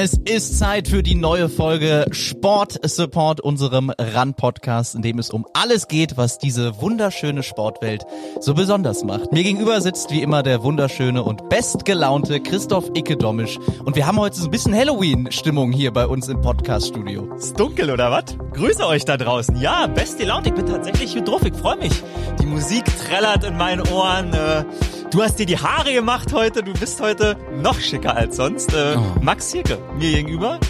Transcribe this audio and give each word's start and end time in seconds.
Es 0.00 0.12
ist 0.12 0.60
Zeit 0.60 0.86
für 0.86 1.02
die 1.02 1.16
neue 1.16 1.48
Folge 1.48 2.06
Sport 2.12 2.78
Support, 2.88 3.40
unserem 3.40 3.90
RAN-Podcast, 3.98 4.94
in 4.94 5.02
dem 5.02 5.18
es 5.18 5.30
um 5.30 5.44
alles 5.54 5.88
geht, 5.88 6.16
was 6.16 6.38
diese 6.38 6.80
wunderschöne 6.80 7.42
Sportwelt 7.42 8.04
so 8.38 8.54
besonders 8.54 9.02
macht. 9.02 9.32
Mir 9.32 9.42
gegenüber 9.42 9.80
sitzt 9.80 10.12
wie 10.12 10.22
immer 10.22 10.44
der 10.44 10.62
wunderschöne 10.62 11.24
und 11.24 11.48
bestgelaunte 11.48 12.38
Christoph 12.38 12.92
Icke-Domisch. 12.94 13.58
Und 13.84 13.96
wir 13.96 14.06
haben 14.06 14.20
heute 14.20 14.36
so 14.36 14.44
ein 14.44 14.52
bisschen 14.52 14.72
Halloween-Stimmung 14.72 15.72
hier 15.72 15.92
bei 15.92 16.06
uns 16.06 16.28
im 16.28 16.42
Podcast-Studio. 16.42 17.34
Ist 17.34 17.58
dunkel 17.58 17.90
oder 17.90 18.12
was? 18.12 18.38
Grüße 18.52 18.86
euch 18.86 19.04
da 19.04 19.16
draußen. 19.16 19.60
Ja, 19.60 19.88
beste 19.88 20.26
Laune. 20.26 20.46
Ich 20.46 20.54
bin 20.54 20.66
tatsächlich 20.66 21.12
hier 21.12 21.22
drauf. 21.22 21.44
Ich 21.44 21.54
freue 21.54 21.76
mich. 21.76 22.04
Die 22.40 22.46
Musik 22.46 22.84
trällert 22.84 23.42
in 23.42 23.56
meinen 23.56 23.84
Ohren. 23.88 24.32
Äh, 24.32 24.64
Du 25.10 25.22
hast 25.22 25.38
dir 25.38 25.46
die 25.46 25.56
Haare 25.56 25.94
gemacht 25.94 26.34
heute. 26.34 26.62
Du 26.62 26.74
bist 26.74 27.00
heute 27.00 27.38
noch 27.62 27.80
schicker 27.80 28.14
als 28.14 28.36
sonst. 28.36 28.74
Äh, 28.74 28.96
oh. 28.98 29.20
Max 29.22 29.50
Hirke, 29.52 29.78
mir 29.98 30.12
gegenüber. 30.12 30.60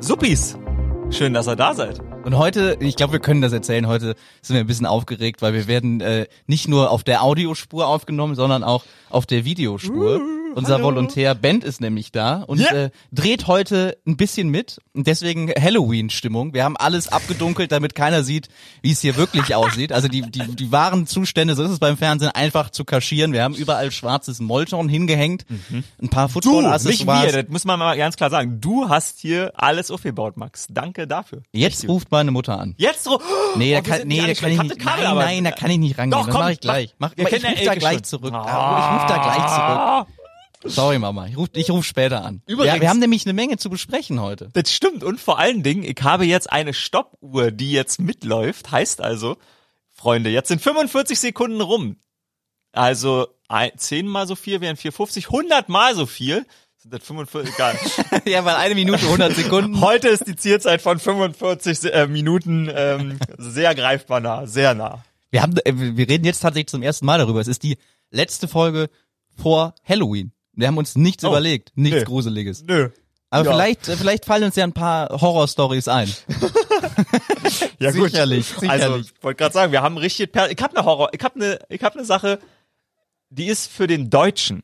Suppis. 0.00 0.56
Schön, 1.10 1.34
dass 1.34 1.46
ihr 1.46 1.56
da 1.56 1.74
seid. 1.74 2.00
Und 2.24 2.38
heute, 2.38 2.78
ich 2.80 2.96
glaube, 2.96 3.12
wir 3.12 3.20
können 3.20 3.42
das 3.42 3.52
erzählen, 3.52 3.86
heute 3.86 4.14
sind 4.40 4.54
wir 4.54 4.60
ein 4.60 4.66
bisschen 4.66 4.86
aufgeregt, 4.86 5.42
weil 5.42 5.52
wir 5.52 5.66
werden 5.66 6.00
äh, 6.00 6.26
nicht 6.46 6.68
nur 6.68 6.90
auf 6.90 7.04
der 7.04 7.22
Audiospur 7.22 7.86
aufgenommen, 7.86 8.34
sondern 8.34 8.64
auch 8.64 8.84
auf 9.10 9.26
der 9.26 9.44
Videospur. 9.44 10.20
Uh. 10.20 10.41
Unser 10.54 10.74
Hallo. 10.74 10.84
Volontär 10.84 11.34
Ben 11.34 11.60
ist 11.60 11.80
nämlich 11.80 12.12
da 12.12 12.42
und 12.42 12.60
yeah. 12.60 12.84
äh, 12.84 12.90
dreht 13.10 13.46
heute 13.46 13.96
ein 14.06 14.16
bisschen 14.16 14.48
mit. 14.48 14.80
Und 14.94 15.06
deswegen 15.06 15.50
Halloween-Stimmung. 15.50 16.54
Wir 16.54 16.64
haben 16.64 16.76
alles 16.76 17.08
abgedunkelt, 17.08 17.72
damit 17.72 17.94
keiner 17.94 18.22
sieht, 18.22 18.48
wie 18.82 18.92
es 18.92 19.00
hier 19.00 19.16
wirklich 19.16 19.54
aussieht. 19.54 19.92
Also 19.92 20.08
die, 20.08 20.22
die, 20.22 20.54
die 20.54 20.72
wahren 20.72 21.06
Zustände, 21.06 21.54
so 21.54 21.62
ist 21.62 21.70
es 21.70 21.78
beim 21.78 21.96
Fernsehen, 21.96 22.30
einfach 22.30 22.70
zu 22.70 22.84
kaschieren. 22.84 23.32
Wir 23.32 23.42
haben 23.42 23.54
überall 23.54 23.90
schwarzes 23.90 24.40
Molton 24.40 24.88
hingehängt. 24.88 25.46
Mhm. 25.48 25.84
Ein 26.02 26.08
paar 26.08 26.28
Football-Accessoires. 26.28 26.84
Nicht 26.84 27.34
wir, 27.34 27.42
das 27.42 27.50
muss 27.50 27.64
man 27.64 27.78
mal 27.78 27.96
ganz 27.96 28.16
klar 28.16 28.30
sagen. 28.30 28.60
Du 28.60 28.88
hast 28.88 29.18
hier 29.18 29.52
alles 29.54 29.90
aufgebaut, 29.90 30.36
Max. 30.36 30.66
Danke 30.70 31.06
dafür. 31.06 31.42
Jetzt 31.52 31.86
ruft 31.88 32.10
meine 32.10 32.30
Mutter 32.30 32.58
an. 32.58 32.74
Jetzt 32.76 33.08
ruft... 33.08 33.24
Nee, 33.54 33.76
oh, 33.76 33.82
da 33.82 33.96
kann, 33.98 34.08
nee, 34.08 34.26
da 34.26 34.32
kann 34.32 34.50
ich 34.50 34.62
nicht, 34.62 34.78
Kabel, 34.78 35.04
nein, 35.04 35.14
nein, 35.14 35.44
da 35.44 35.50
kann 35.50 35.70
ich 35.70 35.76
nicht 35.76 35.98
rangehen. 35.98 36.12
Doch, 36.12 36.24
komm, 36.24 36.32
das 36.32 36.40
mache 36.40 36.52
ich 36.52 36.60
gleich. 36.60 36.94
Mach, 36.98 37.12
ich 37.14 37.22
ruf 37.22 37.64
da 37.66 37.74
gleich 37.74 38.02
zurück. 38.04 38.32
Ah. 38.32 38.78
Ich 38.78 39.02
ruf 39.02 39.08
da 39.08 39.22
gleich 39.22 40.06
zurück. 40.06 40.21
Sorry, 40.64 40.98
Mama. 40.98 41.26
Ich 41.26 41.36
rufe 41.36 41.50
ich 41.54 41.70
ruf 41.70 41.84
später 41.84 42.24
an. 42.24 42.42
Übrigens, 42.46 42.74
ja, 42.74 42.80
wir 42.80 42.88
haben 42.88 42.98
nämlich 43.00 43.26
eine 43.26 43.32
Menge 43.32 43.56
zu 43.56 43.70
besprechen 43.70 44.20
heute. 44.20 44.48
Das 44.52 44.72
stimmt. 44.72 45.04
Und 45.04 45.20
vor 45.20 45.38
allen 45.38 45.62
Dingen, 45.62 45.84
ich 45.84 46.02
habe 46.02 46.24
jetzt 46.24 46.52
eine 46.52 46.74
Stoppuhr, 46.74 47.50
die 47.50 47.72
jetzt 47.72 48.00
mitläuft. 48.00 48.70
Heißt 48.70 49.00
also, 49.00 49.36
Freunde, 49.92 50.30
jetzt 50.30 50.48
sind 50.48 50.60
45 50.60 51.18
Sekunden 51.18 51.60
rum. 51.60 51.96
Also 52.72 53.28
zehnmal 53.76 54.26
so 54.26 54.34
viel 54.34 54.60
wären 54.60 54.76
450, 54.76 55.26
100 55.26 55.68
mal 55.68 55.94
so 55.94 56.06
viel. 56.06 56.46
Sind 56.78 56.94
das 56.94 57.04
45? 57.04 57.54
Egal. 57.54 57.78
ja, 58.24 58.44
weil 58.44 58.56
eine 58.56 58.74
Minute 58.74 59.04
100 59.04 59.34
Sekunden. 59.34 59.80
Heute 59.80 60.08
ist 60.08 60.26
die 60.26 60.34
Zielzeit 60.34 60.82
von 60.82 60.98
45 60.98 61.92
äh, 61.92 62.06
Minuten 62.08 62.68
ähm, 62.74 63.18
sehr 63.38 63.74
greifbar 63.74 64.20
nah, 64.20 64.46
sehr 64.46 64.74
nah. 64.74 65.04
Wir 65.30 65.42
haben, 65.42 65.56
äh, 65.64 65.72
wir 65.74 66.08
reden 66.08 66.24
jetzt 66.24 66.40
tatsächlich 66.40 66.68
zum 66.68 66.82
ersten 66.82 67.06
Mal 67.06 67.18
darüber. 67.18 67.40
Es 67.40 67.46
ist 67.46 67.62
die 67.62 67.78
letzte 68.10 68.48
Folge 68.48 68.90
vor 69.36 69.74
Halloween. 69.84 70.32
Wir 70.54 70.66
haben 70.66 70.76
uns 70.76 70.96
nichts 70.96 71.24
oh, 71.24 71.28
überlegt, 71.28 71.72
nichts 71.74 72.00
nö. 72.00 72.04
Gruseliges. 72.04 72.64
Nö. 72.64 72.90
Aber 73.30 73.46
ja. 73.46 73.52
vielleicht, 73.52 73.86
vielleicht 73.86 74.24
fallen 74.26 74.44
uns 74.44 74.56
ja 74.56 74.64
ein 74.64 74.74
paar 74.74 75.08
Horrorstories 75.08 75.88
ein. 75.88 76.12
ja 77.78 77.90
gut. 77.92 78.10
Sicherlich, 78.10 78.46
sicherlich. 78.46 78.70
Also, 78.70 78.96
ich 78.98 79.12
wollte 79.22 79.38
gerade 79.38 79.54
sagen, 79.54 79.72
wir 79.72 79.80
haben 79.80 79.96
richtig, 79.96 80.36
ich 80.36 80.62
habe 80.62 80.76
eine 80.76 80.84
Horror, 80.84 81.08
ich 81.12 81.24
habe 81.24 81.36
eine, 81.36 81.58
ich 81.70 81.82
habe 81.82 81.94
eine 81.94 82.04
Sache, 82.04 82.38
die 83.30 83.46
ist 83.46 83.72
für 83.72 83.86
den 83.86 84.10
Deutschen 84.10 84.62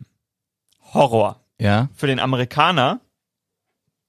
Horror. 0.93 1.41
Ja. 1.59 1.88
Für 1.94 2.06
den 2.06 2.21
Amerikaner, 2.21 3.00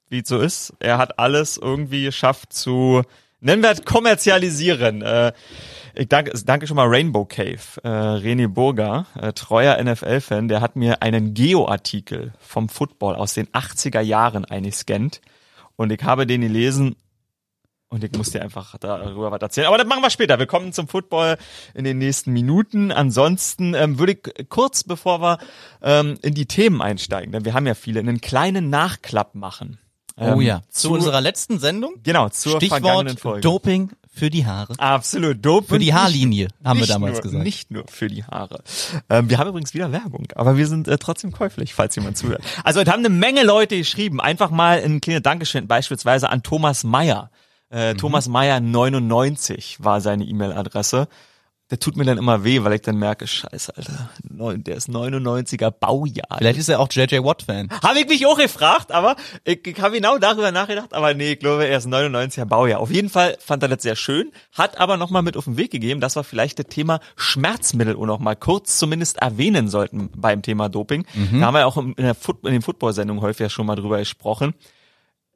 wie 0.09 0.19
es 0.19 0.28
so 0.28 0.39
ist, 0.39 0.73
er 0.79 0.97
hat 0.97 1.19
alles 1.19 1.56
irgendwie 1.57 2.03
geschafft 2.03 2.51
zu, 2.51 3.03
nennen 3.41 3.63
wir 3.63 3.72
es 3.72 3.83
kommerzialisieren. 3.83 5.01
Äh, 5.01 5.33
ich 5.95 6.07
danke, 6.07 6.31
danke 6.45 6.67
schon 6.67 6.77
mal 6.77 6.88
Rainbow 6.88 7.25
Cave. 7.25 7.59
Äh, 7.83 7.88
René 7.88 8.47
Burger, 8.47 9.07
äh, 9.19 9.33
treuer 9.33 9.81
NFL-Fan, 9.83 10.47
der 10.47 10.61
hat 10.61 10.75
mir 10.75 11.01
einen 11.01 11.33
Geo-Artikel 11.33 12.33
vom 12.39 12.69
Football 12.69 13.16
aus 13.16 13.33
den 13.33 13.47
80er 13.47 14.01
Jahren 14.01 14.45
eingescannt. 14.45 15.22
Und 15.75 15.91
ich 15.91 16.03
habe 16.03 16.27
den 16.27 16.41
gelesen 16.41 16.95
und 17.89 18.03
ich 18.03 18.11
muss 18.16 18.29
dir 18.29 18.44
einfach 18.44 18.77
darüber 18.77 19.31
was 19.31 19.41
erzählen. 19.41 19.67
Aber 19.67 19.77
das 19.77 19.88
machen 19.88 20.03
wir 20.03 20.11
später. 20.11 20.38
Wir 20.38 20.45
kommen 20.45 20.73
zum 20.73 20.88
Football 20.88 21.38
in 21.73 21.83
den 21.83 21.97
nächsten 21.97 22.31
Minuten. 22.31 22.91
Ansonsten 22.91 23.73
ähm, 23.73 23.97
würde 23.97 24.13
ich 24.13 24.50
kurz, 24.50 24.83
bevor 24.83 25.21
wir 25.21 25.39
ähm, 25.81 26.17
in 26.21 26.35
die 26.35 26.45
Themen 26.45 26.81
einsteigen, 26.81 27.31
denn 27.31 27.45
wir 27.45 27.56
haben 27.56 27.66
ja 27.66 27.73
viele, 27.73 28.00
einen 28.00 28.21
kleinen 28.21 28.69
Nachklapp 28.69 29.33
machen. 29.33 29.79
Ähm, 30.19 30.34
oh 30.35 30.41
ja. 30.41 30.62
Zu, 30.69 30.90
zu, 30.90 30.94
unserer 30.94 31.22
letzten 31.22 31.59
Sendung? 31.59 31.96
Genau, 32.03 32.30
zur 32.30 32.57
Stichwort 32.57 32.81
vergangenen 32.81 33.18
Folge. 33.18 33.41
Doping 33.41 33.91
für 34.13 34.30
die 34.30 34.46
Haare. 34.46 34.74
Absolut. 34.78 35.44
Doping. 35.44 35.69
Für 35.69 35.80
die 35.80 35.94
Haarlinie, 35.94 36.50
haben 36.63 36.80
wir 36.80 36.88
damals 36.88 37.16
nur, 37.16 37.22
gesagt. 37.22 37.44
Nicht 37.44 37.72
nur 37.72 37.85
für 37.88 38.07
die 38.07 38.24
Haare. 38.24 38.62
Ähm, 39.09 39.30
wir 39.30 39.38
haben 39.38 39.47
übrigens 39.47 39.74
wieder 39.74 39.91
Werbung, 39.91 40.28
aber 40.35 40.57
wir 40.57 40.68
sind 40.68 40.88
äh, 40.88 40.97
trotzdem 40.97 41.31
käuflich, 41.31 41.74
falls 41.74 41.96
jemand 41.96 42.18
zuhört. 42.18 42.44
Also, 42.63 42.84
da 42.84 42.91
haben 42.91 43.00
eine 43.00 43.09
Menge 43.09 43.44
Leute 43.44 43.78
geschrieben. 43.78 44.19
Einfach 44.19 44.52
mal 44.52 44.81
ein 44.84 45.00
kleines 45.00 45.24
Dankeschön 45.24 45.68
beispielsweise 45.68 46.30
an 46.30 46.44
Thomas 46.44 46.84
Meyer. 46.84 47.31
Äh, 47.72 47.94
mhm. 47.94 47.97
Thomas 47.97 48.28
Meyer 48.28 48.59
99 48.59 49.78
war 49.80 50.01
seine 50.01 50.25
E-Mail-Adresse 50.25 51.07
der 51.69 51.80
tut 51.80 51.97
mir 51.97 52.03
dann 52.03 52.18
immer 52.18 52.44
weh, 52.44 52.63
weil 52.63 52.74
ich 52.74 52.81
dann 52.81 52.97
merke, 52.97 53.28
scheiße, 53.28 53.78
Alter, 53.78 54.09
der 54.24 54.75
ist 54.75 54.90
99er 54.90 55.69
Baujahr. 55.69 56.38
Vielleicht 56.38 56.59
ist 56.59 56.69
er 56.69 56.80
auch 56.80 56.88
JJ 56.91 57.24
Watt-Fan. 57.24 57.69
Habe 57.84 58.00
ich 58.00 58.07
mich 58.07 58.25
auch 58.25 58.38
gefragt, 58.38 58.91
aber 58.91 59.16
ich, 59.44 59.66
ich 59.68 59.80
habe 59.80 59.96
genau 59.96 60.18
darüber 60.18 60.52
nachgedacht, 60.52 60.94
aber 60.94 61.13
nee, 61.13 61.34
ich 61.34 61.40
glaube, 61.40 61.68
er 61.68 61.78
ist 61.78 61.88
99er 61.88 62.46
Baujahr. 62.46 62.80
Auf 62.80 62.90
jeden 62.90 63.09
Fall 63.09 63.38
fand 63.40 63.62
er 63.62 63.69
das 63.69 63.84
sehr 63.84 63.96
schön, 63.96 64.31
hat 64.53 64.80
aber 64.80 64.97
nochmal 64.97 65.22
mit 65.22 65.38
auf 65.38 65.46
den 65.46 65.57
Weg 65.57 65.72
gegeben, 65.72 66.02
dass 66.02 66.16
wir 66.16 66.24
vielleicht 66.24 66.57
das 66.57 66.68
Thema 66.68 67.00
Schmerzmittel 67.16 67.96
auch 67.96 68.06
noch 68.06 68.19
mal 68.19 68.36
kurz 68.36 68.80
zumindest 68.80 69.18
erwähnen 69.18 69.68
sollten 69.68 70.09
beim 70.16 70.41
Thema 70.41 70.69
Doping. 70.69 71.06
Mhm. 71.13 71.40
Da 71.40 71.47
haben 71.47 71.53
wir 71.53 71.68
auch 71.68 71.78
in, 71.78 71.94
der 71.97 72.16
Foot 72.16 72.44
in 72.46 72.53
den 72.53 72.62
Football-Sendungen 72.63 73.22
häufig 73.22 73.51
schon 73.51 73.68
mal 73.68 73.75
drüber 73.75 74.00
gesprochen. 74.00 74.56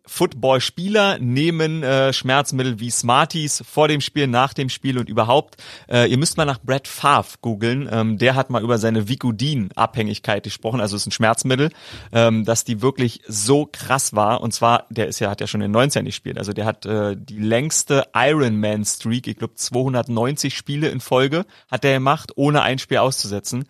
Football-Spieler 0.05 1.19
nehmen 1.19 1.81
äh, 1.81 2.11
Schmerzmittel 2.11 2.79
wie 2.79 2.89
Smarties 2.89 3.63
vor 3.65 3.87
dem 3.87 4.01
Spiel, 4.01 4.27
nach 4.27 4.53
dem 4.53 4.69
Spiel 4.69 4.97
und 4.97 5.09
überhaupt. 5.09 5.55
Äh, 5.89 6.09
ihr 6.09 6.17
müsst 6.17 6.37
mal 6.37 6.45
nach 6.45 6.59
Brad 6.59 6.87
Favre 6.87 7.37
googeln. 7.41 7.89
Ähm, 7.91 8.17
der 8.17 8.35
hat 8.35 8.49
mal 8.49 8.63
über 8.63 8.77
seine 8.77 9.07
Vicodin-Abhängigkeit 9.07 10.43
gesprochen, 10.43 10.81
also 10.81 10.95
ist 10.95 11.07
ein 11.07 11.11
Schmerzmittel, 11.11 11.69
ähm, 12.11 12.43
dass 12.43 12.65
die 12.65 12.81
wirklich 12.81 13.21
so 13.27 13.67
krass 13.71 14.13
war. 14.13 14.41
Und 14.41 14.53
zwar, 14.53 14.87
der 14.89 15.07
ist 15.07 15.19
ja, 15.19 15.29
hat 15.29 15.41
ja 15.41 15.47
schon 15.47 15.61
in 15.61 15.71
den 15.71 15.81
90ern 15.81 16.03
gespielt. 16.03 16.37
Also 16.37 16.51
der 16.51 16.65
hat 16.65 16.85
äh, 16.85 17.15
die 17.17 17.39
längste 17.39 18.07
Ironman-Streak, 18.13 19.27
ich 19.27 19.37
glaube 19.37 19.55
290 19.55 20.55
Spiele 20.55 20.89
in 20.89 20.99
Folge, 20.99 21.45
hat 21.71 21.83
der 21.83 21.93
gemacht, 21.93 22.33
ohne 22.35 22.61
ein 22.61 22.77
Spiel 22.77 22.97
auszusetzen 22.97 23.65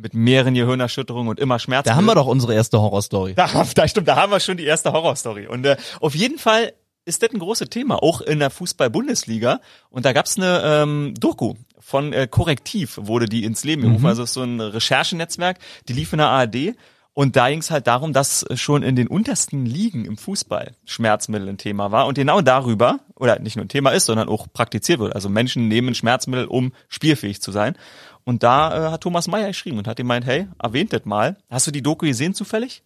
mit 0.00 0.14
mehreren 0.14 0.54
Gehirnerschütterungen 0.54 1.28
und 1.28 1.40
immer 1.40 1.58
Schmerzen. 1.58 1.88
Da 1.88 1.96
haben 1.96 2.06
wir 2.06 2.14
doch 2.14 2.26
unsere 2.26 2.54
erste 2.54 2.80
Horrorstory. 2.80 3.34
Da, 3.34 3.64
da 3.74 3.88
stimmt, 3.88 4.08
da 4.08 4.16
haben 4.16 4.32
wir 4.32 4.40
schon 4.40 4.56
die 4.56 4.64
erste 4.64 4.92
Horrorstory. 4.92 5.46
Und 5.46 5.66
äh, 5.66 5.76
auf 6.00 6.14
jeden 6.14 6.38
Fall 6.38 6.72
ist 7.04 7.22
das 7.22 7.30
ein 7.30 7.38
großes 7.38 7.70
Thema, 7.70 8.02
auch 8.02 8.20
in 8.20 8.38
der 8.38 8.50
Fußball-Bundesliga. 8.50 9.60
Und 9.90 10.04
da 10.04 10.12
gab's 10.12 10.36
eine 10.36 10.62
ähm, 10.64 11.14
Doku 11.18 11.54
von 11.80 12.12
äh, 12.12 12.28
Korrektiv, 12.30 12.98
wurde 13.00 13.26
die 13.26 13.44
ins 13.44 13.64
Leben 13.64 13.82
gerufen. 13.82 14.02
Mhm. 14.02 14.06
Also 14.08 14.26
so 14.26 14.42
ein 14.42 14.60
Recherchenetzwerk, 14.60 15.58
die 15.88 15.94
lief 15.94 16.12
in 16.12 16.18
der 16.18 16.28
ARD. 16.28 16.74
Und 17.14 17.34
da 17.34 17.48
ging 17.48 17.58
es 17.58 17.72
halt 17.72 17.88
darum, 17.88 18.12
dass 18.12 18.44
schon 18.54 18.84
in 18.84 18.94
den 18.94 19.08
untersten 19.08 19.66
Ligen 19.66 20.04
im 20.04 20.16
Fußball 20.16 20.76
Schmerzmittel 20.84 21.48
ein 21.48 21.58
Thema 21.58 21.90
war. 21.90 22.06
Und 22.06 22.14
genau 22.14 22.42
darüber, 22.42 23.00
oder 23.16 23.40
nicht 23.40 23.56
nur 23.56 23.64
ein 23.64 23.68
Thema 23.68 23.90
ist, 23.90 24.04
sondern 24.04 24.28
auch 24.28 24.46
praktiziert 24.52 25.00
wird. 25.00 25.16
Also 25.16 25.28
Menschen 25.28 25.66
nehmen 25.66 25.96
Schmerzmittel, 25.96 26.46
um 26.46 26.72
spielfähig 26.88 27.42
zu 27.42 27.50
sein. 27.50 27.74
Und 28.28 28.42
da 28.42 28.88
äh, 28.88 28.90
hat 28.90 29.00
Thomas 29.00 29.26
Meyer 29.26 29.46
geschrieben 29.46 29.78
und 29.78 29.88
hat 29.88 29.96
gemeint, 29.96 30.26
hey, 30.26 30.48
erwähnt 30.62 30.92
das 30.92 31.06
mal. 31.06 31.38
Hast 31.48 31.66
du 31.66 31.70
die 31.70 31.80
Doku 31.80 32.04
gesehen 32.04 32.34
zufällig? 32.34 32.82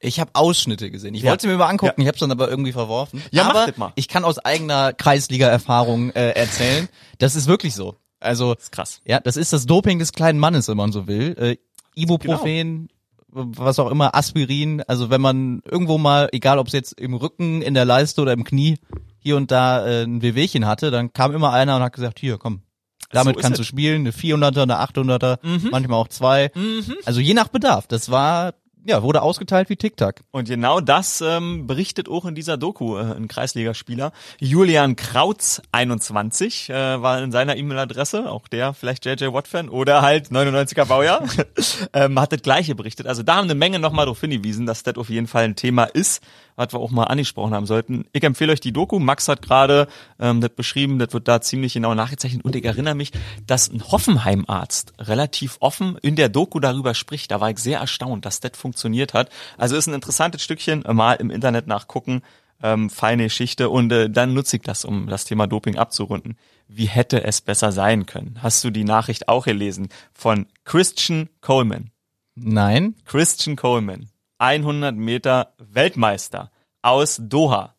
Ich 0.00 0.20
habe 0.20 0.30
Ausschnitte 0.32 0.90
gesehen. 0.90 1.14
Ich 1.14 1.20
ja. 1.20 1.28
wollte 1.28 1.42
sie 1.42 1.48
mir 1.48 1.58
mal 1.58 1.66
angucken, 1.66 2.00
ja. 2.00 2.04
ich 2.04 2.08
habe 2.08 2.14
es 2.14 2.20
dann 2.20 2.30
aber 2.30 2.48
irgendwie 2.48 2.72
verworfen. 2.72 3.22
Ja, 3.30 3.50
aber 3.50 3.66
mach 3.66 3.76
mal. 3.76 3.92
ich 3.94 4.08
kann 4.08 4.24
aus 4.24 4.38
eigener 4.38 4.94
Kreisliga-Erfahrung 4.94 6.12
äh, 6.12 6.30
erzählen, 6.30 6.88
das 7.18 7.36
ist 7.36 7.46
wirklich 7.46 7.74
so. 7.74 7.96
Also 8.20 8.54
das 8.54 8.64
ist 8.64 8.72
krass. 8.72 9.02
Ja, 9.04 9.20
das 9.20 9.36
ist 9.36 9.52
das 9.52 9.66
Doping 9.66 9.98
des 9.98 10.12
kleinen 10.12 10.38
Mannes, 10.38 10.66
wenn 10.66 10.78
man 10.78 10.92
so 10.92 11.06
will. 11.06 11.36
Äh, 11.38 11.56
Ibuprofen, 11.94 12.88
genau. 13.30 13.48
was 13.54 13.78
auch 13.78 13.90
immer, 13.90 14.14
Aspirin. 14.14 14.82
Also 14.86 15.10
wenn 15.10 15.20
man 15.20 15.60
irgendwo 15.70 15.98
mal, 15.98 16.30
egal 16.32 16.58
ob 16.58 16.68
es 16.68 16.72
jetzt 16.72 16.98
im 16.98 17.12
Rücken, 17.12 17.60
in 17.60 17.74
der 17.74 17.84
Leiste 17.84 18.22
oder 18.22 18.32
im 18.32 18.44
Knie, 18.44 18.78
hier 19.18 19.36
und 19.36 19.50
da 19.50 19.86
äh, 19.86 20.04
ein 20.04 20.22
Wehwehchen 20.22 20.66
hatte, 20.66 20.90
dann 20.90 21.12
kam 21.12 21.34
immer 21.34 21.52
einer 21.52 21.76
und 21.76 21.82
hat 21.82 21.92
gesagt, 21.92 22.18
hier, 22.18 22.38
komm, 22.38 22.62
damit 23.10 23.36
so 23.36 23.42
kannst 23.42 23.58
du 23.58 23.64
spielen, 23.64 24.00
eine 24.00 24.10
400er, 24.10 24.62
eine 24.62 24.80
800er, 24.80 25.38
mhm. 25.42 25.68
manchmal 25.70 25.98
auch 25.98 26.08
zwei. 26.08 26.50
Mhm. 26.54 26.96
Also 27.04 27.20
je 27.20 27.34
nach 27.34 27.48
Bedarf. 27.48 27.86
Das 27.86 28.10
war 28.10 28.54
ja, 28.86 29.02
wurde 29.02 29.22
ausgeteilt 29.22 29.68
wie 29.68 29.76
Tic-Tac. 29.76 30.22
Und 30.30 30.48
genau 30.48 30.80
das 30.80 31.20
ähm, 31.20 31.66
berichtet 31.66 32.08
auch 32.08 32.24
in 32.24 32.34
dieser 32.34 32.56
Doku 32.56 32.96
äh, 32.96 33.16
ein 33.16 33.26
Kreisligaspieler. 33.26 34.12
Julian 34.38 34.94
Krautz, 34.94 35.60
21, 35.72 36.70
äh, 36.70 37.02
war 37.02 37.20
in 37.20 37.32
seiner 37.32 37.56
E-Mail-Adresse, 37.56 38.30
auch 38.30 38.46
der 38.46 38.74
vielleicht 38.74 39.04
JJ 39.04 39.32
Watt-Fan 39.32 39.68
oder 39.68 40.02
halt 40.02 40.28
99er 40.28 40.84
Baujahr, 40.84 41.24
ähm, 41.92 42.20
hat 42.20 42.32
das 42.32 42.42
gleiche 42.42 42.74
berichtet. 42.74 43.06
Also 43.06 43.22
da 43.24 43.36
haben 43.36 43.44
eine 43.44 43.56
Menge 43.56 43.80
nochmal 43.80 44.06
darauf 44.06 44.20
hingewiesen, 44.20 44.66
dass 44.66 44.84
das 44.84 44.96
auf 44.96 45.10
jeden 45.10 45.26
Fall 45.26 45.44
ein 45.44 45.56
Thema 45.56 45.84
ist, 45.84 46.22
was 46.56 46.72
wir 46.72 46.80
auch 46.80 46.90
mal 46.90 47.04
angesprochen 47.04 47.54
haben 47.54 47.66
sollten. 47.66 48.06
Ich 48.12 48.24
empfehle 48.24 48.52
euch 48.52 48.60
die 48.60 48.72
Doku. 48.72 48.98
Max 48.98 49.28
hat 49.28 49.42
gerade 49.42 49.86
ähm, 50.18 50.40
das 50.40 50.50
beschrieben, 50.50 50.98
das 50.98 51.12
wird 51.12 51.28
da 51.28 51.40
ziemlich 51.40 51.74
genau 51.74 51.94
nachgezeichnet. 51.94 52.44
Und 52.44 52.56
ich 52.56 52.64
erinnere 52.64 52.94
mich, 52.94 53.12
dass 53.46 53.70
ein 53.70 53.82
Hoffenheim-Arzt 53.82 54.94
relativ 54.98 55.58
offen 55.60 55.96
in 56.02 56.16
der 56.16 56.28
Doku 56.28 56.58
darüber 56.58 56.94
spricht. 56.94 57.30
Da 57.30 57.40
war 57.40 57.50
ich 57.50 57.58
sehr 57.58 57.80
erstaunt, 57.80 58.24
dass 58.24 58.40
das 58.40 58.52
funktioniert 58.54 59.14
hat. 59.14 59.30
Also 59.58 59.76
ist 59.76 59.86
ein 59.86 59.94
interessantes 59.94 60.42
Stückchen, 60.42 60.84
mal 60.92 61.14
im 61.14 61.30
Internet 61.30 61.66
nachgucken. 61.66 62.22
Ähm, 62.62 62.88
feine 62.88 63.24
Geschichte 63.24 63.68
und 63.68 63.92
äh, 63.92 64.08
dann 64.08 64.32
nutze 64.32 64.56
ich 64.56 64.62
das, 64.62 64.86
um 64.86 65.08
das 65.08 65.26
Thema 65.26 65.46
Doping 65.46 65.76
abzurunden. 65.76 66.38
Wie 66.68 66.86
hätte 66.86 67.22
es 67.22 67.42
besser 67.42 67.70
sein 67.70 68.06
können? 68.06 68.38
Hast 68.42 68.64
du 68.64 68.70
die 68.70 68.84
Nachricht 68.84 69.28
auch 69.28 69.44
gelesen 69.44 69.90
von 70.14 70.46
Christian 70.64 71.28
Coleman? 71.42 71.90
Nein. 72.34 72.94
Christian 73.04 73.56
Coleman, 73.56 74.08
100 74.38 74.94
Meter 74.96 75.52
Weltmeister 75.58 76.50
aus 76.82 77.18
Doha 77.22 77.74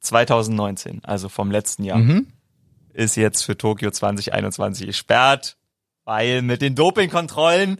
2019, 0.00 1.04
also 1.04 1.28
vom 1.28 1.50
letzten 1.50 1.84
Jahr, 1.84 1.98
Mhm. 1.98 2.28
ist 2.92 3.16
jetzt 3.16 3.42
für 3.42 3.56
Tokio 3.58 3.90
2021 3.90 4.86
gesperrt, 4.86 5.56
weil 6.04 6.40
mit 6.42 6.62
den 6.62 6.74
Dopingkontrollen 6.74 7.78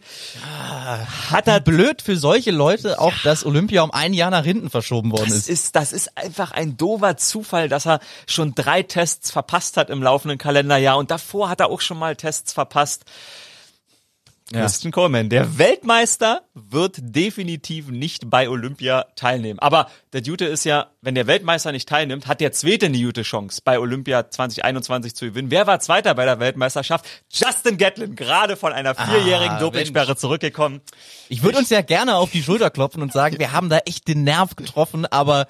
hat 1.31 1.47
er 1.47 1.61
Blöd 1.61 2.03
für 2.03 2.17
solche 2.17 2.51
Leute 2.51 3.01
auch, 3.01 3.15
dass 3.25 3.47
Olympia 3.47 3.83
um 3.83 3.91
ein 3.91 4.13
Jahr 4.13 4.31
nach 4.31 4.45
hinten 4.45 4.69
verschoben 4.69 5.11
worden 5.13 5.29
Das 5.31 5.39
ist. 5.39 5.49
ist, 5.49 5.77
das 5.77 5.93
ist 5.93 6.17
einfach 6.19 6.51
ein 6.53 6.77
dover 6.77 7.17
Zufall, 7.17 7.69
dass 7.71 7.87
er 7.87 8.01
schon 8.27 8.55
drei 8.55 8.83
Tests 8.83 9.31
verpasst 9.31 9.77
hat 9.79 9.89
im 9.91 10.03
laufenden 10.03 10.37
Kalenderjahr 10.39 10.99
und 10.99 11.11
davor 11.11 11.49
hat 11.49 11.61
er 11.61 11.71
auch 11.71 11.81
schon 11.81 11.99
mal 11.99 12.17
Tests 12.17 12.53
verpasst. 12.53 13.05
Ja. 14.51 14.63
Christian 14.63 14.93
Coleman, 14.93 15.29
der 15.29 15.59
Weltmeister 15.59 16.41
wird 16.55 16.97
definitiv 17.01 17.89
nicht 17.89 18.31
bei 18.31 18.49
Olympia 18.49 19.05
teilnehmen. 19.15 19.59
Aber 19.59 19.89
der 20.15 20.23
Jute 20.23 20.47
ist 20.47 20.65
ja, 20.65 20.87
wenn 21.03 21.15
der 21.15 21.27
Weltmeister 21.27 21.71
nicht 21.71 21.87
teilnimmt, 21.87 22.27
hat 22.27 22.41
der 22.41 22.53
Zweite 22.53 22.87
eine 22.87 22.99
gute 22.99 23.23
Chance, 23.23 23.61
bei 23.63 23.79
Olympia 23.79 24.31
2021 24.31 25.15
zu 25.15 25.27
gewinnen. 25.27 25.51
Wer 25.51 25.67
war 25.67 25.81
Zweiter 25.81 26.15
bei 26.15 26.25
der 26.25 26.41
Weltmeisterschaft? 26.41 27.05
Justin 27.31 27.77
Gatlin, 27.77 28.17
gerade 28.17 28.57
von 28.57 28.73
einer 28.73 28.95
vierjährigen 28.95 29.57
Ah, 29.57 29.61
Dopingsperre 29.61 30.17
zurückgekommen. 30.17 30.81
Ich 31.29 31.43
würde 31.43 31.59
uns 31.59 31.69
ja 31.69 31.83
gerne 31.83 32.17
auf 32.17 32.31
die 32.31 32.43
Schulter 32.43 32.71
klopfen 32.71 33.03
und 33.03 33.13
sagen, 33.13 33.39
wir 33.39 33.53
haben 33.53 33.69
da 33.69 33.79
echt 33.85 34.09
den 34.09 34.25
Nerv 34.25 34.57
getroffen, 34.57 35.05
aber 35.05 35.47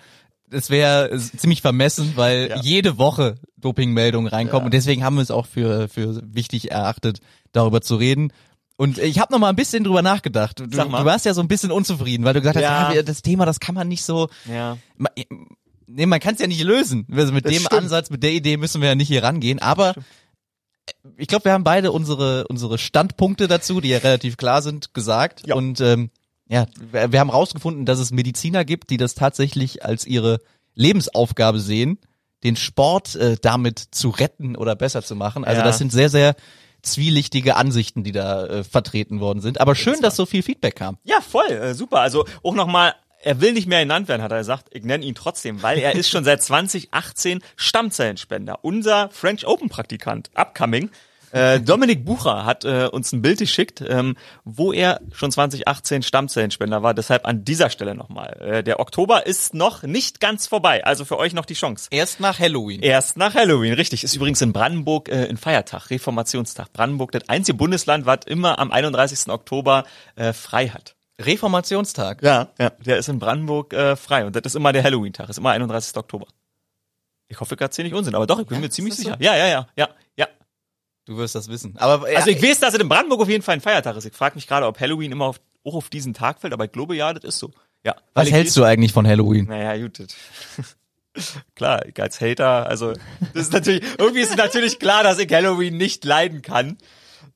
es 0.51 0.71
wäre 0.71 1.17
ziemlich 1.37 1.63
vermessen, 1.63 2.15
weil 2.17 2.49
Ja. 2.49 2.61
jede 2.63 2.99
Woche 2.99 3.37
Dopingmeldungen 3.59 4.29
reinkommen 4.29 4.65
und 4.67 4.75
deswegen 4.75 5.05
haben 5.05 5.17
wir 5.17 5.23
es 5.23 5.31
auch 5.31 5.47
für, 5.47 5.89
für 5.89 6.21
wichtig 6.25 6.71
erachtet, 6.73 7.21
darüber 7.53 7.81
zu 7.81 7.97
reden. 7.97 8.33
Und 8.81 8.97
ich 8.99 9.19
habe 9.19 9.33
noch 9.33 9.41
mal 9.41 9.49
ein 9.51 9.57
bisschen 9.57 9.83
drüber 9.85 10.03
nachgedacht. 10.03 10.61
Du, 10.61 10.67
du 10.69 10.77
warst 10.93 11.27
ja 11.27 11.35
so 11.35 11.41
ein 11.41 11.49
bisschen 11.49 11.73
unzufrieden, 11.73 12.25
weil 12.25 12.33
du 12.33 12.41
gesagt 12.41 12.57
hast, 12.57 12.63
Ja. 12.63 12.89
ja. 12.89 12.95
wir- 12.95 13.03
das 13.03 13.23
Thema, 13.23 13.45
das 13.45 13.59
kann 13.61 13.75
man 13.75 13.89
nicht 13.89 14.05
so, 14.05 14.29
Ja. 14.51 14.79
Ma- 14.97 15.11
nee, 15.89 16.07
man 16.07 16.21
kann 16.21 16.35
es 16.35 16.41
ja 16.41 16.47
nicht 16.47 16.63
lösen. 16.63 17.05
Also 17.11 17.33
mit 17.33 17.45
Das 17.45 17.53
dem 17.53 17.63
stimmt. 17.63 17.73
Ansatz, 17.83 18.09
mit 18.11 18.23
der 18.23 18.33
Idee 18.33 18.57
müssen 18.57 18.81
wir 18.81 18.89
ja 18.89 18.95
nicht 18.95 19.09
hier 19.09 19.23
rangehen. 19.25 19.59
Aber 19.59 19.95
ich 21.17 21.27
glaube, 21.27 21.47
wir 21.47 21.53
haben 21.53 21.65
beide 21.65 21.91
unsere 21.93 22.47
unsere 22.47 22.79
Standpunkte 22.79 23.49
dazu, 23.49 23.81
die 23.81 23.89
ja 23.89 23.99
relativ 23.99 24.37
klar 24.37 24.63
sind, 24.63 24.95
gesagt. 24.95 25.47
Ja. 25.47 25.57
Und 25.57 25.81
ähm, 25.81 26.11
ja, 26.49 26.67
wir, 26.93 27.11
wir 27.13 27.19
haben 27.21 27.31
rausgefunden, 27.31 27.85
dass 27.85 27.99
es 27.99 28.13
Mediziner 28.13 28.65
gibt, 28.65 28.91
die 28.91 28.97
das 28.97 29.15
tatsächlich 29.15 29.85
als 29.85 30.07
ihre 30.07 30.39
Lebensaufgabe 30.75 31.59
sehen, 31.61 31.99
den 32.45 32.55
Sport 32.55 33.17
äh, 33.17 33.37
damit 33.43 33.81
zu 33.91 34.11
retten 34.11 34.55
oder 34.57 34.77
besser 34.77 35.03
zu 35.03 35.17
machen. 35.17 35.45
Also 35.45 35.59
Ja. 35.61 35.67
das 35.67 35.79
sind 35.79 35.91
sehr, 35.91 36.09
sehr 36.11 36.37
zwielichtige 36.83 37.57
Ansichten, 37.57 38.05
die 38.05 38.13
da 38.13 38.47
äh, 38.47 38.65
vertreten 38.65 39.21
worden 39.21 39.41
sind. 39.41 39.61
Aber 39.61 39.75
schön, 39.75 40.01
dass 40.01 40.17
so 40.17 40.27
viel 40.27 40.43
Feedback 40.43 40.77
kam. 40.77 40.99
Ja, 41.05 41.21
voll, 41.21 41.51
äh, 41.51 41.75
super. 41.75 42.01
Also 42.01 42.27
auch 42.43 42.55
nochmal, 42.55 42.95
er 43.23 43.41
will 43.41 43.53
nicht 43.53 43.67
mehr 43.67 43.81
genannt 43.81 44.09
werden, 44.09 44.23
hat 44.23 44.33
er 44.33 44.39
gesagt. 44.39 44.67
Ich 44.71 44.85
nenne 44.85 45.05
ihn 45.05 45.15
trotzdem, 45.15 45.63
weil 45.63 45.79
er 45.79 45.95
ist 45.95 46.09
schon 46.09 46.25
seit 46.25 46.43
2018 46.45 47.43
Stammzellenspender. 47.57 48.59
Unser 48.63 49.11
French 49.11 49.47
Open 49.47 49.69
Praktikant, 49.69 50.31
upcoming. 50.35 50.91
Äh, 51.33 51.61
Dominik 51.61 52.05
Bucher 52.05 52.45
hat 52.45 52.65
äh, 52.65 52.87
uns 52.91 53.13
ein 53.13 53.23
Bild 53.23 53.39
geschickt, 53.39 53.83
ähm, 53.87 54.17
wo 54.45 54.73
er 54.73 55.01
schon 55.13 55.31
2018 55.31 56.03
Stammzellenspender 56.03 56.83
war. 56.83 56.95
Deshalb 56.95 57.27
an 57.27 57.45
dieser 57.45 57.71
Stelle 57.71 57.95
nochmal. 57.95 58.37
Äh, 58.41 58.63
der 58.65 58.81
Oktober 58.81 59.27
ist 59.27 59.55
noch 59.55 59.83
nicht 59.83 60.21
ganz 60.21 60.47
vorbei, 60.47 60.85
also 60.85 61.05
für 61.05 61.19
euch 61.19 61.35
noch 61.35 61.45
die 61.45 61.55
Chance. 61.55 61.89
Erst 61.91 62.21
nach 62.21 62.39
Halloween. 62.39 62.81
Erst 62.81 63.17
nach 63.17 63.35
Halloween, 63.35 63.75
richtig. 63.75 64.05
Ist 64.05 64.15
übrigens 64.17 64.41
in 64.43 64.53
Brandenburg 64.53 65.09
äh, 65.09 65.29
ein 65.29 65.37
Feiertag, 65.37 65.91
Reformationstag. 65.91 66.73
Brandenburg, 66.73 67.13
das 67.13 67.29
einzige 67.29 67.57
Bundesland, 67.59 68.07
was 68.07 68.21
immer 68.27 68.59
am 68.59 68.71
31. 68.73 69.29
Oktober 69.29 69.85
äh, 70.17 70.33
frei 70.33 70.69
hat. 70.69 70.95
Reformationstag. 71.21 72.23
Ja, 72.23 72.49
ja, 72.59 72.71
der 72.71 72.99
ist 72.99 73.09
in 73.09 73.19
Brandenburg 73.19 73.73
äh, 73.73 73.97
frei 73.97 74.25
und 74.27 74.37
das 74.37 74.43
ist 74.45 74.55
immer 74.55 74.73
der 74.73 74.85
Halloween-Tag, 74.85 75.29
ist 75.29 75.39
immer 75.39 75.51
31. 75.51 75.97
Oktober. 75.97 76.27
Ich 77.29 77.41
hoffe, 77.41 77.55
ich 77.57 77.61
erzähle 77.61 77.89
nicht 77.89 77.97
Unsinn, 77.97 78.15
aber 78.15 78.27
doch, 78.27 78.39
ich 78.41 78.47
bin 78.47 78.57
Ja, 78.57 78.61
mir 78.63 78.71
ziemlich 78.71 78.95
so? 78.95 79.03
sicher. 79.03 79.17
Ja, 79.21 79.37
ja, 79.37 79.47
ja, 79.47 79.67
ja, 79.77 79.89
ja. 79.89 79.89
Du 81.09 81.17
wirst 81.17 81.35
das 81.35 81.49
wissen. 81.49 81.75
Aber 81.79 82.07
äh, 82.07 82.17
Also 82.17 82.29
ich 82.29 82.43
weiß, 82.43 82.61
dass 82.61 82.75
es 82.75 82.81
in 82.81 82.89
Brandenburg 82.89 83.23
auf 83.23 83.31
jeden 83.31 83.43
Fall 83.43 83.55
ein 83.55 83.63
Feiertag 83.63 83.97
ist. 83.97 84.05
Ich 84.05 84.13
frage 84.13 84.35
mich 84.35 84.47
gerade, 84.47 84.67
ob 84.67 84.79
Halloween 84.79 85.11
immer 85.11 85.25
auf, 85.25 85.41
auch 85.65 85.75
auf 85.75 85.89
diesen 85.89 86.13
Tag 86.13 86.39
fällt, 86.39 86.53
aber 86.53 86.67
ich 86.67 86.73
glaube 86.73 86.95
ja, 86.97 87.15
das 87.15 87.25
ist 87.25 87.39
so. 87.39 87.51
Ja. 87.83 87.97
Was 88.13 88.31
hältst 88.31 88.55
du 88.59 88.65
eigentlich 88.65 88.93
von 88.93 89.09
Halloween? 89.09 89.47
Naja, 89.47 89.83
gut. 89.83 90.07
klar, 91.55 91.87
ich 91.87 91.99
als 91.99 92.21
Hater, 92.21 92.67
also 92.67 92.93
das 93.33 93.45
ist 93.45 93.53
natürlich, 93.55 93.83
irgendwie 93.97 94.21
ist 94.21 94.33
es 94.33 94.37
natürlich 94.37 94.79
klar, 94.79 95.03
dass 95.03 95.19
ich 95.19 95.33
Halloween 95.33 95.79
nicht 95.79 96.05
leiden 96.05 96.43
kann. 96.43 96.77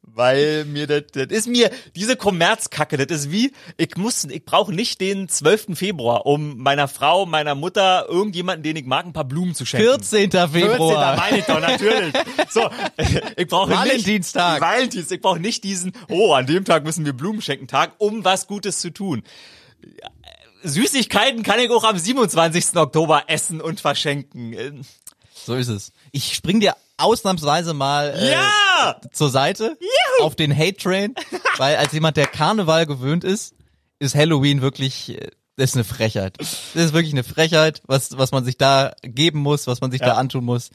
Weil 0.05 0.65
mir 0.65 0.89
das, 0.89 1.05
das 1.13 1.27
ist 1.29 1.47
mir, 1.47 1.71
diese 1.95 2.17
Kommerzkacke, 2.17 2.97
das 2.97 3.21
ist 3.21 3.31
wie, 3.31 3.53
ich 3.77 3.97
muss, 3.97 4.25
ich 4.25 4.45
brauche 4.45 4.73
nicht 4.73 5.01
den 5.01 5.29
12. 5.29 5.79
Februar, 5.79 6.27
um 6.27 6.59
meiner 6.59 6.89
Frau, 6.89 7.25
meiner 7.25 7.55
Mutter, 7.55 8.07
irgendjemanden, 8.09 8.65
den 8.65 8.77
ich 8.77 8.85
mag, 8.85 9.07
ein 9.07 9.13
paar 9.13 9.25
Blumen 9.25 9.55
zu 9.55 9.65
schenken. 9.65 9.87
14. 9.87 10.31
14. 10.33 10.51
Februar. 10.51 11.17
meine 11.17 11.39
ich 11.39 11.45
doch, 11.45 11.61
natürlich. 11.61 12.13
So, 12.51 12.69
ich 13.37 13.47
brauche 13.47 13.71
Valentinstag. 13.71 14.61
Nicht, 14.61 14.69
Valentinstag. 14.69 15.17
Ich 15.17 15.23
brauche 15.23 15.41
nicht 15.41 15.63
diesen, 15.63 15.93
oh, 16.09 16.35
an 16.35 16.47
dem 16.47 16.65
Tag 16.65 16.85
müssen 16.85 17.05
wir 17.05 17.13
Blumen 17.13 17.41
schenken, 17.41 17.69
Tag, 17.69 17.93
um 17.99 18.25
was 18.25 18.49
Gutes 18.49 18.81
zu 18.81 18.91
tun. 18.91 19.23
Süßigkeiten 20.65 21.43
kann 21.43 21.61
ich 21.61 21.71
auch 21.71 21.85
am 21.85 21.97
27. 21.99 22.77
Oktober 22.77 23.25
essen 23.29 23.61
und 23.61 23.81
verschenken. 23.81 24.85
So 25.33 25.55
ist 25.55 25.69
es. 25.69 25.93
Ich 26.11 26.35
spring 26.35 26.61
dir 26.61 26.77
ausnahmsweise 27.03 27.75
mal 27.75 28.15
äh, 28.17 28.33
Ja! 28.33 28.97
zur 29.13 29.31
Seite 29.31 29.77
auf 30.21 30.35
den 30.37 30.57
Hate 30.57 30.77
Train, 30.77 31.15
weil 31.59 31.77
als 31.77 31.93
jemand, 31.93 32.17
der 32.17 32.27
Karneval 32.27 32.87
gewöhnt 32.87 33.25
ist, 33.25 33.55
ist 33.99 34.15
Halloween 34.15 34.61
wirklich 34.63 35.11
äh, 35.21 35.31
das 35.57 35.71
ist 35.71 35.77
eine 35.77 35.85
Frechheit. 35.85 36.39
Das 36.39 36.65
ist 36.75 36.93
wirklich 36.95 37.13
eine 37.13 37.25
Frechheit, 37.25 37.83
was 37.87 38.17
was 38.17 38.33
man 38.33 38.45
sich 38.45 38.57
da 38.57 38.93
geben 39.03 39.41
muss, 39.41 39.67
was 39.67 39.81
man 39.83 39.91
sich 39.91 40.01
Ja. 40.01 40.09
da 40.09 40.13
antun 40.15 40.45
muss. 40.45 40.71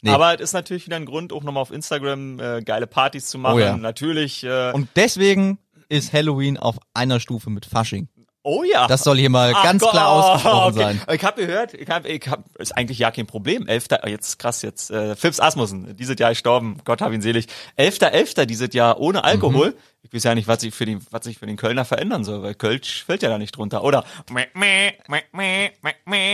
Nee. 0.00 0.10
Aber 0.10 0.34
es 0.34 0.40
ist 0.40 0.52
natürlich 0.52 0.86
wieder 0.86 0.96
ein 0.96 1.06
Grund, 1.06 1.32
auch 1.32 1.42
nochmal 1.42 1.60
auf 1.60 1.70
Instagram 1.72 2.38
äh, 2.40 2.62
geile 2.62 2.86
Partys 2.86 3.26
zu 3.26 3.38
machen. 3.38 3.54
Oh 3.56 3.58
ja. 3.60 3.76
Natürlich. 3.76 4.42
Äh, 4.44 4.72
Und 4.72 4.88
deswegen 4.96 5.58
ist 5.88 6.12
Halloween 6.12 6.56
auf 6.56 6.78
einer 6.94 7.20
Stufe 7.20 7.50
mit 7.50 7.66
Fasching. 7.66 8.08
Oh 8.42 8.64
ja. 8.64 8.86
Das 8.86 9.02
soll 9.02 9.18
hier 9.18 9.30
mal 9.30 9.52
Ach 9.54 9.62
ganz 9.62 9.82
Gott, 9.82 9.92
klar 9.92 10.08
ausgesprochen 10.08 10.74
okay. 10.74 10.82
sein. 10.82 11.02
Ich 11.14 11.24
habe 11.24 11.46
gehört, 11.46 11.74
ich 11.74 11.88
hab, 11.88 12.06
ich 12.06 12.28
hab, 12.28 12.44
ist 12.58 12.76
eigentlich 12.76 12.98
ja 12.98 13.10
kein 13.10 13.26
Problem. 13.26 13.66
Elfter, 13.66 14.06
jetzt 14.08 14.38
krass 14.38 14.62
jetzt, 14.62 14.90
äh, 14.90 15.16
Phipps 15.16 15.40
Asmussen, 15.40 15.96
dieses 15.96 16.18
Jahr 16.18 16.30
gestorben, 16.30 16.78
Gott 16.84 17.00
hab 17.00 17.12
ihn 17.12 17.22
selig. 17.22 17.46
Elfter, 17.76 18.12
Elfter 18.12 18.46
dieses 18.46 18.72
Jahr 18.74 19.00
ohne 19.00 19.24
Alkohol. 19.24 19.70
Mhm. 19.70 19.74
Ich 20.04 20.12
weiß 20.12 20.24
ja 20.24 20.34
nicht, 20.34 20.48
was 20.48 20.60
sich 20.60 20.74
für 20.74 20.84
den, 20.84 21.00
was 21.10 21.24
sich 21.24 21.38
für 21.38 21.46
den 21.46 21.56
Kölner 21.56 21.84
verändern 21.84 22.24
soll, 22.24 22.42
weil 22.42 22.54
Kölsch 22.54 23.04
fällt 23.04 23.22
ja 23.22 23.28
da 23.28 23.38
nicht 23.38 23.56
drunter, 23.56 23.84
oder? 23.84 24.04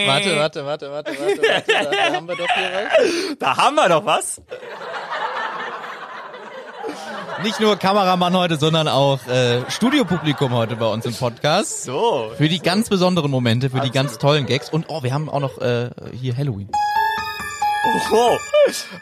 Warte, 0.09 0.37
warte, 0.37 0.65
warte, 0.65 0.91
warte, 0.91 1.11
warte, 1.11 1.43
warte. 1.43 1.97
Da 1.97 2.13
haben 2.15 2.29
wir 2.29 2.37
doch 2.37 2.49
hier 2.49 2.71
was. 2.73 3.39
Da 3.39 3.57
haben 3.57 3.75
wir 3.77 3.89
doch 3.89 4.05
was. 4.07 4.41
Nicht 7.43 7.61
nur 7.61 7.77
Kameramann 7.77 8.35
heute, 8.35 8.57
sondern 8.57 8.89
auch 8.89 9.25
äh, 9.29 9.63
Studiopublikum 9.71 10.53
heute 10.53 10.75
bei 10.75 10.87
uns 10.87 11.07
im 11.07 11.15
Podcast. 11.15 11.85
So. 11.85 12.33
Für 12.37 12.49
die 12.49 12.59
ganz 12.59 12.89
besonderen 12.89 13.31
Momente, 13.31 13.71
für 13.71 13.81
die 13.81 13.91
ganz 13.91 14.19
tollen 14.19 14.47
Gags. 14.47 14.71
Und 14.71 14.87
oh, 14.89 15.05
wir 15.05 15.15
haben 15.15 15.29
auch 15.29 15.39
noch 15.39 15.59
äh, 15.59 15.91
hier 16.13 16.37
Halloween. 16.37 16.69
Oh. 18.13 18.37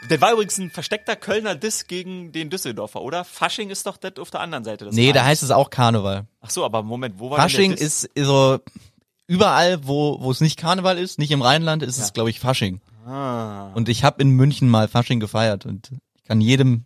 Der 0.09 0.21
war 0.21 0.33
übrigens 0.33 0.57
ein 0.59 0.69
versteckter 0.69 1.15
Kölner 1.15 1.55
Diss 1.55 1.87
gegen 1.87 2.31
den 2.31 2.51
Düsseldorfer, 2.51 3.01
oder? 3.01 3.23
Fasching 3.23 3.71
ist 3.71 3.87
doch 3.87 3.97
das 3.97 4.17
auf 4.19 4.29
der 4.29 4.41
anderen 4.41 4.63
Seite 4.63 4.85
des 4.85 4.95
Nee, 4.95 5.11
da 5.13 5.25
heißt 5.25 5.41
es 5.41 5.49
auch 5.49 5.71
Karneval. 5.71 6.27
Ach 6.41 6.49
so, 6.51 6.63
aber 6.63 6.83
Moment, 6.83 7.15
wo 7.17 7.31
war 7.31 7.37
Fasching 7.37 7.71
der 7.71 7.79
Diss? 7.79 8.03
ist 8.03 8.25
so 8.27 8.59
überall, 9.25 9.79
wo 9.87 10.21
wo 10.21 10.29
es 10.29 10.41
nicht 10.41 10.57
Karneval 10.57 10.99
ist, 10.99 11.17
nicht 11.17 11.31
im 11.31 11.41
Rheinland, 11.41 11.81
ist 11.81 11.97
es 11.97 12.13
glaube 12.13 12.29
ich 12.29 12.39
Fasching. 12.39 12.81
Ah. 13.05 13.71
Und 13.73 13.89
ich 13.89 14.03
habe 14.03 14.21
in 14.21 14.29
München 14.29 14.69
mal 14.69 14.87
Fasching 14.87 15.19
gefeiert 15.19 15.65
und 15.65 15.91
ich 16.15 16.23
kann 16.23 16.39
jedem, 16.39 16.85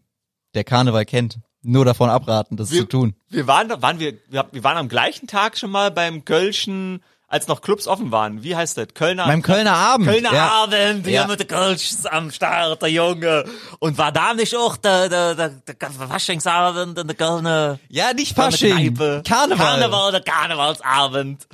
der 0.53 0.63
Karneval 0.63 1.05
kennt, 1.05 1.39
nur 1.61 1.85
davon 1.85 2.09
abraten, 2.09 2.57
das 2.57 2.71
Wir- 2.71 2.81
zu 2.81 2.85
tun. 2.87 3.15
Wir 3.29 3.47
waren, 3.47 3.69
waren 3.81 3.99
wir, 3.99 4.13
wir 4.29 4.45
wir 4.51 4.63
waren 4.63 4.77
am 4.77 4.89
gleichen 4.89 5.27
Tag 5.27 5.57
schon 5.57 5.71
mal 5.71 5.91
beim 5.91 6.25
Kölschen, 6.25 7.03
als 7.27 7.47
noch 7.47 7.61
Clubs 7.61 7.87
offen 7.87 8.11
waren. 8.11 8.43
Wie 8.43 8.57
heißt 8.57 8.77
das? 8.77 8.87
Kölner. 8.93 9.25
Beim 9.25 9.41
Kölner 9.41 9.73
Abend. 9.73 10.05
Kölner 10.07 10.33
ja. 10.33 10.49
Abend, 10.63 11.05
hier 11.05 11.13
Ja. 11.13 11.27
mit 11.27 11.39
der 11.39 11.47
Kölsch 11.47 11.91
am 12.09 12.29
Start, 12.29 12.81
der 12.81 12.89
Junge. 12.89 13.45
Und 13.79 13.97
war 13.97 14.11
da 14.11 14.33
nicht 14.33 14.53
auch 14.57 14.75
der, 14.75 15.07
der, 15.07 15.35
der, 15.35 15.49
der 15.49 15.75
Faschingsabend 15.91 16.99
in 16.99 17.07
der 17.07 17.15
Kölner 17.15 17.79
Ja, 17.87 18.11
nicht 18.13 18.35
Fasching. 18.35 18.75
Karneval. 19.23 19.23
Karneval 19.23 20.09
oder 20.09 20.19
Karnevalsabend. 20.19 21.47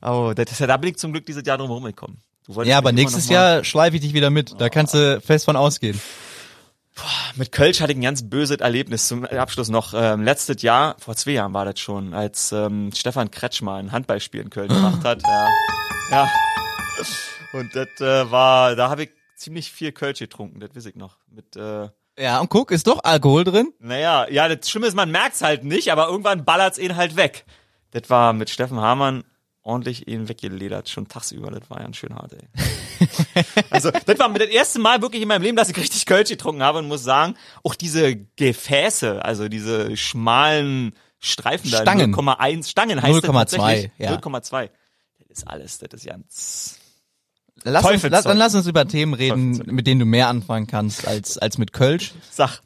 Oh, 0.00 0.32
das 0.34 0.50
ist 0.52 0.60
ja, 0.60 0.66
da 0.66 0.76
bin 0.78 0.90
ich 0.90 0.96
zum 0.96 1.12
Glück 1.12 1.26
dieses 1.26 1.44
Jahr 1.44 1.58
drum 1.58 1.70
rumgekommen. 1.70 2.22
Ja, 2.64 2.78
aber 2.78 2.92
nächstes 2.92 3.28
Jahr 3.28 3.64
schleife 3.64 3.96
ich 3.96 4.02
dich 4.02 4.14
wieder 4.14 4.30
mit. 4.30 4.58
Da 4.58 4.70
kannst 4.70 4.94
du 4.94 5.20
fest 5.20 5.44
von 5.44 5.56
ausgehen. 5.56 6.00
Mit 7.36 7.52
Kölsch 7.52 7.80
hatte 7.80 7.92
ich 7.92 7.98
ein 7.98 8.02
ganz 8.02 8.28
böses 8.28 8.58
Erlebnis 8.58 9.06
zum 9.08 9.24
Abschluss 9.24 9.68
noch. 9.68 9.94
Ähm, 9.94 10.22
letztes 10.22 10.62
Jahr, 10.62 10.96
vor 10.98 11.14
zwei 11.16 11.32
Jahren 11.32 11.52
war 11.54 11.64
das 11.64 11.78
schon, 11.78 12.14
als 12.14 12.52
ähm, 12.52 12.90
Stefan 12.94 13.30
Kretschmer 13.30 13.74
ein 13.74 13.92
Handballspiel 13.92 14.40
in 14.40 14.50
Köln 14.50 14.68
gemacht 14.68 15.04
hat. 15.04 15.22
Ja. 15.22 15.48
ja. 16.10 16.30
Und 17.52 17.74
das 17.74 17.88
äh, 18.00 18.30
war, 18.30 18.74
da 18.76 18.90
habe 18.90 19.04
ich 19.04 19.10
ziemlich 19.36 19.70
viel 19.70 19.92
Kölsch 19.92 20.18
getrunken, 20.18 20.60
das 20.60 20.74
weiß 20.74 20.86
ich 20.86 20.96
noch. 20.96 21.16
Mit, 21.30 21.56
äh, 21.56 21.88
Ja, 22.18 22.40
und 22.40 22.50
guck, 22.50 22.70
ist 22.72 22.86
doch 22.86 23.04
Alkohol 23.04 23.44
drin. 23.44 23.72
naja, 23.78 24.28
ja, 24.28 24.48
das 24.48 24.68
Schlimme 24.68 24.86
ist, 24.88 24.94
man 24.94 25.10
merkt's 25.10 25.40
halt 25.42 25.64
nicht, 25.64 25.92
aber 25.92 26.08
irgendwann 26.08 26.44
ballert's 26.44 26.78
ihn 26.78 26.96
halt 26.96 27.16
weg. 27.16 27.44
Das 27.92 28.10
war 28.10 28.32
mit 28.32 28.50
Steffen 28.50 28.80
Hamann 28.80 29.24
ordentlich 29.62 30.08
ihn 30.08 30.28
weggeledert, 30.28 30.88
schon 30.88 31.08
tagsüber. 31.08 31.50
Das 31.50 31.68
war 31.68 31.80
ja 31.80 31.86
ein 31.86 31.94
schön 31.94 32.14
hart, 32.14 32.32
ey. 32.32 33.44
also, 33.70 33.90
das 33.90 34.18
war 34.18 34.32
das 34.32 34.48
erste 34.48 34.78
Mal 34.78 35.02
wirklich 35.02 35.22
in 35.22 35.28
meinem 35.28 35.42
Leben, 35.42 35.56
dass 35.56 35.68
ich 35.68 35.76
richtig 35.76 36.06
Kölsch 36.06 36.30
getrunken 36.30 36.62
habe 36.62 36.78
und 36.78 36.88
muss 36.88 37.02
sagen, 37.04 37.34
auch 37.64 37.74
diese 37.74 38.16
Gefäße, 38.36 39.24
also 39.24 39.48
diese 39.48 39.96
schmalen 39.96 40.94
Streifen 41.20 41.70
da, 41.70 41.82
Stangen. 41.82 42.14
0,1 42.14 42.68
Stangen 42.68 43.02
heißt 43.02 43.22
das 43.24 43.30
0,2, 43.30 43.32
tatsächlich. 43.34 43.90
ja. 43.98 44.14
0,2. 44.16 44.70
Das 45.18 45.38
ist 45.38 45.46
alles, 45.46 45.78
das 45.78 45.88
ist 45.94 46.06
ganz... 46.06 46.78
Lass 47.64 47.84
uns, 47.84 48.02
lass, 48.04 48.22
dann 48.24 48.38
lass 48.38 48.54
uns 48.54 48.68
über 48.68 48.86
Themen 48.86 49.14
reden, 49.14 49.60
mit 49.66 49.88
denen 49.88 49.98
du 49.98 50.06
mehr 50.06 50.28
anfangen 50.28 50.68
kannst 50.68 51.08
als, 51.08 51.38
als 51.38 51.58
mit 51.58 51.72
Kölsch. 51.72 52.12
Sach. 52.30 52.62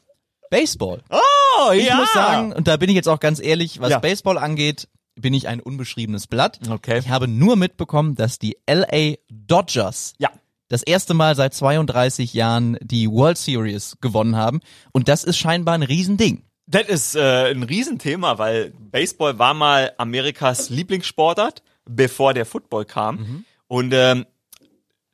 Baseball. 0.51 1.01
Oh, 1.09 1.71
Ich 1.71 1.87
ja. 1.87 1.95
muss 1.95 2.13
sagen, 2.13 2.53
und 2.53 2.67
da 2.67 2.77
bin 2.77 2.89
ich 2.89 2.95
jetzt 2.95 3.09
auch 3.09 3.19
ganz 3.19 3.39
ehrlich, 3.39 3.81
was 3.81 3.89
Ja. 3.89 3.97
Baseball 3.99 4.37
angeht, 4.37 4.87
bin 5.15 5.33
ich 5.33 5.47
ein 5.47 5.59
unbeschriebenes 5.59 6.27
Blatt. 6.27 6.59
Okay. 6.69 6.99
Ich 6.99 7.09
habe 7.09 7.27
nur 7.27 7.55
mitbekommen, 7.55 8.15
dass 8.15 8.39
die 8.39 8.57
LA 8.67 9.15
Dodgers 9.29 10.13
Ja. 10.17 10.31
das 10.69 10.83
erste 10.83 11.13
Mal 11.13 11.35
seit 11.35 11.53
32 11.53 12.33
Jahren 12.33 12.77
die 12.81 13.09
World 13.09 13.37
Series 13.37 13.97
gewonnen 14.01 14.35
haben. 14.35 14.59
Und 14.91 15.07
das 15.07 15.23
ist 15.23 15.37
scheinbar 15.37 15.75
ein 15.75 15.83
Riesending. 15.83 16.43
Das 16.65 16.87
ist 16.87 17.15
äh, 17.15 17.51
ein 17.51 17.63
Riesenthema, 17.63 18.37
weil 18.37 18.71
Baseball 18.79 19.37
war 19.37 19.53
mal 19.53 19.91
Amerikas 19.97 20.69
Lieblingssportart, 20.69 21.61
bevor 21.85 22.33
der 22.33 22.45
Football 22.45 22.85
kam. 22.85 23.45
Und 23.67 23.93
ähm, 23.93 24.25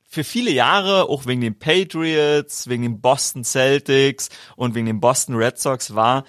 für 0.08 0.24
viele 0.24 0.50
Jahre, 0.52 1.08
auch 1.08 1.26
wegen 1.26 1.40
den 1.40 1.58
Patriots, 1.58 2.68
wegen 2.68 2.82
den 2.84 3.00
Boston 3.00 3.44
Celtics 3.44 4.28
und 4.56 4.74
wegen 4.74 4.86
den 4.86 5.00
Boston 5.00 5.34
Red 5.34 5.58
Sox, 5.58 5.94
war, 5.94 6.24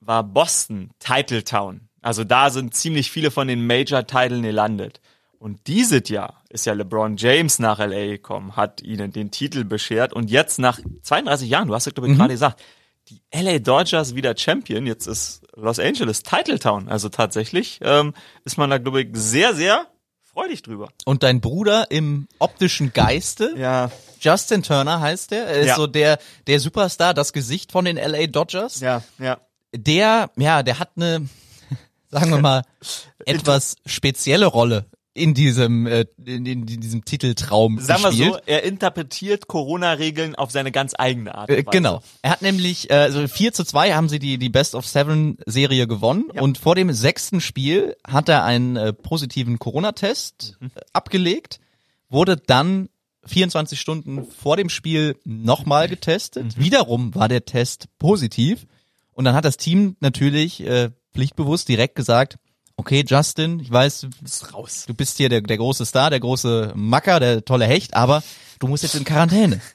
war 0.00 0.22
Boston 0.24 0.90
Title 0.98 1.42
Town. 1.44 1.85
Also 2.06 2.22
da 2.22 2.50
sind 2.50 2.72
ziemlich 2.72 3.10
viele 3.10 3.32
von 3.32 3.48
den 3.48 3.66
Major-Titeln 3.66 4.42
gelandet. 4.42 5.00
Und 5.40 5.66
dieses 5.66 6.08
Jahr 6.08 6.40
ist 6.48 6.64
ja 6.64 6.72
LeBron 6.72 7.16
James 7.16 7.58
nach 7.58 7.80
LA 7.80 8.06
gekommen, 8.06 8.54
hat 8.54 8.80
ihnen 8.80 9.12
den 9.12 9.32
Titel 9.32 9.64
beschert 9.64 10.12
und 10.12 10.30
jetzt 10.30 10.58
nach 10.60 10.78
32 11.02 11.48
Jahren, 11.48 11.66
du 11.66 11.74
hast 11.74 11.86
es 11.88 11.94
glaube 11.94 12.08
ich 12.10 12.16
gerade 12.16 12.32
gesagt, 12.32 12.62
die 13.08 13.20
LA 13.34 13.58
Dodgers 13.58 14.14
wieder 14.14 14.36
Champion. 14.36 14.86
Jetzt 14.86 15.06
ist 15.08 15.42
Los 15.56 15.78
Angeles 15.80 16.22
Title 16.22 16.58
Town. 16.60 16.88
Also 16.88 17.08
tatsächlich 17.08 17.80
ähm, 17.82 18.14
ist 18.44 18.56
man 18.56 18.70
da 18.70 18.78
glaube 18.78 19.02
ich 19.02 19.08
sehr, 19.12 19.52
sehr 19.54 19.86
freudig 20.22 20.62
drüber. 20.62 20.88
Und 21.06 21.24
dein 21.24 21.40
Bruder 21.40 21.90
im 21.90 22.28
optischen 22.38 22.92
Geiste, 22.92 23.52
Ja, 23.56 23.90
Justin 24.20 24.62
Turner 24.62 25.00
heißt 25.00 25.32
der, 25.32 25.46
er 25.46 25.60
ist 25.60 25.66
Ja. 25.66 25.74
so 25.76 25.86
der, 25.88 26.18
der 26.46 26.60
Superstar, 26.60 27.14
das 27.14 27.32
Gesicht 27.32 27.72
von 27.72 27.84
den 27.84 27.96
LA 27.96 28.28
Dodgers. 28.28 28.78
ja, 28.80 29.02
ja. 29.18 29.38
Der, 29.74 30.30
ja, 30.36 30.62
der 30.62 30.78
hat 30.78 30.90
eine, 30.96 31.28
sagen 32.18 32.30
wir 32.30 32.40
mal, 32.40 32.62
etwas 33.24 33.76
spezielle 33.86 34.46
Rolle 34.46 34.86
in 35.14 35.32
diesem, 35.32 35.86
äh, 35.86 36.04
in, 36.26 36.44
in 36.44 36.66
diesem 36.66 37.04
Titeltraum 37.06 37.78
Sagen 37.80 38.02
wir 38.02 38.10
gespielt. 38.10 38.32
so, 38.34 38.38
er 38.44 38.64
interpretiert 38.64 39.46
Corona-Regeln 39.48 40.34
auf 40.34 40.50
seine 40.50 40.70
ganz 40.72 40.92
eigene 40.98 41.34
Art. 41.34 41.48
Äh. 41.48 41.62
Genau. 41.62 42.02
Er 42.20 42.30
hat 42.32 42.42
nämlich, 42.42 42.90
äh, 42.90 42.94
also 42.94 43.26
4 43.26 43.54
zu 43.54 43.64
2 43.64 43.94
haben 43.94 44.10
sie 44.10 44.18
die, 44.18 44.36
die 44.36 44.50
Best 44.50 44.74
of 44.74 44.86
Seven 44.86 45.38
Serie 45.46 45.86
gewonnen 45.86 46.24
Ja. 46.34 46.42
und 46.42 46.58
vor 46.58 46.74
dem 46.74 46.92
sechsten 46.92 47.40
Spiel 47.40 47.96
hat 48.06 48.28
er 48.28 48.44
einen 48.44 48.76
äh, 48.76 48.92
positiven 48.92 49.58
Corona-Test 49.58 50.56
Mhm. 50.60 50.66
äh, 50.74 50.80
abgelegt, 50.92 51.60
wurde 52.10 52.36
dann 52.36 52.90
24 53.24 53.80
Stunden 53.80 54.26
vor 54.26 54.58
dem 54.58 54.68
Spiel 54.68 55.16
nochmal 55.24 55.88
getestet. 55.88 56.58
Mhm. 56.58 56.62
Wiederum 56.62 57.14
war 57.14 57.28
der 57.28 57.46
Test 57.46 57.86
positiv 57.98 58.66
und 59.14 59.24
dann 59.24 59.34
hat 59.34 59.46
das 59.46 59.56
Team 59.56 59.96
natürlich 60.00 60.60
äh, 60.64 60.90
pflichtbewusst 61.16 61.68
direkt 61.68 61.94
gesagt, 61.94 62.38
okay 62.76 63.04
Justin, 63.06 63.60
ich 63.60 63.70
weiß, 63.70 64.06
du 64.86 64.94
bist 64.94 65.16
hier 65.16 65.28
der, 65.28 65.40
der 65.40 65.56
große 65.56 65.84
Star, 65.86 66.10
der 66.10 66.20
große 66.20 66.72
Macker, 66.74 67.20
der 67.20 67.44
tolle 67.44 67.66
Hecht, 67.66 67.94
aber 67.94 68.22
du 68.58 68.68
musst 68.68 68.82
jetzt 68.82 68.94
in 68.94 69.04
Quarantäne. 69.04 69.60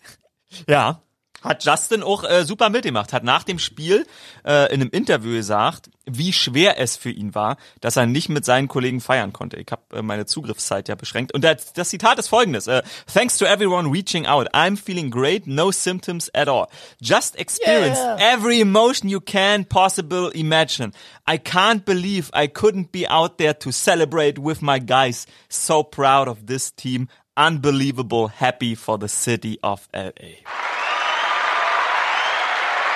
Ja. 0.68 1.02
Hat 1.42 1.64
Justin 1.66 2.04
auch 2.04 2.24
äh, 2.24 2.46
super 2.46 2.70
mitgemacht, 2.70 3.14
hat 3.14 3.24
nach 3.24 3.44
dem 3.44 3.58
Spiel 3.58 4.06
äh, 4.46 4.72
in 4.74 4.82
einem 4.82 4.92
Interview 4.92 5.34
gesagt, 5.34 5.90
wie 6.06 6.34
schwer 6.34 6.80
es 6.80 6.98
für 6.98 7.10
ihn 7.10 7.34
war, 7.36 7.58
dass 7.80 7.98
er 7.98 8.06
nicht 8.06 8.30
mit 8.30 8.46
seinen 8.46 8.68
Kollegen 8.68 9.02
feiern 9.02 9.34
konnte. 9.34 9.58
Ich 9.58 9.68
habe 9.72 9.82
äh, 9.94 10.02
meine 10.02 10.26
Zugriffszeit 10.26 10.88
ja 10.88 10.96
beschränkt. 10.96 11.34
Und 11.34 11.44
das, 11.44 11.74
das 11.74 11.90
Zitat 11.90 12.20
ist 12.20 12.28
folgendes. 12.28 12.68
Äh, 12.68 12.84
Thanks 13.12 13.38
to 13.38 13.46
everyone 13.46 13.92
reaching 13.92 14.26
out. 14.26 14.54
I'm 14.54 14.78
feeling 14.78 15.10
great, 15.10 15.48
no 15.48 15.72
symptoms 15.72 16.30
at 16.34 16.48
all. 16.48 16.68
Just 17.02 17.40
experience 17.40 18.00
every 18.20 18.62
emotion 18.62 19.10
you 19.10 19.20
can 19.20 19.66
possible 19.66 20.30
imagine. 20.34 20.92
I 21.28 21.38
can't 21.38 21.86
believe 21.86 22.30
I 22.34 22.48
couldn't 22.48 22.92
be 22.92 23.08
out 23.08 23.38
there 23.38 23.54
to 23.56 23.72
celebrate 23.72 24.38
with 24.38 24.62
my 24.62 24.80
guys. 24.80 25.26
So 25.50 25.84
proud 25.84 26.28
of 26.28 26.46
this 26.48 26.72
team. 26.72 27.08
Unbelievable 27.38 28.28
happy 28.28 28.76
for 28.76 28.98
the 28.98 29.08
city 29.08 29.58
of 29.64 29.88
LA. 29.94 30.71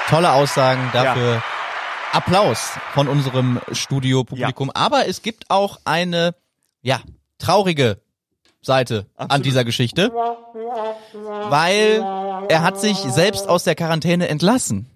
Tolle 0.09 0.33
Aussagen 0.33 0.89
dafür. 0.93 1.43
Applaus 2.11 2.71
von 2.93 3.07
unserem 3.07 3.59
Studiopublikum. 3.71 4.69
Aber 4.71 5.07
es 5.07 5.21
gibt 5.21 5.49
auch 5.49 5.79
eine, 5.83 6.35
ja, 6.81 7.01
traurige 7.39 7.99
Seite 8.61 9.07
an 9.15 9.25
Absolut. 9.25 9.45
dieser 9.45 9.65
Geschichte, 9.65 10.11
weil 11.49 12.01
er 12.49 12.61
hat 12.61 12.79
sich 12.79 12.97
selbst 12.97 13.49
aus 13.49 13.63
der 13.63 13.75
Quarantäne 13.75 14.27
entlassen. 14.27 14.89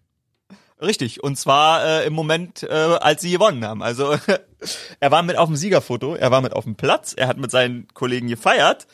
Richtig, 0.81 1.23
und 1.23 1.35
zwar 1.37 1.83
äh, 1.83 2.05
im 2.05 2.13
Moment, 2.13 2.63
äh, 2.63 2.67
als 2.69 3.21
sie 3.21 3.31
gewonnen 3.31 3.65
haben. 3.65 3.83
Also 3.83 4.15
er 4.99 5.11
war 5.11 5.23
mit 5.23 5.35
auf 5.37 5.49
dem 5.49 5.57
Siegerfoto, 5.57 6.15
er 6.15 6.31
war 6.31 6.41
mit 6.41 6.53
auf 6.53 6.63
dem 6.63 6.75
Platz, 6.75 7.13
er 7.13 7.27
hat 7.27 7.37
mit 7.37 7.51
seinen 7.51 7.87
Kollegen 7.93 8.27
gefeiert, 8.27 8.87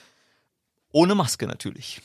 ohne 0.91 1.13
Maske 1.13 1.45
natürlich. 1.45 2.01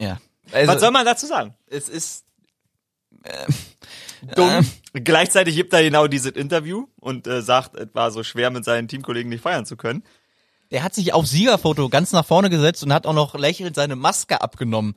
Ja. 0.00 0.18
Also, 0.52 0.72
Was 0.72 0.80
soll 0.80 0.90
man 0.92 1.04
dazu 1.04 1.26
sagen? 1.26 1.54
es 1.66 1.88
ist 1.88 2.24
Dumm. 4.36 4.66
Gleichzeitig 4.92 5.56
gibt 5.56 5.72
er 5.72 5.82
genau 5.82 6.06
dieses 6.06 6.32
Interview 6.32 6.86
und 7.00 7.26
äh, 7.26 7.42
sagt, 7.42 7.74
es 7.76 7.88
war 7.94 8.10
so 8.10 8.22
schwer 8.22 8.50
mit 8.50 8.64
seinen 8.64 8.88
Teamkollegen 8.88 9.28
nicht 9.28 9.42
feiern 9.42 9.66
zu 9.66 9.76
können. 9.76 10.04
Der 10.70 10.82
hat 10.82 10.94
sich 10.94 11.12
auf 11.12 11.26
Siegerfoto 11.26 11.88
ganz 11.88 12.12
nach 12.12 12.24
vorne 12.24 12.48
gesetzt 12.48 12.82
und 12.82 12.92
hat 12.92 13.06
auch 13.06 13.14
noch 13.14 13.34
lächelnd 13.34 13.76
seine 13.76 13.96
Maske 13.96 14.40
abgenommen. 14.40 14.94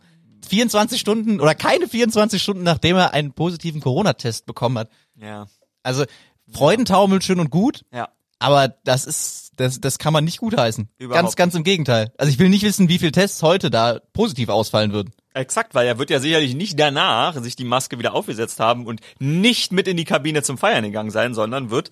24 0.48 1.00
Stunden 1.00 1.40
oder 1.40 1.56
keine 1.56 1.88
24 1.88 2.42
Stunden, 2.42 2.64
nachdem 2.64 2.98
er 2.98 3.14
einen 3.14 3.34
positiven 3.34 3.82
Corona-Test 3.82 4.46
bekommen 4.46 4.78
hat. 4.78 4.90
Ja. 5.16 5.48
Also 5.82 6.06
Freudentaumel 6.52 7.22
schön 7.22 7.40
und 7.40 7.50
gut, 7.50 7.84
Ja. 7.92 8.10
Aber 8.46 8.76
das 8.84 9.06
ist, 9.06 9.52
das, 9.56 9.82
das 9.82 9.98
kann 9.98 10.14
man 10.14 10.24
nicht 10.24 10.38
gutheißen. 10.38 10.88
Überhaupt 11.00 11.24
Ganz, 11.24 11.36
ganz 11.36 11.56
im 11.56 11.64
Gegenteil. 11.64 12.12
Also 12.18 12.32
ich 12.32 12.38
will 12.38 12.50
nicht 12.50 12.64
wissen, 12.64 12.90
wie 12.90 13.00
viele 13.00 13.12
Tests 13.12 13.42
heute 13.42 13.72
da 13.72 14.00
positiv 14.14 14.50
ausfallen 14.50 14.94
würden. 14.94 15.14
Exakt, 15.34 15.74
weil 15.74 15.88
er 15.88 15.98
wird 15.98 16.12
ja 16.12 16.20
sicherlich 16.20 16.54
nicht 16.54 16.80
danach 16.80 17.36
sich 17.42 17.56
die 17.56 17.64
Maske 17.64 17.98
wieder 17.98 18.14
aufgesetzt 18.14 18.60
haben 18.60 18.86
und 18.86 19.02
nicht 19.20 19.72
mit 19.72 19.88
in 19.88 19.98
die 19.98 20.06
Kabine 20.06 20.44
zum 20.44 20.60
Feiern 20.60 20.84
gegangen 20.84 21.10
sein, 21.10 21.34
sondern 21.34 21.72
wird 21.72 21.90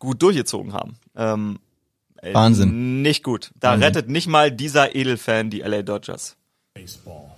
gut 0.00 0.20
durchgezogen 0.20 0.72
haben. 0.72 0.96
Ähm, 1.14 1.60
ey, 2.16 2.34
Wahnsinn. 2.34 3.00
Nicht 3.02 3.22
gut. 3.22 3.52
Da 3.60 3.70
Wahnsinn. 3.70 3.84
rettet 3.84 4.08
nicht 4.10 4.26
mal 4.26 4.50
dieser 4.50 4.96
Edelfan 4.96 5.50
die 5.50 5.60
LA 5.60 5.82
Dodgers. 5.82 6.36
Baseball. 6.74 7.30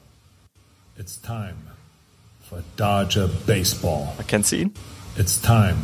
It's 0.99 1.21
time 1.21 1.57
for 2.49 2.63
Dodger 2.77 3.29
Baseball. 3.47 4.09
Kennst 4.27 4.53
du 4.53 4.57
ihn? 4.57 4.75
It's 5.17 5.41
time 5.41 5.77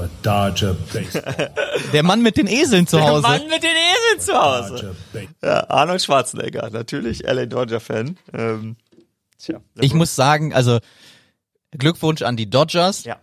for 0.00 0.10
Dodger 0.22 0.74
Baseball. 0.92 1.50
Der 1.92 2.02
Mann 2.02 2.22
mit 2.22 2.36
den 2.36 2.46
Eseln 2.46 2.86
zu 2.86 3.00
Hause. 3.00 3.22
Mann 3.22 3.46
mit 3.48 3.62
den 3.62 3.70
Eseln 3.70 4.20
zu 4.20 4.32
Hause. 4.34 4.96
Ja, 5.42 5.68
Arnold 5.68 6.02
Schwarzenegger, 6.02 6.70
natürlich 6.70 7.22
LA 7.22 7.46
Dodger 7.46 7.80
Fan. 7.80 8.16
Ähm, 8.32 8.76
tja. 9.38 9.60
Ich 9.80 9.94
muss 9.94 10.14
sagen, 10.16 10.54
also 10.54 10.78
Glückwunsch 11.72 12.22
an 12.22 12.36
die 12.36 12.48
Dodgers. 12.48 13.04
Ja. 13.04 13.18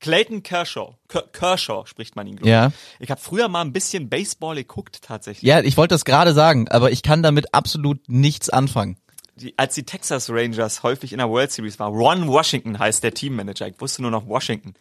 Clayton 0.00 0.42
Kershaw. 0.42 0.96
Ker- 1.08 1.28
Kershaw 1.32 1.86
spricht 1.86 2.16
man 2.16 2.26
ihn, 2.26 2.36
glaube 2.36 2.50
Ja. 2.50 2.66
ich. 2.98 3.04
Ich 3.04 3.10
habe 3.10 3.20
früher 3.20 3.48
mal 3.48 3.60
ein 3.60 3.72
bisschen 3.72 4.08
Baseball 4.08 4.56
geguckt, 4.56 5.00
tatsächlich. 5.02 5.42
Ja, 5.48 5.60
ich 5.60 5.76
wollte 5.76 5.94
das 5.94 6.04
gerade 6.04 6.32
sagen, 6.34 6.68
aber 6.68 6.90
ich 6.90 7.02
kann 7.02 7.22
damit 7.22 7.54
absolut 7.54 8.00
nichts 8.08 8.50
anfangen. 8.50 8.96
die, 9.36 9.54
als 9.58 9.74
die 9.74 9.84
Texas 9.84 10.28
Rangers 10.28 10.82
häufig 10.82 11.12
in 11.12 11.18
der 11.18 11.28
World 11.30 11.52
Series 11.52 11.78
war, 11.78 11.88
Ron 11.88 12.26
Washington 12.28 12.78
heißt 12.78 13.02
der 13.04 13.14
Teammanager. 13.14 13.68
Ich 13.68 13.80
wusste 13.80 14.02
nur 14.02 14.10
noch 14.10 14.26
Washington. 14.26 14.74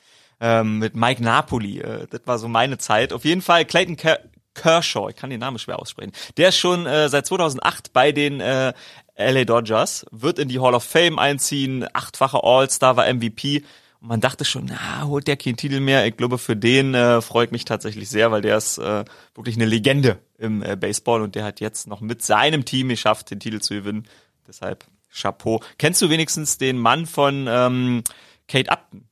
Ähm, 0.44 0.80
mit 0.80 0.96
Mike 0.96 1.24
Napoli. 1.24 1.80
Äh, 1.80 2.08
das 2.10 2.22
war 2.26 2.40
so 2.40 2.48
meine 2.48 2.80
Zeit. 2.80 3.14
Auf 3.14 3.24
jeden 3.24 3.42
Fall 3.42 3.64
Clayton 3.64 3.96
Ker 3.96 4.20
Kershaw, 4.54 5.10
ich 5.10 5.16
kann 5.16 5.30
den 5.30 5.40
Namen 5.40 5.60
schwer 5.60 5.80
aussprechen. 5.80 6.12
Der 6.36 6.50
ist 6.50 6.58
schon 6.58 6.86
äh, 6.86 7.08
seit 7.08 7.26
2008 7.26 7.94
bei 7.94 8.12
den 8.12 8.42
äh, 8.42 8.74
LA 9.18 9.46
Dodgers, 9.46 10.06
wird 10.12 10.40
in 10.40 10.50
die 10.50 10.60
Hall 10.60 10.74
of 10.74 10.84
Fame 10.84 11.20
einziehen, 11.20 11.86
achtfacher 11.94 12.44
All-Star, 12.44 12.98
war 12.98 13.12
MVP. 13.12 13.64
Und 14.02 14.08
man 14.08 14.20
dachte 14.20 14.44
schon, 14.44 14.66
na, 14.66 15.08
holt 15.08 15.28
der 15.28 15.38
keinen 15.38 15.58
Titel 15.58 15.80
mehr. 15.80 16.06
Ich 16.06 16.18
glaube, 16.18 16.38
für 16.38 16.56
den 16.56 16.96
äh, 16.96 17.22
freut 17.22 17.52
mich 17.52 17.66
tatsächlich 17.66 18.10
sehr, 18.10 18.32
weil 18.32 18.42
der 18.42 18.58
ist 18.58 18.78
äh, 18.78 19.06
wirklich 19.36 19.56
eine 19.56 19.66
Legende 19.66 20.20
im 20.38 20.64
äh, 20.64 20.76
Baseball 20.76 21.22
und 21.22 21.36
der 21.36 21.46
hat 21.46 21.60
jetzt 21.60 21.88
noch 21.88 22.02
mit 22.02 22.24
seinem 22.24 22.66
Team 22.66 22.90
geschafft, 22.90 23.30
den 23.32 23.40
Titel 23.40 23.60
zu 23.60 23.76
gewinnen. 23.76 24.08
Deshalb 24.48 24.86
Chapeau. 25.14 25.62
Kennst 25.78 26.02
du 26.02 26.10
wenigstens 26.10 26.58
den 26.58 26.78
Mann 26.78 27.06
von 27.06 27.46
ähm, 27.48 28.04
Kate 28.48 28.72
Upton? 28.72 29.11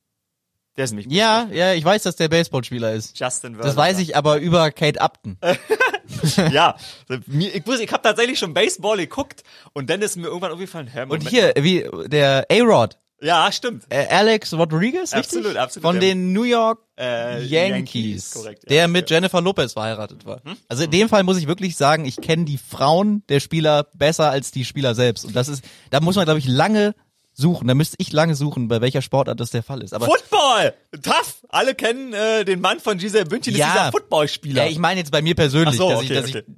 Der 0.80 0.86
ist 0.86 0.92
nämlich 0.92 1.12
Ja, 1.12 1.50
ja, 1.52 1.74
ich 1.74 1.84
weiß, 1.84 2.04
dass 2.04 2.16
der 2.16 2.30
Baseballspieler 2.30 2.94
ist. 2.94 3.20
Justin 3.20 3.58
Das 3.58 3.76
weiß 3.76 4.00
ich 4.00 4.16
aber 4.16 4.38
über 4.38 4.72
Kate 4.72 5.02
Upton. 5.02 5.38
ja, 6.54 6.76
ich, 7.10 7.68
wusste, 7.68 7.84
ich 7.84 7.92
habe 7.92 8.02
tatsächlich 8.02 8.40
schon 8.40 8.54
Baseball 8.54 8.96
geguckt 8.96 9.44
und 9.74 9.90
dann 9.90 10.02
ist 10.02 10.16
mir 10.16 10.28
irgendwann 10.28 10.52
aufgefallen, 10.54 10.88
hä, 10.88 11.04
Und 11.10 11.28
hier, 11.28 11.52
wie 11.58 11.86
der 12.08 12.48
A-Rod, 12.50 12.98
Ja, 13.22 13.52
stimmt. 13.52 13.84
äh, 13.90 14.08
Alex 14.08 14.54
Rodriguez, 14.54 15.14
richtig? 15.14 15.40
Absolut, 15.40 15.58
absolut. 15.58 15.84
Von 15.84 16.00
den 16.00 16.32
New 16.32 16.44
York 16.44 16.80
Äh, 16.98 17.44
Yankees, 17.44 18.32
korrekt. 18.32 18.64
ja. 18.64 18.70
der 18.70 18.88
mit 18.88 19.10
Jennifer 19.10 19.42
Lopez 19.42 19.74
verheiratet 19.74 20.26
war. 20.26 20.42
Also 20.70 20.84
in 20.86 20.92
dem 20.92 21.10
Fall 21.10 21.24
muss 21.24 21.38
ich 21.38 21.48
wirklich 21.48 21.76
sagen, 21.76 22.06
ich 22.06 22.16
kenne 22.22 22.46
die 22.46 22.58
Frauen 22.58 23.24
der 23.28 23.42
Spieler 23.42 23.84
besser 23.96 24.30
als 24.32 24.52
die 24.52 24.64
Spieler 24.64 24.96
selbst. 24.96 25.26
Und 25.26 25.36
das 25.36 25.50
ist, 25.50 25.62
da 25.90 26.00
muss 26.00 26.16
man, 26.16 26.24
glaube 26.24 26.40
ich, 26.40 26.48
lange 26.48 26.96
suchen. 27.40 27.68
Da 27.68 27.74
müsste 27.74 27.96
ich 28.00 28.12
lange 28.12 28.36
suchen, 28.36 28.68
bei 28.68 28.82
welcher 28.82 29.02
Sportart 29.02 29.40
das 29.40 29.50
der 29.52 29.64
Fall 29.64 29.82
ist. 29.82 29.94
Aber 29.94 30.06
Football! 30.06 30.74
Tough! 31.02 31.38
Alle 31.50 31.74
kennen 31.76 32.14
äh, 32.14 32.46
den 32.46 32.62
Mann 32.62 32.80
von 32.80 32.98
Giselle 32.98 33.26
Bündchen, 33.26 33.56
Ja. 33.56 33.68
ist 33.68 33.74
dieser 33.74 33.92
Footballspieler. 33.92 34.66
ja, 34.66 34.70
ich 34.70 34.78
meine 34.78 35.00
jetzt 35.00 35.12
bei 35.12 35.22
mir 35.22 35.36
persönlich, 35.36 35.76
so, 35.76 35.90
dass 35.90 36.00
okay, 36.00 36.06
ich, 36.06 36.14
dass 36.14 36.30
okay. 36.30 36.44
ich 36.48 36.56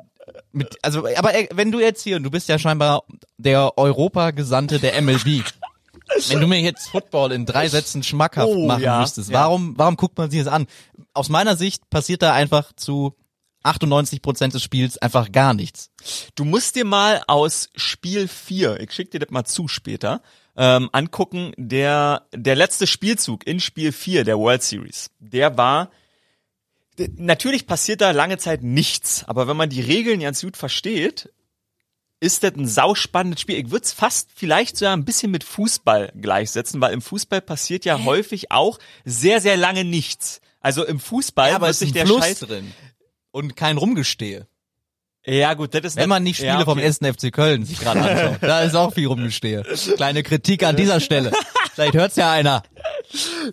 mit, 0.53 0.77
also, 0.81 1.07
aber 1.15 1.33
äh, 1.33 1.47
wenn 1.51 1.71
du 1.71 1.79
jetzt 1.79 2.03
hier, 2.03 2.17
und 2.17 2.23
du 2.23 2.31
bist 2.31 2.47
ja 2.49 2.59
scheinbar 2.59 3.03
der 3.37 3.77
Europa-Gesandte 3.77 4.79
der 4.79 5.01
MLB. 5.01 5.43
Wenn 6.27 6.41
du 6.41 6.47
mir 6.47 6.59
jetzt 6.59 6.89
Football 6.89 7.31
in 7.31 7.45
drei 7.45 7.69
Sätzen 7.69 8.03
schmackhaft 8.03 8.49
Oh, 8.49 8.67
machen 8.67 8.83
ja, 8.83 8.99
müsstest, 8.99 9.29
ja. 9.29 9.39
warum, 9.39 9.77
warum 9.77 9.95
guckt 9.95 10.17
man 10.17 10.29
sich 10.29 10.43
das 10.43 10.51
an? 10.51 10.67
Aus 11.13 11.29
meiner 11.29 11.55
Sicht 11.55 11.89
passiert 11.89 12.21
da 12.21 12.33
einfach 12.33 12.73
zu 12.75 13.15
98 13.63 14.21
Prozent 14.21 14.53
des 14.53 14.61
Spiels 14.61 14.97
einfach 14.97 15.31
gar 15.31 15.53
nichts. 15.53 15.89
Du 16.35 16.43
musst 16.43 16.75
dir 16.75 16.83
mal 16.83 17.21
aus 17.27 17.69
Spiel 17.75 18.27
4, 18.27 18.81
ich 18.81 18.91
schick 18.91 19.11
dir 19.11 19.19
das 19.19 19.29
mal 19.29 19.45
zu 19.45 19.69
später, 19.69 20.21
ähm, 20.55 20.89
angucken, 20.91 21.53
der, 21.57 22.27
der 22.33 22.55
letzte 22.55 22.87
Spielzug 22.87 23.45
in 23.47 23.59
Spiel 23.59 23.91
4 23.91 24.23
der 24.23 24.37
World 24.37 24.63
Series, 24.63 25.11
der 25.19 25.57
war, 25.57 25.91
natürlich 27.15 27.67
passiert 27.67 28.01
da 28.01 28.11
lange 28.11 28.37
Zeit 28.37 28.63
nichts, 28.63 29.23
aber 29.25 29.47
wenn 29.47 29.57
man 29.57 29.69
die 29.69 29.81
Regeln 29.81 30.19
ganz 30.19 30.41
gut 30.41 30.57
versteht, 30.57 31.31
ist 32.19 32.43
das 32.43 32.53
ein 32.53 32.67
sauspannendes 32.67 33.41
Spiel. 33.41 33.57
Ich 33.57 33.71
würde 33.71 33.83
es 33.83 33.93
fast 33.93 34.29
vielleicht 34.33 34.77
sogar 34.77 34.95
ein 34.95 35.05
bisschen 35.05 35.31
mit 35.31 35.43
Fußball 35.43 36.13
gleichsetzen, 36.15 36.79
weil 36.79 36.93
im 36.93 37.01
Fußball 37.01 37.41
passiert 37.41 37.83
ja 37.83 38.03
häufig 38.03 38.51
auch 38.51 38.77
sehr, 39.03 39.41
sehr 39.41 39.57
lange 39.57 39.83
nichts. 39.83 40.39
Also 40.59 40.85
im 40.85 40.99
Fußball 40.99 41.51
aber 41.51 41.65
wird 41.65 41.71
es 41.71 41.79
sich 41.79 41.89
ist 41.89 41.95
der 41.95 42.05
Fluss 42.05 42.23
Scheiß... 42.23 42.39
drin. 42.41 42.71
Und 43.31 43.55
kein 43.55 43.77
Rumgestehe. 43.77 44.47
Ja 45.25 45.53
gut, 45.53 45.73
das 45.73 45.81
ist... 45.83 45.95
Wenn 45.97 46.09
man 46.09 46.23
nicht 46.23 46.37
Spiele 46.37 46.51
ja, 46.53 46.65
vom 46.65 46.79
okay. 46.79 46.87
1. 46.87 46.97
FC 46.97 47.31
Köln 47.31 47.63
sich 47.63 47.79
gerade 47.79 48.01
anschaut, 48.01 48.37
da 48.41 48.61
ist 48.61 48.75
auch 48.75 48.93
viel 48.93 49.07
Rumgestehe. 49.07 49.63
Kleine 49.95 50.23
Kritik 50.23 50.63
an 50.63 50.75
dieser 50.75 50.99
Stelle. 50.99 51.31
Vielleicht 51.73 51.93
hört's 51.93 52.15
ja 52.15 52.31
einer. 52.31 52.63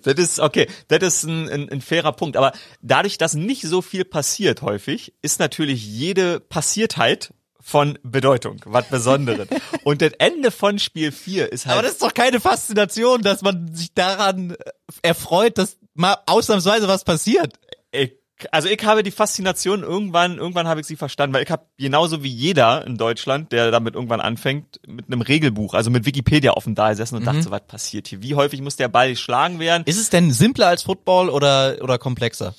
Das 0.03 0.15
ist, 0.15 0.41
okay, 0.41 0.67
das 0.89 1.03
ist 1.03 1.25
ein, 1.25 1.49
ein, 1.49 1.69
ein 1.69 1.81
fairer 1.81 2.13
Punkt. 2.13 2.37
Aber 2.37 2.53
dadurch, 2.81 3.19
dass 3.19 3.35
nicht 3.35 3.63
so 3.63 3.83
viel 3.83 4.05
passiert 4.05 4.63
häufig, 4.63 5.13
ist 5.21 5.41
natürlich 5.41 5.85
jede 5.87 6.41
Passiertheit 6.41 7.35
von 7.61 7.99
Bedeutung, 8.03 8.61
was 8.65 8.89
Besonderes. 8.89 9.49
Und 9.85 10.01
das 10.01 10.13
Ende 10.19 10.51
von 10.51 10.79
Spiel 10.79 11.13
4 11.13 11.53
ist 11.53 11.67
halt. 11.67 11.75
Aber 11.75 11.83
das 11.83 11.93
ist 11.93 12.03
doch 12.03 12.15
keine 12.15 12.41
Faszination, 12.41 13.23
dass 13.23 13.43
man 13.43 13.75
sich 13.75 13.93
daran 13.93 14.53
äh, 14.53 14.57
erfreut, 15.03 15.59
dass 15.59 15.77
mal 15.95 16.17
ausnahmsweise 16.27 16.89
was 16.89 17.05
passiert. 17.05 17.59
ich, 17.93 18.15
also 18.53 18.69
ich 18.69 18.85
habe 18.85 19.03
die 19.03 19.11
Faszination 19.11 19.83
irgendwann, 19.83 20.39
irgendwann 20.39 20.69
habe 20.69 20.81
ich 20.81 20.87
sie 20.87 20.97
verstanden, 20.97 21.35
weil 21.35 21.43
ich 21.43 21.51
habe 21.51 21.67
genauso 21.77 22.23
wie 22.23 22.29
jeder 22.29 22.87
in 22.87 22.97
Deutschland, 22.97 23.53
der 23.53 23.71
damit 23.71 23.95
irgendwann 23.95 24.21
anfängt, 24.21 24.81
mit 24.87 25.07
einem 25.07 25.21
Regelbuch, 25.21 25.75
also 25.75 25.91
mit 25.91 26.07
Wikipedia 26.07 26.53
offen 26.53 26.75
da 26.75 26.91
gesessen 26.91 27.17
und 27.17 27.27
dachte 27.27 27.43
so, 27.43 27.51
was 27.51 27.67
passiert 27.67 28.09
hier? 28.09 28.23
Wie 28.23 28.35
häufig 28.35 28.61
muss 28.61 28.77
der 28.77 28.89
Ball 28.89 29.11
geschlagen 29.11 29.59
werden? 29.59 29.83
Ist 29.87 30.01
es 30.01 30.11
denn 30.11 30.31
simpler 30.31 30.69
als 30.69 30.83
Football 30.83 31.29
oder, 31.31 31.79
oder 31.81 31.99
komplexer? 31.99 32.55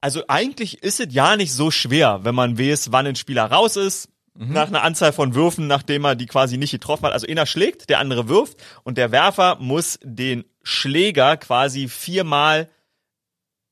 Also 0.00 0.22
eigentlich 0.28 0.82
ist 0.82 1.00
es 1.00 1.12
ja 1.12 1.36
nicht 1.36 1.52
so 1.52 1.70
schwer, 1.70 2.20
wenn 2.22 2.34
man 2.34 2.58
weiß, 2.58 2.92
wann 2.92 3.06
ein 3.06 3.16
Spieler 3.16 3.44
raus 3.44 3.76
ist, 3.76 4.08
nach 4.38 4.68
einer 4.68 4.84
Anzahl 4.84 5.12
von 5.12 5.34
Würfen, 5.34 5.66
nachdem 5.66 6.04
er 6.04 6.14
die 6.14 6.26
quasi 6.26 6.58
nicht 6.58 6.70
getroffen 6.70 7.06
hat. 7.06 7.12
Also 7.12 7.26
einer 7.26 7.44
schlägt, 7.44 7.90
der 7.90 7.98
andere 7.98 8.28
wirft 8.28 8.58
und 8.84 8.96
der 8.96 9.10
Werfer 9.10 9.56
muss 9.60 9.98
den 10.04 10.44
Schläger 10.62 11.36
quasi 11.36 11.88
viermal 11.88 12.68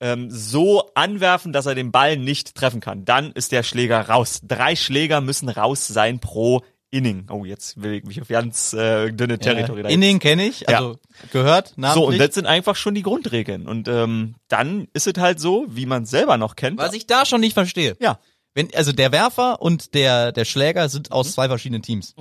ähm, 0.00 0.30
so 0.30 0.90
anwerfen, 0.94 1.52
dass 1.52 1.66
er 1.66 1.74
den 1.74 1.92
Ball 1.92 2.16
nicht 2.16 2.54
treffen 2.54 2.80
kann. 2.80 3.04
Dann 3.04 3.32
ist 3.32 3.52
der 3.52 3.62
Schläger 3.62 4.09
raus. 4.09 4.40
Drei 4.42 4.76
Schläger 4.76 5.20
müssen 5.20 5.48
raus 5.48 5.87
sein 5.87 6.20
pro 6.20 6.62
Inning. 6.90 7.26
Oh, 7.30 7.44
jetzt 7.44 7.82
will 7.82 7.94
ich 7.94 8.04
mich 8.04 8.20
auf 8.22 8.28
ganz 8.28 8.72
äh, 8.72 9.11
dünne 9.11 9.38
Territory 9.38 9.82
da 9.82 9.88
Inning 9.88 10.18
kenne 10.18 10.46
ich, 10.46 10.68
also 10.68 10.98
gehört, 11.32 11.74
namentlich. 11.76 12.02
so, 12.02 12.09
und 12.09 12.18
das 12.18 12.35
sind 12.35 12.46
einfach 12.46 12.76
schon 12.76 12.94
die 12.94 13.02
Grundregeln. 13.02 13.66
Und 13.66 13.88
ähm, 13.88 14.37
dann 14.48 14.87
ist 14.92 15.06
es 15.06 15.20
halt 15.20 15.40
so, 15.40 15.66
wie 15.68 15.87
man 15.87 16.04
es 16.04 16.11
selber 16.11 16.37
noch 16.37 16.54
kennt. 16.54 16.78
Was 16.78 16.94
ich 16.94 17.06
da 17.06 17.26
schon 17.26 17.40
nicht 17.40 17.54
verstehe. 17.54 17.96
Ja. 18.00 18.18
Wenn, 18.54 18.72
also 18.74 18.92
der 18.92 19.12
Werfer 19.12 19.61
und 19.61 19.94
der, 19.94 20.32
der 20.32 20.44
Schläger 20.44 20.88
sind 20.88 21.12
aus 21.12 21.32
zwei 21.32 21.48
verschiedenen 21.48 21.82
Teams. 21.82 22.14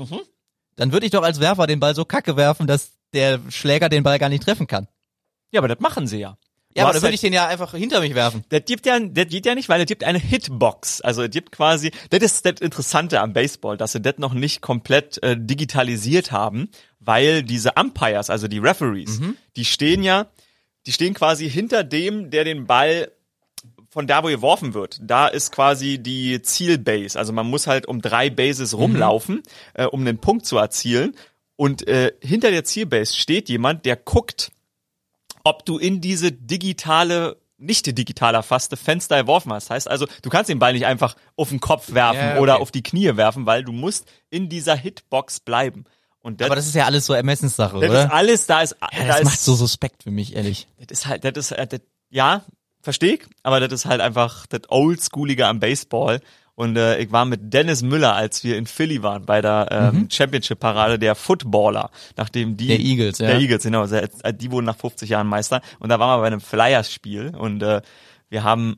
Dann 0.76 0.92
würde 0.92 1.06
ich 1.06 1.12
doch 1.12 1.24
als 1.24 1.40
Werfer 1.40 1.68
den 1.68 1.80
Ball 1.80 1.96
so 1.96 2.04
kacke 2.04 2.36
werfen, 2.36 2.68
dass 2.68 2.92
der 3.14 3.40
Schläger 3.50 3.88
den 3.88 4.04
Ball 4.04 4.20
gar 4.20 4.30
nicht 4.30 4.44
treffen 4.44 4.68
kann. 4.68 4.88
Ja, 5.52 5.62
aber 5.62 5.70
das 5.70 5.80
machen 5.80 6.08
sie 6.08 6.18
ja. 6.18 6.38
Ja, 6.76 6.84
aber 6.84 6.94
dann 6.94 7.02
würde 7.02 7.06
halt- 7.08 7.14
ich 7.16 7.22
den 7.22 7.34
ja 7.34 7.48
einfach 7.48 7.74
hinter 7.74 8.02
mich 8.02 8.16
werfen. 8.16 8.44
Das 8.50 8.64
gibt 8.66 8.86
ja, 8.86 9.00
das 9.00 9.28
geht 9.28 9.46
ja 9.46 9.56
nicht, 9.56 9.70
weil 9.70 9.80
es 9.80 9.88
gibt 9.88 10.04
eine 10.04 10.20
Hitbox. 10.20 11.02
Also 11.02 11.24
es 11.24 11.30
gibt 11.30 11.52
quasi, 11.52 11.92
das 12.10 12.22
ist 12.22 12.46
das 12.46 12.60
Interessante 12.60 13.22
am 13.22 13.32
Baseball, 13.34 13.78
dass 13.78 13.94
sie 13.94 14.02
das 14.02 14.18
noch 14.18 14.34
nicht 14.34 14.62
komplett 14.62 15.22
äh, 15.24 15.38
digitalisiert 15.40 16.32
haben, 16.32 16.70
weil 17.00 17.44
diese 17.44 17.72
Umpires, 17.80 18.30
also 18.30 18.48
die 18.48 18.60
Referees, 18.60 19.22
die 19.56 19.66
stehen 19.66 20.04
ja, 20.04 20.28
die 20.86 20.92
stehen 20.92 21.14
quasi 21.14 21.50
hinter 21.50 21.84
dem, 21.84 22.30
der 22.30 22.44
den 22.44 22.66
Ball 22.68 23.12
von 23.90 24.08
da, 24.08 24.24
wo 24.24 24.28
geworfen 24.28 24.74
wird. 24.74 25.00
Da 25.02 25.28
ist 25.28 25.54
quasi 25.54 25.98
die 26.00 26.42
Zielbase. 26.42 27.18
Also 27.18 27.32
man 27.32 27.48
muss 27.50 27.66
halt 27.68 27.86
um 27.86 28.02
drei 28.02 28.30
Bases 28.30 28.78
rumlaufen, 28.78 29.42
äh, 29.74 29.86
um 29.86 30.02
einen 30.02 30.18
Punkt 30.18 30.46
zu 30.46 30.58
erzielen. 30.58 31.16
Und 31.56 31.88
äh, 31.88 32.12
hinter 32.22 32.52
der 32.52 32.66
Zielbase 32.66 33.16
steht 33.16 33.48
jemand, 33.48 33.86
der 33.86 33.96
guckt, 33.96 34.52
ob 35.46 35.66
du 35.66 35.78
in 35.78 36.02
diese 36.02 36.34
digitale, 36.34 37.38
nicht 37.58 37.86
digital 37.98 38.36
erfasste 38.36 38.76
Fenster 38.76 39.22
geworfen 39.22 39.54
hast. 39.54 39.70
Heißt 39.70 39.90
also, 39.90 40.08
du 40.22 40.30
kannst 40.30 40.50
den 40.50 40.60
Ball 40.60 40.74
nicht 40.74 40.86
einfach 40.86 41.16
auf 41.38 41.50
den 41.50 41.62
Kopf 41.62 41.94
werfen 41.94 42.20
Ja, 42.20 42.32
okay. 42.32 42.40
oder 42.42 42.60
auf 42.60 42.72
die 42.72 42.84
Knie 42.84 43.16
werfen, 43.16 43.46
weil 43.46 43.64
du 43.64 43.72
musst 43.72 44.06
in 44.30 44.50
dieser 44.50 44.76
Hitbox 44.76 45.40
bleiben. 45.40 45.86
Und 46.22 46.42
das, 46.42 46.48
Aber 46.48 46.56
das 46.56 46.66
ist 46.66 46.74
ja 46.76 46.86
alles 46.86 47.06
so 47.06 47.14
Ermessenssache, 47.14 47.80
das 47.80 47.90
oder? 47.90 48.06
ist 48.06 48.12
alles, 48.12 48.48
da 48.48 48.62
ist, 48.62 48.76
ja, 48.82 48.88
da 48.92 49.08
das 49.08 49.20
ist, 49.20 49.26
macht 49.26 49.40
so 49.40 49.54
suspekt 49.54 50.02
für 50.04 50.12
mich, 50.12 50.36
ehrlich. 50.36 50.68
das 50.80 51.00
ist 51.00 51.06
halt, 51.06 51.24
das 51.24 51.38
ist, 51.38 51.52
äh, 51.52 51.68
das, 51.68 51.82
ja, 52.10 52.44
versteh 52.82 53.14
ich, 53.14 53.26
aber 53.44 53.60
das 53.60 53.72
ist 53.72 53.86
halt 53.86 54.02
einfach 54.02 54.48
das 54.48 54.62
Oldschoolige 54.70 55.46
am 55.46 55.60
Baseball. 55.60 56.22
Und 56.56 56.78
äh, 56.78 57.00
ich 57.00 57.12
war 57.12 57.26
mit 57.26 57.54
Dennis 57.54 57.84
Müller, 57.84 58.16
als 58.16 58.44
wir 58.44 58.58
in 58.58 58.66
Philly 58.66 59.04
waren, 59.04 59.26
bei 59.26 59.42
der 59.42 59.68
ähm, 59.72 60.08
Championship-Parade 60.10 60.98
der 60.98 61.16
Footballer, 61.16 61.92
nachdem 62.16 62.56
die 62.56 62.68
Der 62.68 62.80
Eagles, 62.80 63.20
ja. 63.20 63.28
Der 63.28 63.40
Eagles, 63.40 63.64
genau. 63.64 63.86
äh, 63.86 64.08
Die 64.34 64.52
wurden 64.52 64.66
nach 64.66 64.78
50 64.78 65.10
Jahren 65.10 65.28
Meister. 65.28 65.62
Und 65.80 65.90
da 65.90 66.00
waren 66.00 66.18
wir 66.18 66.22
bei 66.22 66.28
einem 66.28 66.42
Flyers-Spiel 66.42 67.36
und 67.36 67.62
äh, 67.62 67.82
wir 68.30 68.44
haben 68.44 68.78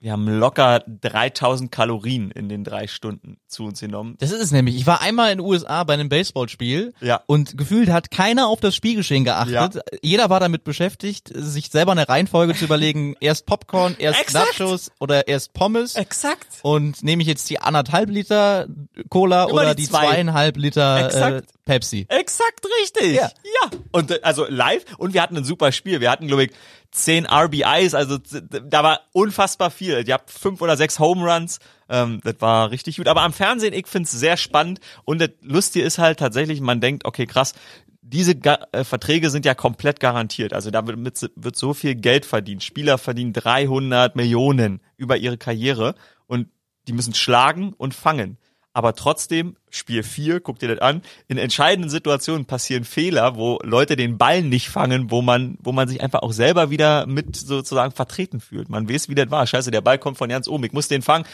wir 0.00 0.12
haben 0.12 0.28
locker 0.28 0.84
3000 0.86 1.72
Kalorien 1.72 2.30
in 2.30 2.50
den 2.50 2.62
drei 2.62 2.88
Stunden 2.88 3.38
zu 3.54 3.64
uns 3.64 3.80
genommen. 3.80 4.16
Das 4.18 4.30
ist 4.30 4.40
es 4.42 4.50
nämlich. 4.52 4.76
Ich 4.76 4.86
war 4.86 5.00
einmal 5.00 5.32
in 5.32 5.38
den 5.38 5.46
USA 5.46 5.84
bei 5.84 5.94
einem 5.94 6.08
Baseballspiel 6.08 6.92
Ja. 7.00 7.22
und 7.26 7.56
gefühlt 7.56 7.88
hat 7.88 8.10
keiner 8.10 8.48
auf 8.48 8.60
das 8.60 8.74
Spielgeschehen 8.76 9.24
geachtet. 9.24 9.82
Jeder 10.02 10.28
war 10.28 10.40
damit 10.40 10.64
beschäftigt, 10.64 11.30
sich 11.34 11.70
selber 11.70 11.92
eine 11.92 12.08
Reihenfolge 12.08 12.54
zu 12.54 12.64
überlegen. 12.66 13.14
Erst 13.20 13.46
Popcorn, 13.46 13.96
erst 13.98 14.20
Exakt. 14.20 14.58
Nachos 14.60 14.90
oder 15.00 15.28
erst 15.28 15.54
Pommes. 15.54 15.94
Exakt. 15.94 16.46
Und 16.62 17.02
nehme 17.02 17.22
ich 17.22 17.28
jetzt 17.28 17.48
die 17.48 17.58
anderthalb 17.60 18.10
Liter 18.10 18.66
Cola 19.08 19.44
Immer 19.44 19.54
oder 19.54 19.74
die 19.74 19.88
zwei. 19.88 20.06
zweieinhalb 20.06 20.56
Liter 20.56 20.98
äh, 20.98 21.06
Exakt. 21.06 21.46
Pepsi? 21.64 22.06
Exakt 22.08 22.66
richtig. 22.82 23.14
Ja. 23.14 23.30
ja. 23.62 23.70
Und 23.92 24.10
äh, 24.10 24.20
also 24.22 24.46
live 24.48 24.84
und 24.98 25.14
wir 25.14 25.22
hatten 25.22 25.36
ein 25.36 25.44
super 25.44 25.72
Spiel. 25.72 26.00
Wir 26.00 26.10
hatten 26.10 26.26
glaube 26.26 26.44
ich 26.44 26.50
zehn 26.90 27.26
RBIs, 27.26 27.94
also 27.94 28.18
da 28.18 28.82
war 28.84 29.00
unfassbar 29.12 29.70
viel. 29.70 30.04
Ihr 30.06 30.14
habt 30.14 30.30
fünf 30.30 30.60
oder 30.62 30.76
sechs 30.76 30.98
Home 30.98 31.24
Runs. 31.28 31.58
Ähm, 31.88 32.20
das 32.24 32.36
war 32.40 32.70
richtig 32.70 32.96
gut. 32.96 33.08
Aber 33.08 33.22
am 33.22 33.32
Fernsehen, 33.32 33.74
ich 33.74 33.86
find's 33.86 34.10
sehr 34.10 34.36
spannend. 34.36 34.80
Und 35.04 35.20
das 35.20 35.30
Lustige 35.42 35.84
ist 35.84 35.98
halt 35.98 36.18
tatsächlich, 36.18 36.60
man 36.60 36.80
denkt, 36.80 37.04
okay, 37.04 37.26
krass, 37.26 37.54
diese 38.02 38.36
Ga 38.36 38.58
äh, 38.72 38.84
Verträge 38.84 39.30
sind 39.30 39.46
ja 39.46 39.54
komplett 39.54 39.98
garantiert. 40.00 40.52
Also 40.52 40.70
da 40.70 40.86
wird, 40.86 40.98
wird 41.34 41.56
so 41.56 41.74
viel 41.74 41.94
Geld 41.94 42.26
verdient. 42.26 42.62
Spieler 42.62 42.98
verdienen 42.98 43.32
300 43.32 44.14
Millionen 44.14 44.80
über 44.96 45.16
ihre 45.16 45.38
Karriere. 45.38 45.94
Und 46.26 46.48
die 46.86 46.92
müssen 46.92 47.14
schlagen 47.14 47.72
und 47.72 47.94
fangen. 47.94 48.38
Aber 48.74 48.94
trotzdem, 48.96 49.56
Spiel 49.70 50.02
4, 50.02 50.40
guck 50.40 50.58
dir 50.58 50.68
das 50.68 50.80
an, 50.80 51.02
in 51.28 51.38
entscheidenden 51.38 51.88
Situationen 51.88 52.44
passieren 52.44 52.84
Fehler, 52.84 53.36
wo 53.36 53.60
Leute 53.62 53.94
den 53.94 54.18
Ball 54.18 54.42
nicht 54.42 54.68
fangen, 54.68 55.12
wo 55.12 55.22
man, 55.22 55.56
wo 55.60 55.70
man 55.70 55.86
sich 55.86 56.02
einfach 56.02 56.22
auch 56.22 56.32
selber 56.32 56.70
wieder 56.70 57.06
mit 57.06 57.36
sozusagen 57.36 57.92
vertreten 57.92 58.40
fühlt. 58.40 58.68
Man 58.68 58.88
weiß, 58.90 59.08
wie 59.08 59.14
das 59.14 59.30
war. 59.30 59.46
Scheiße, 59.46 59.70
der 59.70 59.80
Ball 59.80 59.98
kommt 59.98 60.18
von 60.18 60.28
ganz 60.28 60.48
oben, 60.48 60.64
ich 60.64 60.72
muss 60.72 60.88
den 60.88 61.02
fangen. 61.02 61.24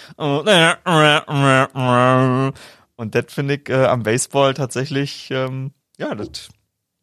Und 2.97 3.15
das 3.15 3.25
finde 3.29 3.55
ich 3.55 3.71
äh, 3.71 3.87
am 3.87 4.03
Baseball 4.03 4.53
tatsächlich, 4.53 5.31
ähm, 5.31 5.73
ja, 5.97 6.15
das 6.15 6.51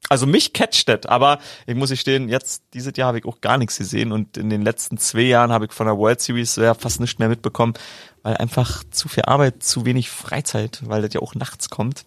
also 0.09 0.25
mich 0.25 0.53
catcht 0.53 0.87
das, 0.87 1.05
aber 1.05 1.39
ich 1.65 1.75
muss 1.75 1.89
gestehen, 1.89 2.29
jetzt 2.29 2.63
dieses 2.73 2.95
Jahr 2.95 3.09
habe 3.09 3.19
ich 3.19 3.25
auch 3.25 3.41
gar 3.41 3.57
nichts 3.57 3.77
gesehen 3.77 4.11
und 4.11 4.37
in 4.37 4.49
den 4.49 4.61
letzten 4.61 4.97
zwei 4.97 5.21
Jahren 5.21 5.51
habe 5.51 5.65
ich 5.65 5.71
von 5.71 5.87
der 5.87 5.97
World 5.97 6.21
Series 6.21 6.55
ja 6.55 6.73
fast 6.73 6.99
nicht 6.99 7.19
mehr 7.19 7.29
mitbekommen, 7.29 7.73
weil 8.23 8.37
einfach 8.37 8.83
zu 8.89 9.09
viel 9.09 9.23
Arbeit, 9.23 9.63
zu 9.63 9.85
wenig 9.85 10.09
Freizeit, 10.09 10.81
weil 10.85 11.01
das 11.01 11.13
ja 11.13 11.21
auch 11.21 11.35
nachts 11.35 11.69
kommt. 11.69 12.05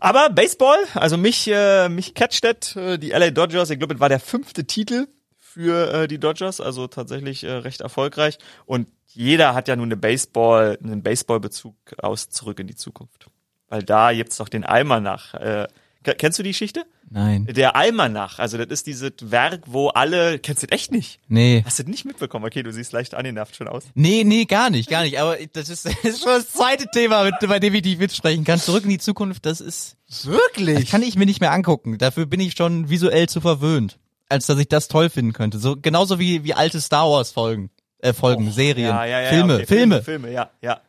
Aber 0.00 0.30
Baseball, 0.30 0.78
also 0.94 1.16
mich 1.16 1.48
äh, 1.48 1.88
mich 1.88 2.14
catcht 2.14 2.44
das, 2.44 2.76
äh, 2.76 2.98
die 2.98 3.10
LA 3.10 3.30
Dodgers, 3.30 3.70
ich 3.70 3.78
glaube, 3.78 3.94
das 3.94 4.00
war 4.00 4.08
der 4.08 4.20
fünfte 4.20 4.64
Titel 4.66 5.06
für 5.38 5.92
äh, 5.92 6.08
die 6.08 6.18
Dodgers, 6.18 6.60
also 6.60 6.86
tatsächlich 6.88 7.44
äh, 7.44 7.52
recht 7.52 7.80
erfolgreich 7.80 8.38
und 8.66 8.88
jeder 9.14 9.54
hat 9.54 9.68
ja 9.68 9.76
nun 9.76 9.88
eine 9.88 9.96
Baseball, 9.96 10.78
einen 10.82 11.02
Baseballbezug 11.02 11.74
aus 11.98 12.30
zurück 12.30 12.58
in 12.60 12.66
die 12.66 12.76
Zukunft. 12.76 13.26
Weil 13.68 13.82
da 13.82 14.12
gibt's 14.12 14.38
doch 14.38 14.48
den 14.48 14.64
Eimer 14.64 15.00
nach. 15.00 15.34
Äh, 15.34 15.68
Kennst 16.02 16.38
du 16.38 16.42
die 16.42 16.50
Geschichte? 16.50 16.84
Nein. 17.10 17.46
Der 17.46 17.76
Almanach, 17.76 18.38
also 18.38 18.56
das 18.58 18.68
ist 18.68 18.86
dieses 18.86 19.12
Werk, 19.20 19.62
wo 19.66 19.88
alle, 19.88 20.38
kennst 20.38 20.62
du 20.62 20.66
das 20.66 20.74
echt 20.74 20.92
nicht? 20.92 21.20
Nee. 21.28 21.62
Hast 21.64 21.78
du 21.78 21.82
das 21.82 21.90
nicht 21.90 22.04
mitbekommen? 22.04 22.44
Okay, 22.44 22.62
du 22.62 22.72
siehst 22.72 22.92
leicht 22.92 23.14
angenervt 23.14 23.54
schon 23.54 23.68
aus. 23.68 23.84
Nee, 23.94 24.24
nee, 24.24 24.46
gar 24.46 24.70
nicht, 24.70 24.88
gar 24.88 25.02
nicht. 25.02 25.20
Aber 25.20 25.36
das 25.52 25.68
ist, 25.68 25.84
das 26.02 26.04
ist 26.04 26.22
schon 26.22 26.32
das 26.32 26.50
zweite 26.50 26.86
Thema, 26.86 27.24
mit, 27.24 27.34
bei 27.46 27.58
dem 27.58 27.74
ich 27.74 27.84
nicht 27.84 27.98
mitsprechen 28.00 28.44
kann. 28.44 28.58
Zurück 28.58 28.84
in 28.84 28.90
die 28.90 28.98
Zukunft, 28.98 29.46
das 29.46 29.60
ist, 29.60 29.96
Wirklich? 30.24 30.80
das 30.80 30.90
kann 30.90 31.02
ich 31.02 31.16
mir 31.16 31.26
nicht 31.26 31.40
mehr 31.40 31.52
angucken. 31.52 31.98
Dafür 31.98 32.26
bin 32.26 32.40
ich 32.40 32.54
schon 32.54 32.88
visuell 32.88 33.28
zu 33.28 33.40
verwöhnt, 33.40 33.98
als 34.28 34.46
dass 34.46 34.58
ich 34.58 34.68
das 34.68 34.88
toll 34.88 35.10
finden 35.10 35.32
könnte. 35.32 35.58
So, 35.58 35.76
genauso 35.76 36.18
wie, 36.18 36.44
wie 36.44 36.54
alte 36.54 36.80
Star 36.80 37.08
Wars 37.10 37.30
Folgen, 37.30 37.70
äh, 37.98 38.12
Folgen, 38.12 38.50
Serien, 38.50 38.88
ja, 38.88 39.04
ja, 39.04 39.20
ja, 39.20 39.28
Filme, 39.28 39.54
okay, 39.56 39.66
Filme. 39.66 40.02
Filme, 40.02 40.32
ja, 40.32 40.50
ja. 40.60 40.80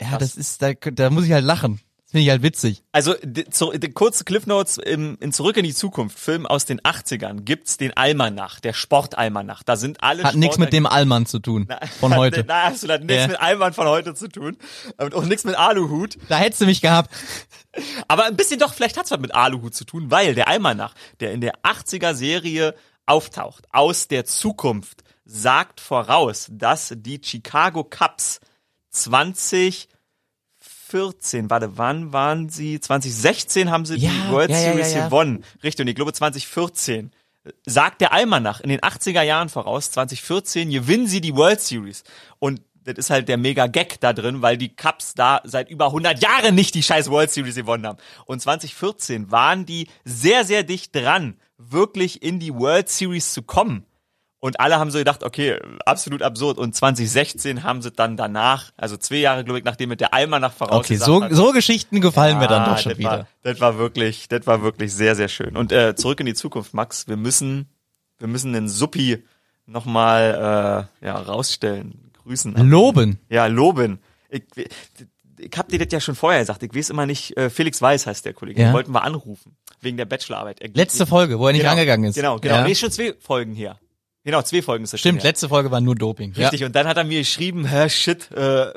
Ja, 0.00 0.18
das 0.18 0.36
ist, 0.36 0.60
da, 0.60 0.72
da 0.74 1.10
muss 1.10 1.24
ich 1.24 1.32
halt 1.32 1.44
lachen. 1.44 1.80
Das 2.06 2.12
finde 2.12 2.22
ich 2.22 2.30
halt 2.30 2.42
witzig. 2.44 2.84
Also 2.92 3.14
zu, 3.50 3.72
kurze 3.92 4.22
Cliff 4.22 4.46
Notes 4.46 4.78
im, 4.78 5.18
in 5.20 5.32
Zurück 5.32 5.56
in 5.56 5.64
die 5.64 5.74
Zukunft, 5.74 6.16
Film 6.16 6.46
aus 6.46 6.64
den 6.64 6.80
80ern, 6.80 7.40
gibt's 7.40 7.78
den 7.78 7.96
Almanach, 7.96 8.60
der 8.60 8.74
Sportalmanach. 8.74 9.64
Da 9.64 9.74
sind 9.74 10.04
alle 10.04 10.22
Hat 10.22 10.36
nichts 10.36 10.56
mit 10.56 10.72
dem 10.72 10.86
Allmann 10.86 11.26
zu 11.26 11.40
tun, 11.40 11.66
Na, 11.68 11.80
von 11.98 12.14
heute. 12.16 12.44
Na, 12.46 12.62
absolut, 12.68 12.94
hat 12.94 13.02
nichts 13.02 13.22
Ja. 13.22 13.26
mit 13.26 13.40
Alman 13.40 13.72
von 13.72 13.88
heute 13.88 14.14
zu 14.14 14.28
tun. 14.28 14.56
Und 14.98 15.16
auch 15.16 15.24
nichts 15.24 15.42
mit 15.42 15.56
Aluhut. 15.56 16.16
Da 16.28 16.36
hättest 16.38 16.60
du 16.60 16.66
mich 16.66 16.80
gehabt. 16.80 17.10
Aber 18.06 18.26
ein 18.26 18.36
bisschen 18.36 18.60
doch, 18.60 18.72
vielleicht 18.72 18.96
hat's 18.96 19.10
was 19.10 19.18
mit 19.18 19.34
Aluhut 19.34 19.74
zu 19.74 19.84
tun, 19.84 20.08
weil 20.08 20.36
der 20.36 20.46
Almanach, 20.46 20.94
der 21.18 21.32
in 21.32 21.40
der 21.40 21.54
80er 21.64 22.14
Serie 22.14 22.76
auftaucht, 23.06 23.64
aus 23.72 24.06
der 24.06 24.24
Zukunft, 24.24 25.02
sagt 25.24 25.80
voraus, 25.80 26.46
dass 26.52 26.94
die 26.96 27.20
Chicago 27.20 27.82
Cubs 27.82 28.38
2014, 30.88 31.50
warte, 31.50 31.76
wann 31.78 32.12
waren 32.12 32.48
sie? 32.48 32.80
2016 32.80 33.70
haben 33.70 33.86
sie 33.86 33.96
Ja, 33.96 34.10
die 34.10 34.32
World 34.32 34.50
ja, 34.50 34.56
Series 34.56 34.94
ja, 34.94 35.06
gewonnen. 35.06 35.44
Richtig, 35.62 35.84
und 35.84 35.88
ich 35.88 35.94
glaube 35.96 36.12
2014 36.12 37.10
sagt 37.64 38.00
der 38.00 38.12
Almanach 38.12 38.60
in 38.60 38.68
den 38.68 38.80
80er 38.80 39.22
Jahren 39.22 39.48
voraus, 39.48 39.90
2014 39.92 40.70
gewinnen 40.70 41.06
sie 41.06 41.20
die 41.20 41.34
World 41.34 41.60
Series. 41.60 42.04
Und 42.38 42.60
das 42.84 42.98
ist 42.98 43.10
halt 43.10 43.28
der 43.28 43.36
mega 43.36 43.66
Gag 43.66 44.00
da 44.00 44.12
drin, 44.12 44.42
weil 44.42 44.56
die 44.56 44.74
Cubs 44.74 45.14
da 45.14 45.40
seit 45.44 45.70
über 45.70 45.86
100 45.86 46.22
Jahren 46.22 46.54
nicht 46.54 46.74
die 46.74 46.82
scheiß 46.82 47.10
World 47.10 47.30
Series 47.32 47.56
gewonnen 47.56 47.86
haben. 47.86 47.98
Und 48.26 48.40
2014 48.40 49.30
waren 49.30 49.66
die 49.66 49.88
sehr, 50.04 50.44
sehr 50.44 50.62
dicht 50.62 50.94
dran, 50.94 51.36
wirklich 51.58 52.22
in 52.22 52.38
die 52.38 52.54
World 52.54 52.88
Series 52.88 53.32
zu 53.32 53.42
kommen. 53.42 53.85
Und 54.46 54.60
alle 54.60 54.78
haben 54.78 54.92
so 54.92 54.98
gedacht, 54.98 55.24
okay, 55.24 55.58
absolut 55.84 56.22
absurd. 56.22 56.56
Und 56.56 56.72
2016 56.72 57.64
haben 57.64 57.82
sie 57.82 57.90
dann 57.90 58.16
danach, 58.16 58.70
also 58.76 58.96
zwei 58.96 59.16
Jahre, 59.16 59.42
glaube 59.42 59.58
ich, 59.58 59.64
nachdem 59.64 59.88
mit 59.88 60.00
der 60.00 60.14
Almanach 60.14 60.52
Okay, 60.60 60.68
vorausgesagt 60.68 61.04
so, 61.06 61.24
hat, 61.24 61.32
so 61.34 61.50
Geschichten 61.50 62.00
gefallen 62.00 62.38
mir 62.38 62.46
dann 62.46 62.64
doch 62.64 62.78
schon 62.78 62.90
das 62.90 62.98
wieder. 62.98 63.10
War, 63.10 63.26
das 63.42 63.60
war 63.60 63.76
wirklich, 63.78 64.28
das 64.28 64.46
war 64.46 64.62
wirklich 64.62 64.94
sehr, 64.94 65.16
sehr 65.16 65.26
schön. 65.26 65.56
Und 65.56 65.72
äh, 65.72 65.96
zurück 65.96 66.20
in 66.20 66.26
die 66.26 66.34
Zukunft, 66.34 66.74
Max. 66.74 67.08
Wir 67.08 67.16
müssen, 67.16 67.68
wir 68.20 68.28
müssen 68.28 68.52
den 68.52 68.68
Suppi 68.68 69.24
nochmal 69.66 70.88
äh, 71.02 71.06
ja, 71.06 71.16
rausstellen, 71.16 72.12
grüßen. 72.22 72.54
Loben. 72.70 73.18
Ja, 73.28 73.46
loben. 73.46 73.98
Ich, 74.30 74.44
ich 75.38 75.58
hab 75.58 75.68
dir 75.68 75.80
das 75.80 75.88
ja 75.90 75.98
schon 75.98 76.14
vorher 76.14 76.38
gesagt. 76.38 76.62
Ich 76.62 76.72
weiß 76.72 76.90
immer 76.90 77.06
nicht. 77.06 77.36
Äh, 77.36 77.50
Felix 77.50 77.82
Weiß 77.82 78.06
heißt 78.06 78.24
der 78.24 78.32
Kollege. 78.32 78.60
Ja. 78.60 78.68
Den 78.68 78.74
wollten 78.74 78.92
wir 78.92 79.02
anrufen 79.02 79.56
wegen 79.80 79.96
der 79.96 80.04
Bachelorarbeit. 80.04 80.60
Er- 80.60 80.70
Letzte 80.72 81.04
Folge, 81.04 81.40
wo 81.40 81.48
er 81.48 81.52
nicht 81.52 81.62
genau, 81.62 81.72
rangegangen 81.72 82.08
ist. 82.10 82.14
Genau, 82.14 82.38
genau. 82.38 82.54
Ja. 82.54 82.62
Nee, 82.64 82.76
schon 82.76 82.92
zwei 82.92 83.12
Folgen 83.18 83.52
hier. 83.54 83.76
Genau, 84.26 84.42
zwei 84.42 84.60
Folgen 84.60 84.82
ist 84.82 84.92
das 84.92 84.98
Stimmt, 84.98 85.20
schon 85.22 85.28
letzte 85.28 85.48
Folge 85.48 85.70
war 85.70 85.80
nur 85.80 85.94
Doping. 85.94 86.32
Richtig. 86.32 86.64
Und 86.64 86.74
dann 86.74 86.88
hat 86.88 86.96
er 86.96 87.04
mir 87.04 87.20
geschrieben, 87.20 87.64
hä, 87.64 87.88
shit, 87.88 88.28
äh, 88.32 88.72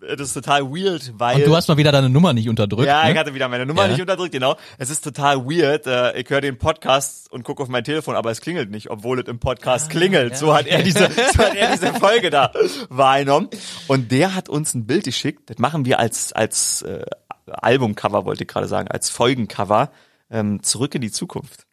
das 0.00 0.28
ist 0.28 0.34
total 0.34 0.62
weird, 0.70 1.12
weil 1.18 1.34
Und 1.38 1.46
du 1.48 1.56
hast 1.56 1.66
mal 1.66 1.76
wieder 1.76 1.90
deine 1.90 2.08
Nummer 2.08 2.32
nicht 2.32 2.48
unterdrückt. 2.48 2.86
ja, 2.86 3.02
ne? 3.04 3.10
ich 3.10 3.18
hatte 3.18 3.34
wieder 3.34 3.48
meine 3.48 3.66
Nummer 3.66 3.82
Ja. 3.82 3.88
nicht 3.88 4.00
unterdrückt, 4.00 4.30
genau. 4.30 4.56
Es 4.78 4.88
ist 4.88 5.02
total 5.02 5.44
weird. 5.46 5.88
Äh, 5.88 6.20
ich 6.20 6.30
höre 6.30 6.40
den 6.40 6.58
Podcast 6.58 7.28
und 7.32 7.42
gucke 7.42 7.60
auf 7.60 7.68
mein 7.68 7.82
Telefon, 7.82 8.14
aber 8.14 8.30
es 8.30 8.40
klingelt 8.40 8.70
nicht, 8.70 8.88
obwohl 8.88 9.18
es 9.18 9.26
im 9.26 9.40
Podcast 9.40 9.90
klingelt. 9.90 10.36
So 10.36 10.54
hat 10.54 10.68
er 10.68 10.80
diese, 10.84 11.10
so 11.34 11.38
hat 11.38 11.56
er 11.56 11.72
diese 11.72 11.94
Folge 11.94 12.30
da 12.30 12.52
wahrgenommen. 12.88 13.48
Und 13.88 14.12
der 14.12 14.36
hat 14.36 14.48
uns 14.48 14.74
ein 14.74 14.86
Bild 14.86 15.02
geschickt. 15.04 15.50
Das 15.50 15.58
machen 15.58 15.86
wir 15.86 15.98
als 15.98 16.32
als 16.32 16.82
äh, 16.82 17.04
Albumcover, 17.50 18.24
wollte 18.24 18.44
ich 18.44 18.48
gerade 18.48 18.68
sagen, 18.68 18.88
als 18.88 19.10
Folgencover. 19.10 19.90
Ähm, 20.30 20.62
zurück 20.62 20.94
in 20.94 21.00
die 21.00 21.10
Zukunft. 21.10 21.66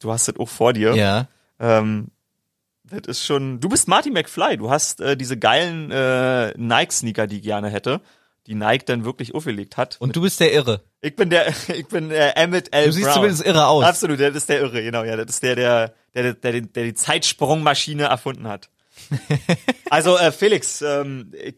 Du 0.00 0.12
hast 0.12 0.28
das 0.28 0.36
auch 0.38 0.48
vor 0.50 0.74
dir. 0.74 0.94
ja. 0.94 1.28
Ähm, 1.58 2.08
das 3.00 3.18
ist 3.18 3.24
schon. 3.24 3.60
Du 3.60 3.68
bist 3.68 3.88
Marty 3.88 4.10
McFly. 4.10 4.56
Du 4.56 4.70
hast 4.70 5.00
äh, 5.00 5.16
diese 5.16 5.38
geilen 5.38 5.90
äh, 5.90 6.52
Nike-Sneaker, 6.56 7.26
die 7.26 7.36
ich 7.38 7.42
gerne 7.42 7.68
hätte, 7.70 8.00
die 8.46 8.54
Nike 8.54 8.84
dann 8.86 9.04
wirklich 9.04 9.34
aufgelegt 9.34 9.76
hat. 9.76 9.96
Und 10.00 10.16
du 10.16 10.22
bist 10.22 10.40
der 10.40 10.52
Irre. 10.52 10.82
Ich 11.00 11.16
bin 11.16 11.30
der, 11.30 11.48
ich 11.68 11.86
bin 11.86 12.10
äh, 12.10 12.30
Emmett 12.30 12.74
L. 12.74 12.86
Du 12.86 12.92
siehst 12.92 13.06
Brown. 13.06 13.14
zumindest 13.14 13.46
irre 13.46 13.66
aus. 13.66 13.84
Absolut, 13.84 14.20
das 14.20 14.34
ist 14.34 14.48
der 14.48 14.60
Irre, 14.60 14.82
genau, 14.82 15.04
ja, 15.04 15.16
das 15.16 15.26
ist 15.36 15.42
der, 15.42 15.56
der, 15.56 15.94
der, 16.14 16.34
der, 16.34 16.52
der, 16.52 16.60
der 16.60 16.84
die 16.84 16.94
Zeitsprungmaschine 16.94 18.04
erfunden 18.04 18.48
hat. 18.48 18.68
also 19.90 20.18
äh, 20.18 20.32
Felix, 20.32 20.82
ähm, 20.82 21.32
ich, 21.32 21.54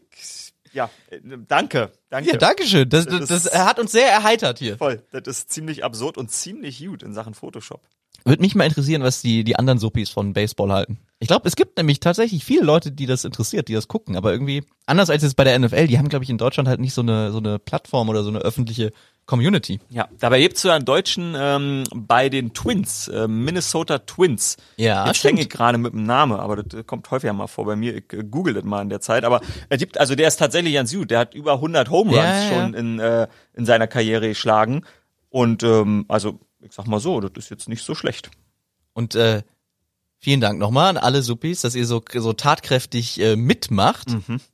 ja, 0.73 0.89
äh, 1.09 1.19
danke, 1.47 1.91
danke. 2.09 2.31
Ja, 2.31 2.37
Dankeschön. 2.37 2.89
Das, 2.89 3.05
das, 3.05 3.27
Das 3.27 3.43
das 3.43 3.65
hat 3.65 3.79
uns 3.79 3.91
sehr 3.91 4.09
erheitert 4.09 4.59
hier. 4.59 4.77
Voll, 4.77 5.01
das 5.11 5.23
ist 5.27 5.51
ziemlich 5.51 5.83
absurd 5.83 6.17
und 6.17 6.31
ziemlich 6.31 6.85
gut 6.85 7.01
in 7.01 7.13
Sachen 7.13 7.33
Photoshop. 7.33 7.81
Würde 8.25 8.41
mich 8.41 8.55
mal 8.55 8.65
interessieren, 8.65 9.03
was 9.03 9.21
die, 9.21 9.43
die 9.43 9.55
anderen 9.55 9.79
Suppis 9.79 10.09
von 10.09 10.33
Baseball 10.33 10.71
halten. 10.71 10.99
Ich 11.19 11.27
glaube, 11.27 11.47
es 11.47 11.55
gibt 11.55 11.77
nämlich 11.77 12.01
tatsächlich 12.01 12.43
viele 12.43 12.63
Leute, 12.63 12.91
die 12.91 13.05
das 13.05 13.23
interessiert, 13.23 13.69
die 13.69 13.73
das 13.73 13.87
gucken, 13.87 14.17
aber 14.17 14.31
irgendwie, 14.33 14.63
anders 14.85 15.09
als 15.09 15.23
jetzt 15.23 15.37
bei 15.37 15.45
der 15.45 15.57
NFL, 15.57 15.87
die 15.87 15.97
haben, 15.97 16.09
glaube 16.09 16.23
ich, 16.23 16.29
in 16.29 16.37
Deutschland 16.37 16.67
halt 16.67 16.81
nicht 16.81 16.93
so 16.93 17.01
eine, 17.01 17.31
so 17.31 17.37
eine 17.37 17.57
Plattform 17.57 18.09
oder 18.09 18.23
so 18.23 18.29
eine 18.29 18.39
öffentliche 18.39 18.91
Community. 19.25 19.79
Ja, 19.89 20.07
dabei 20.19 20.39
gibt's 20.39 20.61
sogar 20.61 20.75
einen 20.75 20.85
Deutschen 20.85 21.33
ähm, 21.37 21.83
bei 21.93 22.29
den 22.29 22.53
Twins, 22.53 23.07
äh, 23.07 23.27
Minnesota 23.27 23.99
Twins. 23.99 24.57
Ja, 24.77 25.07
Jetzt 25.07 25.23
hänge 25.23 25.41
ich 25.41 25.49
gerade 25.49 25.77
mit 25.77 25.93
dem 25.93 26.03
Namen, 26.03 26.39
aber 26.39 26.61
das 26.61 26.85
kommt 26.85 27.09
häufiger 27.09 27.33
mal 27.33 27.47
vor 27.47 27.65
bei 27.65 27.75
mir. 27.75 27.95
Ich 27.95 28.13
äh, 28.13 28.23
google 28.23 28.53
das 28.53 28.63
mal 28.65 28.81
in 28.81 28.89
der 28.89 29.01
Zeit. 29.01 29.23
Aber 29.23 29.41
er 29.69 29.77
gibt, 29.77 29.97
also 29.97 30.15
der 30.15 30.27
ist 30.27 30.37
tatsächlich 30.37 30.73
ganz 30.73 30.93
gut. 30.93 31.09
Der 31.09 31.19
hat 31.19 31.33
über 31.33 31.53
100 31.53 31.89
Home 31.89 32.11
Runs 32.11 32.23
Ja, 32.23 32.43
ja, 32.43 32.49
schon 32.49 32.73
in, 32.75 32.99
äh, 32.99 33.27
in 33.53 33.65
seiner 33.65 33.87
Karriere 33.87 34.27
geschlagen. 34.27 34.85
Und 35.29 35.63
ähm, 35.63 36.05
also, 36.07 36.39
ich 36.61 36.73
sag 36.73 36.85
mal 36.85 36.99
so, 36.99 37.19
das 37.19 37.31
ist 37.35 37.49
jetzt 37.49 37.67
nicht 37.67 37.83
so 37.83 37.95
schlecht. 37.95 38.29
Und 38.93 39.15
äh, 39.15 39.41
vielen 40.25 40.41
Dank 40.41 40.57
nochmal 40.57 40.89
an 40.89 40.97
alle 40.97 41.21
Suppis, 41.21 41.61
dass 41.61 41.75
ihr 41.75 41.85
so, 41.85 42.03
so 42.15 42.33
tatkräftig 42.33 43.21
äh, 43.21 43.35
mitmacht. 43.35 44.07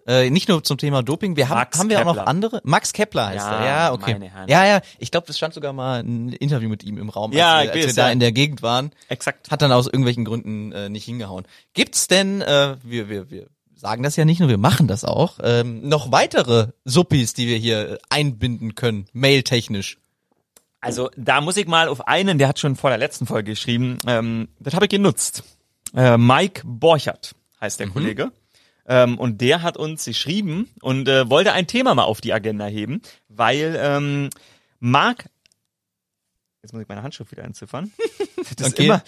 Äh, 0.06 0.30
nicht 0.30 0.50
nur 0.50 0.62
zum 0.66 0.78
Thema 0.78 1.02
Doping, 1.02 1.38
wir 1.38 1.48
haben, 1.48 1.56
Mhm. 1.56 1.62
Max 1.62 1.80
haben 1.80 1.90
wir 1.90 2.02
auch 2.02 2.16
noch 2.16 2.26
andere? 2.26 2.60
Max 2.66 2.92
Kepler 2.92 3.28
heißt 3.28 3.38
Ja, 3.46 3.60
er, 3.60 3.66
ja, 3.66 3.94
okay. 3.94 4.32
Ja, 4.48 4.66
ja, 4.66 4.82
ich 5.00 5.12
glaube, 5.12 5.28
es 5.30 5.38
stand 5.38 5.54
sogar 5.54 5.72
mal 5.72 6.02
ein 6.04 6.34
Interview 6.34 6.68
mit 6.68 6.84
ihm 6.84 6.98
im 6.98 7.08
Raum, 7.10 7.32
Ja, 7.32 7.56
als, 7.56 7.74
wir, 7.74 7.84
als 7.84 7.88
wir 7.88 7.94
da 7.94 8.08
ja. 8.08 8.12
in 8.12 8.20
der 8.20 8.34
Gegend 8.34 8.62
waren. 8.62 8.92
Exakt. 9.08 9.50
Hat 9.50 9.62
dann 9.62 9.72
aus 9.72 9.86
irgendwelchen 9.86 10.26
Gründen 10.26 10.74
äh, 10.74 10.90
nicht 10.90 11.06
hingehauen. 11.06 11.46
Gibt's 11.74 12.08
denn, 12.08 12.42
äh, 12.42 12.76
wir, 12.84 13.08
wir, 13.08 13.32
wir 13.32 13.48
sagen 13.76 14.04
das 14.04 14.18
ja 14.18 14.26
nicht 14.26 14.42
nur, 14.42 14.50
wir 14.50 14.58
machen 14.58 14.88
das 14.90 15.06
auch, 15.06 15.40
ähm, 15.42 15.88
noch 15.88 16.12
weitere 16.12 16.68
Suppis, 16.84 17.34
die 17.34 17.48
wir 17.48 17.58
hier 17.58 17.94
äh, 17.94 17.98
einbinden 18.10 18.76
können, 18.76 19.06
mailtechnisch? 19.14 19.98
Also 20.82 21.12
da 21.16 21.42
muss 21.42 21.58
ich 21.58 21.68
mal 21.68 21.88
auf 21.88 22.08
einen, 22.08 22.40
der 22.40 22.48
hat 22.48 22.58
schon 22.60 22.76
vor 22.76 22.90
der 22.90 22.98
letzten 23.00 23.26
Folge 23.28 23.52
geschrieben, 23.52 24.00
ähm, 24.08 24.50
das 24.60 24.74
habe 24.74 24.86
ich 24.86 24.90
genutzt. 24.90 25.44
Äh, 25.96 26.18
Mike 26.18 26.62
Borchert 26.66 27.36
heißt 27.60 27.80
der 27.80 27.90
Kollege. 27.90 28.32
Ähm, 28.88 29.18
und 29.20 29.42
der 29.42 29.62
hat 29.62 29.78
uns 29.78 30.06
geschrieben 30.06 30.70
und 30.82 31.08
äh, 31.08 31.30
wollte 31.30 31.54
ein 31.54 31.68
Thema 31.68 31.94
mal 31.96 32.04
auf 32.04 32.20
die 32.22 32.34
Agenda 32.34 32.66
heben, 32.66 33.02
weil 33.30 33.78
ähm, 33.80 34.30
Mark 34.80 35.26
jetzt 36.64 36.74
muss 36.74 36.82
ich 36.84 36.88
meine 36.88 37.02
Handschrift 37.04 37.32
wieder 37.32 37.44
entziffern. 37.44 37.92
Das 38.58 38.68
ist 38.70 38.74
Okay. 38.74 38.86
immer, 38.86 39.04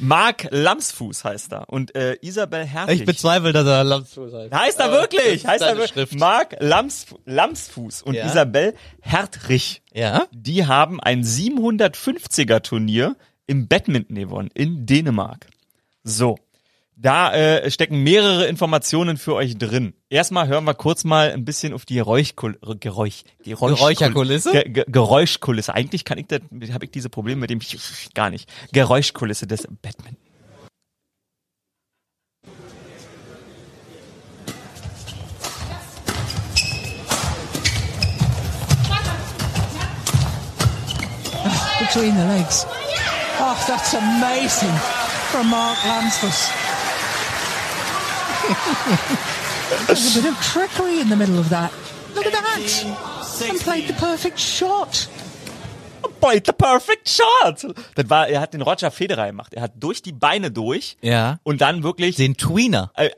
Marc 0.00 0.48
Lamsfuß 0.50 1.22
heißt 1.22 1.52
er. 1.52 1.68
Und 1.68 1.94
äh, 1.94 2.16
Isabel 2.22 2.64
Hertig. 2.64 3.00
Ich 3.00 3.06
bezweifle, 3.06 3.52
dass 3.52 3.66
er 3.66 3.84
Lamsfuß 3.84 4.32
heißt. 4.32 4.52
Heißt 4.54 4.80
er 4.80 4.90
wirklich? 4.92 5.46
Heißt 5.46 5.62
ist 5.62 5.68
er 5.68 5.76
wirklich? 5.76 6.12
Marc 6.18 6.56
Lams, 6.60 7.06
Lamsfuß 7.26 8.02
und 8.02 8.14
Ja. 8.14 8.26
Isabel 8.26 8.74
Hertrich. 9.02 9.82
Ja? 9.92 10.24
Die 10.32 10.66
haben 10.66 11.00
ein 11.00 11.22
750er 11.22 12.62
Turnier 12.62 13.14
im 13.46 13.68
Badminton 13.68 14.16
gewonnen 14.16 14.50
in 14.54 14.86
Dänemark. 14.86 15.46
So. 16.08 16.38
Da 16.96 17.32
äh, 17.32 17.70
stecken 17.70 18.02
mehrere 18.02 18.46
Informationen 18.46 19.18
für 19.18 19.34
euch 19.34 19.56
drin. 19.56 19.94
Erstmal 20.10 20.48
hören 20.48 20.64
wir 20.64 20.74
kurz 20.74 21.04
mal 21.04 21.30
ein 21.30 21.44
bisschen 21.44 21.72
auf 21.72 21.84
die 21.84 21.94
Geräuschkul 21.94 22.58
Geräusch, 22.80 23.22
Geräuschkul 23.44 23.76
Geräucherkulisse? 23.76 24.50
Ge 24.50 24.64
Ge 24.68 24.84
Geräuschkulisse. 24.88 25.74
Eigentlich 25.74 26.04
kann 26.04 26.18
ich 26.18 26.26
das, 26.26 26.40
habe 26.72 26.86
ich 26.86 26.90
diese 26.90 27.08
Probleme 27.08 27.42
mit 27.42 27.50
dem 27.50 27.60
gar 28.14 28.30
nicht. 28.30 28.50
Geräuschkulisse 28.72 29.46
des 29.46 29.68
Badminton. 29.82 30.16
between 41.80 42.14
the 42.16 42.24
legs. 42.24 42.66
Oh, 43.40 43.56
that's 43.66 43.94
amazing 43.94 45.07
from 45.30 45.48
Mark 45.50 45.78
Lansford. 45.84 46.34
There's 49.86 50.16
a 50.16 50.22
bit 50.22 50.32
of 50.32 50.40
trickery 50.42 51.00
in 51.00 51.08
the 51.08 51.16
middle 51.16 51.38
of 51.38 51.48
that. 51.50 51.70
Look 52.14 52.26
at 52.26 52.32
that. 52.32 53.48
And 53.48 53.60
played 53.60 53.86
the 53.88 53.94
perfect 53.94 54.38
shot. 54.38 55.08
Boy, 56.20 56.40
the 56.44 56.52
perfect 56.52 57.08
shot. 57.08 57.64
Das 57.94 58.10
war, 58.10 58.26
er 58.28 58.40
hat 58.40 58.52
den 58.54 58.62
Roger 58.62 58.90
Federer 58.90 59.26
gemacht. 59.26 59.54
Er 59.54 59.62
hat 59.62 59.72
durch 59.76 60.02
die 60.02 60.12
Beine 60.12 60.50
durch 60.50 60.96
Ja. 61.00 61.38
und 61.44 61.60
dann 61.60 61.82
wirklich 61.82 62.16
Den 62.16 62.36
Tweener. 62.36 62.90
äh, 62.96 63.06
äh, 63.06 63.10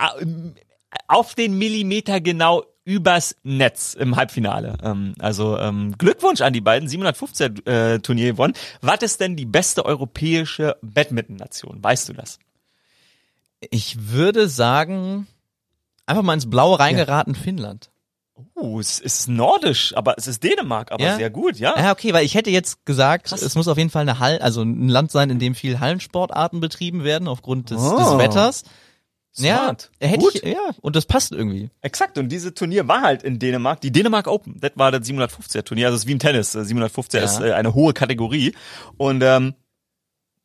auf 1.08 1.34
den 1.34 1.56
Millimeter 1.56 2.20
genau 2.20 2.64
übers 2.90 3.36
Netz 3.44 3.94
im 3.94 4.16
Halbfinale. 4.16 4.76
Ähm, 4.82 5.14
also 5.20 5.56
ähm, 5.58 5.94
Glückwunsch 5.96 6.40
an 6.40 6.52
die 6.52 6.60
beiden, 6.60 6.88
750er 6.88 7.66
äh, 7.68 7.98
Turnier 8.00 8.32
gewonnen. 8.32 8.54
Was 8.80 9.02
ist 9.02 9.20
denn 9.20 9.36
die 9.36 9.46
beste 9.46 9.84
europäische 9.84 10.76
Badminton-Nation? 10.82 11.78
Weißt 11.82 12.08
du 12.08 12.12
das? 12.14 12.38
Ich 13.70 14.10
würde 14.10 14.48
sagen, 14.48 15.26
einfach 16.06 16.22
mal 16.22 16.34
ins 16.34 16.50
Blaue 16.50 16.78
reingeraten, 16.80 17.34
Finnland. 17.34 17.90
Uh, 18.56 18.80
es 18.80 18.98
ist 18.98 19.28
nordisch, 19.28 19.94
aber 19.96 20.14
es 20.16 20.26
ist 20.26 20.42
Dänemark, 20.42 20.92
aber 20.92 21.04
Ja? 21.04 21.16
sehr 21.16 21.28
gut, 21.30 21.56
ja. 21.58 21.74
Ja, 21.78 21.92
okay, 21.92 22.12
weil 22.14 22.24
ich 22.24 22.34
hätte 22.34 22.50
jetzt 22.50 22.84
gesagt, 22.86 23.30
es 23.30 23.54
muss 23.54 23.68
auf 23.68 23.76
jeden 23.76 23.90
Fall 23.90 24.02
eine 24.02 24.18
Hall, 24.18 24.38
also 24.38 24.62
ein 24.62 24.88
Land 24.88 25.12
sein, 25.12 25.28
in 25.30 25.38
dem 25.38 25.54
viel 25.54 25.78
Hallensportarten 25.78 26.58
betrieben 26.58 27.04
werden 27.04 27.28
aufgrund 27.28 27.70
des, 27.70 27.80
Oh. 27.82 27.98
des 27.98 28.18
Wetters. 28.18 28.64
Smart. 29.40 29.90
Ja, 30.00 30.08
hätte 30.08 30.20
Gut. 30.20 30.34
ich, 30.36 30.42
ja, 30.42 30.70
und 30.80 30.96
das 30.96 31.06
passt 31.06 31.32
irgendwie. 31.32 31.70
Exakt, 31.80 32.18
und 32.18 32.28
diese 32.28 32.54
Turnier 32.54 32.86
war 32.88 33.02
halt 33.02 33.22
in 33.22 33.38
Dänemark, 33.38 33.80
die 33.80 33.90
Dänemark 33.92 34.26
Open, 34.26 34.58
das 34.60 34.72
war 34.76 34.90
das 34.92 35.06
750er 35.08 35.62
Turnier, 35.64 35.86
also 35.86 35.96
es 35.96 36.02
ist 36.02 36.08
wie 36.08 36.12
im 36.12 36.18
Tennis, 36.18 36.54
äh, 36.54 36.60
750er 36.60 37.18
Ja. 37.18 37.24
ist 37.24 37.40
äh, 37.40 37.52
eine 37.52 37.74
hohe 37.74 37.92
Kategorie 37.92 38.54
und 38.96 39.22
ähm, 39.22 39.54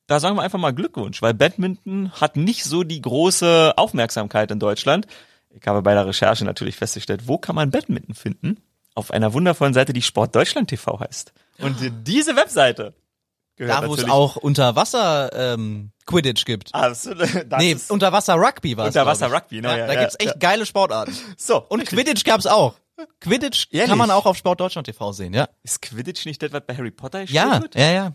da 0.08 0.20
sagen 0.20 0.36
wir 0.38 0.44
einfach 0.44 0.60
mal 0.60 0.72
Glückwunsch, 0.74 1.22
weil 1.22 1.34
Badminton 1.34 2.12
hat 2.12 2.38
nicht 2.38 2.64
so 2.64 2.84
die 2.84 3.02
große 3.02 3.74
Aufmerksamkeit 3.76 4.52
in 4.52 4.60
Deutschland. 4.60 5.08
Ich 5.50 5.66
habe 5.68 5.82
bei 5.82 5.94
der 5.94 6.06
Recherche 6.06 6.46
natürlich 6.46 6.76
festgestellt, 6.76 7.22
wo 7.28 7.38
kann 7.38 7.56
man 7.56 7.72
Badminton 7.72 8.14
finden? 8.14 8.58
Auf 8.94 9.10
einer 9.12 9.34
wundervollen 9.34 9.74
Seite, 9.74 9.94
die 9.94 10.02
Sport 10.04 10.36
Deutschland 10.36 10.70
TV 10.70 11.00
heißt. 11.00 11.34
Und 11.60 11.76
diese 12.06 12.36
Webseite 12.36 12.94
gehört 13.56 13.84
Da, 13.84 13.88
wo 13.88 13.96
es 13.96 14.04
auch 14.10 14.36
Unterwasser 14.36 15.32
ähm, 15.54 15.92
Quidditch 16.06 16.46
gibt. 16.46 16.74
Absolut, 16.74 17.22
das 17.50 17.60
nee, 17.60 17.72
ist 17.74 17.92
Unterwasser 17.92 18.36
Rugby 18.36 18.78
war 18.78 18.86
es. 18.88 18.96
Unterwasser. 18.96 19.32
Rugby, 19.32 19.62
ne? 19.62 19.70
Ja, 19.70 19.78
Ja, 19.78 19.88
da 19.88 19.94
ja, 19.94 20.00
gibt's 20.02 20.16
echt 20.20 20.40
geile 20.40 20.66
Sportarten. 20.66 21.16
so. 21.38 21.58
Und 21.68 21.82
richtig. 21.82 21.98
Quidditch 22.00 22.24
gab's 22.24 22.46
auch. 22.46 22.76
Quidditch 23.20 23.68
Ehrlich? 23.72 23.90
kann 23.90 23.98
man 23.98 24.10
auch 24.12 24.26
auf 24.26 24.38
Sport 24.38 24.60
Deutschland 24.62 24.86
TV 24.88 25.12
sehen, 25.12 25.34
ja. 25.34 25.50
Ist 25.64 25.82
Quidditch 25.82 26.26
nicht 26.26 26.42
das, 26.42 26.54
was 26.54 26.62
bei 26.66 26.76
Harry 26.78 26.92
Potter 26.92 27.22
gespielt 27.22 27.44
Ja, 27.44 27.62
wird? 27.62 27.76
ja, 27.76 27.92
ja. 27.92 28.12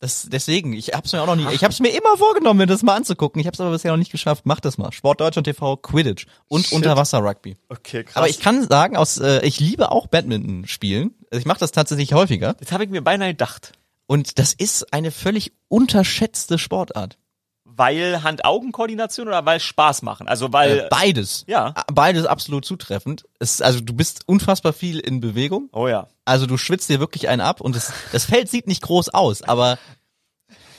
Das, 0.00 0.28
deswegen, 0.30 0.74
ich 0.74 0.94
hab's 0.94 1.12
mir 1.12 1.20
auch 1.20 1.26
noch 1.26 1.34
nie, 1.34 1.52
ich 1.52 1.64
hab's 1.64 1.80
mir 1.80 1.88
immer 1.88 2.16
vorgenommen, 2.16 2.58
mir 2.58 2.66
das 2.66 2.84
mal 2.84 2.94
anzugucken. 2.94 3.40
Ich 3.40 3.48
hab's 3.48 3.60
aber 3.60 3.72
bisher 3.72 3.90
noch 3.90 3.98
nicht 3.98 4.12
geschafft. 4.12 4.46
Mach 4.46 4.60
das 4.60 4.78
mal. 4.78 4.92
Sport 4.92 5.20
Deutschland 5.20 5.44
TV, 5.46 5.76
Quidditch 5.76 6.26
und 6.46 6.66
Shit. 6.66 6.72
Unterwasser 6.76 7.18
Rugby. 7.18 7.56
Okay, 7.68 8.04
krass. 8.04 8.16
Aber 8.16 8.28
ich 8.28 8.38
kann 8.38 8.66
sagen, 8.68 8.96
aus, 8.96 9.18
äh, 9.18 9.44
ich 9.44 9.58
liebe 9.58 9.90
auch 9.90 10.06
Badminton 10.06 10.68
spielen. 10.68 11.16
Also 11.32 11.40
ich 11.40 11.46
mache 11.46 11.58
das 11.58 11.72
tatsächlich 11.72 12.12
häufiger. 12.14 12.54
Das 12.54 12.70
habe 12.70 12.84
ich 12.84 12.90
mir 12.90 13.02
beinahe 13.02 13.30
gedacht. 13.30 13.72
Und 14.08 14.38
das 14.38 14.54
ist 14.54 14.92
eine 14.92 15.10
völlig 15.10 15.52
unterschätzte 15.68 16.58
Sportart. 16.58 17.18
Weil 17.64 18.22
Hand-Augen-Koordination 18.22 19.28
oder 19.28 19.44
weil 19.44 19.60
Spaß 19.60 20.00
machen? 20.00 20.26
Also 20.26 20.50
weil. 20.52 20.80
Äh, 20.80 20.88
beides. 20.90 21.44
ja. 21.46 21.74
Beides 21.92 22.24
absolut 22.24 22.64
zutreffend. 22.64 23.26
Es, 23.38 23.60
also 23.60 23.80
du 23.80 23.92
bist 23.92 24.22
unfassbar 24.26 24.72
viel 24.72 24.98
in 24.98 25.20
Bewegung. 25.20 25.68
oh 25.72 25.86
ja. 25.86 26.08
Also 26.24 26.46
du 26.46 26.56
schwitzt 26.56 26.88
dir 26.88 27.00
wirklich 27.00 27.28
einen 27.28 27.42
ab 27.42 27.60
und 27.60 27.76
das, 27.76 27.92
das 28.10 28.24
Feld 28.24 28.48
sieht 28.48 28.66
nicht 28.66 28.82
groß 28.82 29.10
aus, 29.10 29.42
aber 29.42 29.78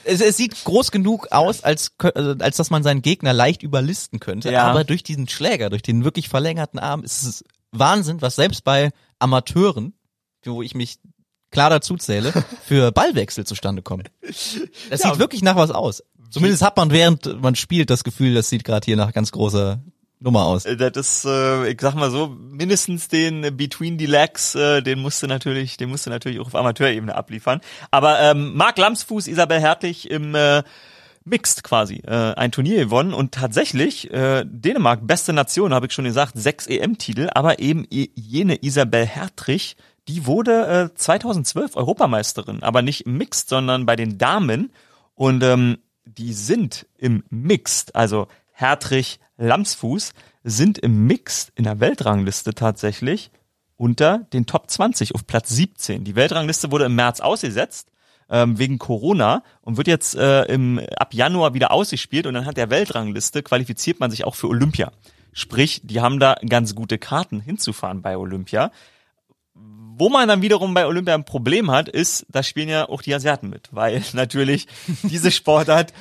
es, 0.03 0.21
es 0.21 0.35
sieht 0.35 0.63
groß 0.63 0.89
genug 0.89 1.31
aus, 1.31 1.63
als, 1.63 1.93
äh, 2.01 2.35
als 2.39 2.57
dass 2.57 2.71
man 2.71 2.81
seinen 2.81 3.03
Gegner 3.03 3.33
leicht 3.33 3.61
überlisten 3.61 4.19
könnte. 4.19 4.51
Ja. 4.51 4.63
Aber 4.63 4.83
durch 4.83 5.03
diesen 5.03 5.29
Schläger, 5.29 5.69
durch 5.69 5.83
den 5.83 6.03
wirklich 6.03 6.29
verlängerten 6.29 6.79
Arm, 6.79 7.03
ist 7.03 7.23
es 7.23 7.43
Wahnsinn, 7.71 8.23
was 8.23 8.35
selbst 8.35 8.63
bei 8.63 8.89
Amateuren, 9.19 9.93
wo 10.43 10.63
ich 10.63 10.73
mich 10.73 10.97
klar 11.51 11.69
dazu 11.69 11.95
zähle, 11.97 12.31
für 12.65 12.91
Ballwechsel 12.91 13.45
zustande 13.45 13.81
kommen. 13.81 14.03
Das 14.89 15.03
Ja. 15.03 15.09
sieht 15.09 15.19
wirklich 15.19 15.41
nach 15.41 15.55
was 15.55 15.71
aus. 15.71 16.03
Zumindest 16.29 16.61
hat 16.61 16.77
man 16.77 16.91
während 16.91 17.41
man 17.41 17.55
spielt 17.55 17.89
das 17.89 18.03
Gefühl, 18.03 18.33
das 18.35 18.49
sieht 18.49 18.63
gerade 18.63 18.85
hier 18.85 18.95
nach 18.95 19.13
ganz 19.13 19.31
großer 19.31 19.79
Nummer 20.19 20.43
aus. 20.45 20.65
Äh, 20.65 20.75
Das 20.77 20.91
ist, 20.95 21.25
äh, 21.25 21.69
ich 21.69 21.79
sag 21.81 21.95
mal 21.95 22.11
so, 22.11 22.27
mindestens 22.27 23.07
den 23.07 23.55
Between 23.57 23.97
the 23.97 24.05
Legs, 24.05 24.53
äh, 24.53 24.81
den 24.83 24.99
musste 24.99 25.27
natürlich, 25.27 25.77
den 25.77 25.89
musste 25.89 26.09
natürlich 26.09 26.39
auch 26.39 26.47
auf 26.47 26.55
Amateurebene 26.55 27.15
abliefern. 27.15 27.61
Aber 27.89 28.19
ähm, 28.19 28.53
Marc 28.55 28.77
Lamsfuß, 28.77 29.27
Isabel 29.27 29.59
Hertlich 29.59 30.11
im 30.11 30.35
äh, 30.35 30.61
Mixed 31.25 31.63
quasi 31.63 32.01
äh, 32.05 32.33
ein 32.35 32.51
Turnier 32.51 32.77
gewonnen 32.85 33.13
und 33.13 33.33
tatsächlich 33.33 34.11
äh, 34.11 34.43
Dänemark 34.45 35.05
beste 35.07 35.31
Nation, 35.33 35.73
habe 35.73 35.85
ich 35.87 35.93
schon 35.93 36.05
gesagt, 36.05 36.33
sechs 36.35 36.67
EM-Titel, 36.67 37.29
aber 37.33 37.59
eben 37.59 37.85
jene 37.89 38.61
Isabel 38.63 39.05
Hertrich, 39.05 39.77
die 40.09 40.25
wurde 40.25 40.89
äh, 40.91 40.95
2012 40.95 41.75
Europameisterin, 41.75 42.63
aber 42.63 42.81
nicht 42.81 43.05
im 43.05 43.17
Mixed, 43.17 43.47
sondern 43.47 43.85
bei 43.85 43.95
den 43.95 44.17
Damen 44.17 44.71
und 45.13 45.43
ähm, 45.43 45.77
die 46.03 46.33
sind 46.33 46.87
im 46.97 47.23
Mixed, 47.29 47.95
also 47.95 48.27
Hertrich, 48.51 49.19
Lamsfuß 49.37 50.13
sind 50.43 50.79
im 50.79 51.05
Mixed 51.05 51.51
in 51.55 51.63
der 51.63 51.79
Weltrangliste 51.79 52.55
tatsächlich 52.55 53.29
unter 53.77 54.19
den 54.33 54.47
Top 54.47 54.69
20 54.69 55.13
auf 55.13 55.27
Platz 55.27 55.49
17. 55.49 56.03
Die 56.03 56.15
Weltrangliste 56.15 56.71
wurde 56.71 56.85
im 56.85 56.95
März 56.95 57.19
ausgesetzt 57.19 57.91
ähm, 58.31 58.57
wegen 58.57 58.79
Corona 58.79 59.43
und 59.61 59.77
wird 59.77 59.87
jetzt 59.87 60.15
äh, 60.15 60.43
im, 60.45 60.81
ab 60.97 61.13
Januar 61.13 61.53
wieder 61.53 61.71
ausgespielt 61.71 62.25
und 62.25 62.35
anhand 62.35 62.57
der 62.57 62.71
Weltrangliste 62.71 63.43
qualifiziert 63.43 63.99
man 63.99 64.09
sich 64.09 64.25
auch 64.25 64.35
für 64.35 64.47
Olympia. 64.47 64.91
Sprich, 65.33 65.81
die 65.83 66.01
haben 66.01 66.19
da 66.19 66.35
ganz 66.47 66.73
gute 66.73 66.97
Karten 66.97 67.39
hinzufahren 67.39 68.01
bei 68.01 68.17
Olympia. 68.17 68.71
Wo 69.99 70.07
man 70.09 70.29
dann 70.29 70.41
wiederum 70.41 70.73
bei 70.73 70.87
Olympia 70.87 71.13
ein 71.13 71.25
Problem 71.25 71.69
hat, 71.69 71.89
ist, 71.89 72.25
da 72.29 72.41
spielen 72.41 72.69
ja 72.69 72.87
auch 72.87 73.01
die 73.01 73.13
Asiaten 73.13 73.49
mit, 73.49 73.67
weil 73.71 74.01
natürlich 74.13 74.67
diese 75.03 75.29
Sportart 75.29 75.93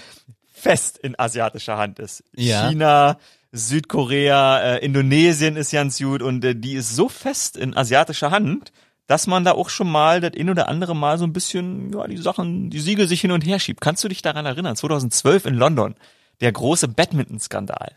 fest 0.53 0.99
in 0.99 1.19
asiatischer 1.19 1.77
Hand 1.77 1.99
ist. 1.99 2.23
Ja. 2.35 2.69
China, 2.69 3.19
Südkorea, 3.51 4.61
äh, 4.61 4.85
Indonesien 4.85 5.57
ist 5.57 5.73
ganz 5.73 5.99
gut 5.99 6.23
und 6.23 6.45
äh, 6.45 6.55
die 6.55 6.75
ist 6.75 6.95
so 6.95 7.09
fest 7.09 7.57
in 7.57 7.77
asiatischer 7.77 8.31
Hand, 8.31 8.73
dass 9.09 9.27
man 9.27 9.45
da 9.45 9.53
auch 9.53 9.69
schon 9.69 9.91
mal 9.91 10.21
das 10.21 10.33
ein 10.39 10.49
oder 10.49 10.69
andere 10.69 10.95
Mal 10.95 11.19
so 11.19 11.25
ein 11.25 11.33
bisschen, 11.33 11.93
ja, 11.93 12.07
die 12.07 12.19
Sachen, 12.19 12.71
die 12.71 12.81
Siege 12.81 13.09
sich 13.09 13.21
hin 13.21 13.33
und 13.33 13.45
her 13.45 13.59
schiebt. 13.59 13.81
Kannst 13.81 14.05
du 14.05 14.09
dich 14.09 14.23
daran 14.23 14.47
erinnern? 14.47 14.77
2012 14.77 15.47
in 15.47 15.55
London, 15.55 15.95
der 16.41 16.53
große 16.53 16.87
Badminton-Skandal. 16.89 17.97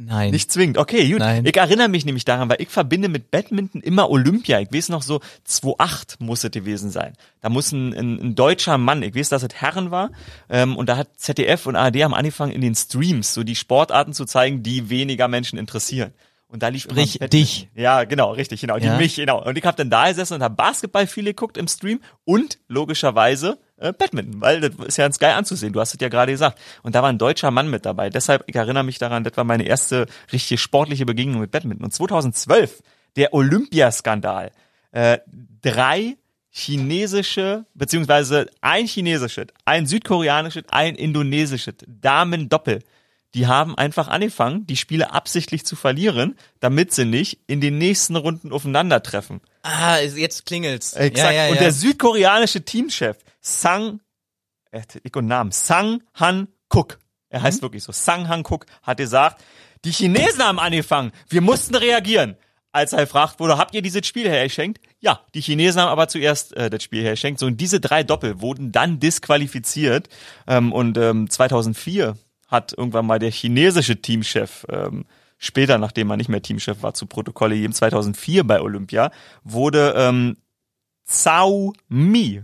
Nein. 0.00 0.30
Nicht 0.30 0.52
zwingend. 0.52 0.78
Okay, 0.78 1.10
gut. 1.10 1.18
Nein. 1.18 1.44
Ich 1.44 1.56
erinnere 1.56 1.88
mich 1.88 2.04
nämlich 2.04 2.24
daran, 2.24 2.48
weil 2.48 2.60
ich 2.60 2.68
verbinde 2.68 3.08
mit 3.08 3.32
Badminton 3.32 3.80
immer 3.82 4.08
Olympia. 4.10 4.60
Ich 4.60 4.72
weiß 4.72 4.90
noch 4.90 5.02
so, 5.02 5.20
2008 5.44 6.20
muss 6.20 6.44
es 6.44 6.50
gewesen 6.52 6.90
sein. 6.90 7.14
Da 7.40 7.48
muss 7.48 7.72
ein, 7.72 7.92
ein, 7.94 8.20
ein 8.20 8.34
deutscher 8.36 8.78
Mann, 8.78 9.02
ich 9.02 9.14
weiß, 9.14 9.28
dass 9.28 9.42
es 9.42 9.54
Herren 9.54 9.90
war, 9.90 10.10
ähm, 10.48 10.76
und 10.76 10.88
da 10.88 10.96
hat 10.96 11.08
ZDF 11.16 11.66
und 11.66 11.74
ARD 11.74 12.04
haben 12.04 12.14
angefangen, 12.14 12.52
in 12.52 12.60
den 12.60 12.76
Streams 12.76 13.34
so 13.34 13.42
die 13.42 13.56
Sportarten 13.56 14.12
zu 14.12 14.24
zeigen, 14.24 14.62
die 14.62 14.88
weniger 14.88 15.26
Menschen 15.26 15.58
interessieren. 15.58 16.12
Und 16.46 16.62
da 16.62 16.68
lief 16.68 16.84
Sprich, 16.84 17.18
dich. 17.18 17.68
Ja, 17.74 18.04
genau, 18.04 18.32
richtig, 18.32 18.60
genau. 18.62 18.78
Die 18.78 18.86
Ja. 18.86 18.96
mich, 18.96 19.16
genau. 19.16 19.44
Und 19.44 19.58
ich 19.58 19.64
habe 19.64 19.76
dann 19.76 19.90
da 19.90 20.08
gesessen 20.08 20.34
und 20.34 20.42
habe 20.42 20.54
Basketball 20.54 21.06
viel 21.06 21.24
geguckt 21.24 21.58
im 21.58 21.68
Stream 21.68 22.00
und 22.24 22.58
logischerweise 22.68 23.58
äh, 23.78 23.92
Badminton, 23.92 24.40
weil 24.40 24.60
das 24.60 24.74
ist 24.86 24.98
ja 24.98 25.04
ganz 25.04 25.18
geil 25.18 25.34
anzusehen. 25.34 25.72
Du 25.72 25.80
hast 25.80 25.94
es 25.94 26.00
ja 26.00 26.08
gerade 26.08 26.32
gesagt. 26.32 26.58
Und 26.82 26.94
da 26.94 27.02
war 27.02 27.08
ein 27.08 27.18
deutscher 27.18 27.50
Mann 27.50 27.70
mit 27.70 27.86
dabei. 27.86 28.10
Deshalb, 28.10 28.44
ich 28.46 28.56
erinnere 28.56 28.84
mich 28.84 28.98
daran, 28.98 29.24
das 29.24 29.36
war 29.36 29.44
meine 29.44 29.64
erste 29.64 30.06
richtige 30.32 30.58
sportliche 30.58 31.06
Begegnung 31.06 31.40
mit 31.40 31.50
Badminton. 31.50 31.84
Und 31.84 31.92
2012, 31.92 32.82
der 33.16 33.34
Olympiaskandal. 33.34 34.50
Äh, 34.92 35.18
drei 35.62 36.16
chinesische, 36.50 37.66
beziehungsweise 37.74 38.50
ein 38.60 38.86
chinesisches, 38.86 39.46
ein 39.64 39.86
südkoreanisches, 39.86 40.64
ein 40.70 40.94
indonesisches 40.94 41.74
Damen-Doppel. 41.86 42.80
Die 43.34 43.46
haben 43.46 43.76
einfach 43.76 44.08
angefangen, 44.08 44.66
die 44.66 44.76
Spiele 44.76 45.12
absichtlich 45.12 45.64
zu 45.64 45.76
verlieren, 45.76 46.36
damit 46.60 46.92
sie 46.92 47.04
nicht 47.04 47.40
in 47.46 47.60
den 47.60 47.76
nächsten 47.78 48.16
Runden 48.16 48.52
aufeinandertreffen. 48.52 49.40
Ah, 49.62 49.98
jetzt 49.98 50.46
klingelt's. 50.46 50.92
Exakt. 50.94 51.32
Ja, 51.34 51.44
ja, 51.44 51.48
Und 51.50 51.56
ja. 51.56 51.62
der 51.62 51.72
südkoreanische 51.72 52.64
Teamchef 52.64 53.16
Sang, 53.40 54.00
er 54.70 54.82
hat 54.82 54.98
ich 55.02 55.14
und 55.16 55.26
Namen, 55.26 55.50
Sang 55.52 56.02
Han 56.14 56.48
Cook, 56.72 56.98
er 57.28 57.40
Mhm. 57.40 57.44
heißt 57.44 57.62
wirklich 57.62 57.82
so, 57.84 57.92
Sang 57.92 58.28
Han 58.28 58.40
Cook, 58.46 58.66
hat 58.82 58.98
gesagt, 58.98 59.42
die 59.84 59.90
Chinesen 59.92 60.42
haben 60.42 60.58
angefangen, 60.58 61.12
wir 61.28 61.40
mussten 61.40 61.74
reagieren. 61.74 62.36
Als 62.70 62.92
er 62.92 63.00
gefragt 63.00 63.40
wurde, 63.40 63.56
habt 63.56 63.74
ihr 63.74 63.80
dieses 63.80 64.06
Spiel 64.06 64.28
hergeschenkt? 64.28 64.80
Ja, 65.00 65.20
die 65.34 65.40
Chinesen 65.40 65.80
haben 65.80 65.88
aber 65.88 66.08
zuerst 66.08 66.54
äh, 66.56 66.68
das 66.68 66.82
Spiel 66.82 67.02
hergeschenkt. 67.02 67.40
So, 67.40 67.46
und 67.46 67.56
diese 67.56 67.80
drei 67.80 68.02
Doppel 68.02 68.40
wurden 68.42 68.72
dann 68.72 69.00
disqualifiziert. 69.00 70.08
Ähm, 70.46 70.72
und 70.72 70.98
ähm, 70.98 71.30
2004 71.30 72.16
hat 72.46 72.74
irgendwann 72.76 73.06
mal 73.06 73.18
der 73.18 73.30
chinesische 73.30 74.00
Teamchef 74.02 74.66
ähm, 74.68 75.06
später, 75.38 75.78
nachdem 75.78 76.10
er 76.10 76.16
nicht 76.16 76.28
mehr 76.28 76.42
Teamchef 76.42 76.82
war, 76.82 76.94
zu 76.94 77.06
Protokolle 77.06 77.54
gegeben, 77.54 77.72
2004 77.72 78.44
bei 78.44 78.60
Olympia, 78.60 79.10
wurde 79.44 79.94
ähm, 79.96 80.36
Zhao 81.04 81.72
Mi, 81.88 82.42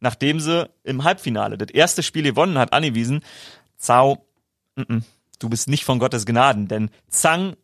nachdem 0.00 0.40
sie 0.40 0.70
im 0.84 1.04
Halbfinale 1.04 1.58
das 1.58 1.70
erste 1.70 2.02
Spiel 2.02 2.22
gewonnen 2.22 2.56
hat, 2.56 2.72
angewiesen, 2.72 3.20
Zhao, 3.76 4.26
mm 4.76 4.82
-mm, 4.82 5.02
du 5.38 5.48
bist 5.48 5.68
nicht 5.68 5.84
von 5.84 5.98
Gottes 5.98 6.24
Gnaden, 6.24 6.68
denn 6.68 6.90
Zhang 7.08 7.56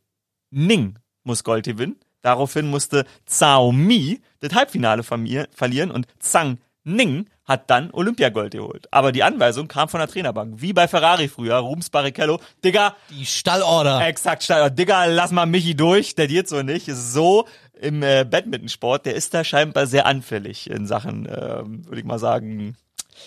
Ning 0.50 0.98
muss 1.22 1.44
Gold 1.44 1.64
gewinnen. 1.64 1.96
Daraufhin 2.20 2.68
musste 2.68 3.04
Zhao 3.26 3.72
Mi 3.72 4.20
das 4.40 4.54
Halbfinale 4.54 5.02
verlieren 5.02 5.90
und 5.90 6.06
Zhang 6.18 6.58
Ning 6.84 7.26
hat 7.44 7.70
dann 7.70 7.90
Olympiagold 7.92 8.52
geholt. 8.52 8.86
Aber 8.90 9.12
die 9.12 9.22
Anweisung 9.22 9.68
kam 9.68 9.88
von 9.88 10.00
der 10.00 10.08
Trainerbank. 10.08 10.54
Wie 10.60 10.72
bei 10.72 10.88
Ferrari 10.88 11.28
früher, 11.28 11.56
Rubens 11.56 11.90
Barrichello. 11.90 12.40
Digga, 12.64 12.96
Die 13.10 13.26
Stallorder. 13.26 14.06
Exakt, 14.06 14.42
Steiger. 14.42 14.70
Digga, 14.70 15.04
lass 15.06 15.30
mal 15.30 15.46
Michi 15.46 15.74
durch, 15.74 16.14
der 16.14 16.26
geht 16.26 16.48
so 16.48 16.62
nicht. 16.62 16.88
Ist 16.88 17.12
so 17.12 17.46
im 17.80 18.02
äh, 18.02 18.24
Badmintonsport, 18.24 19.04
der 19.06 19.14
ist 19.14 19.34
da 19.34 19.44
scheinbar 19.44 19.86
sehr 19.86 20.06
anfällig 20.06 20.70
in 20.70 20.86
Sachen, 20.86 21.26
ähm, 21.26 21.84
würde 21.86 21.98
ich 21.98 22.04
mal 22.06 22.18
sagen, 22.18 22.76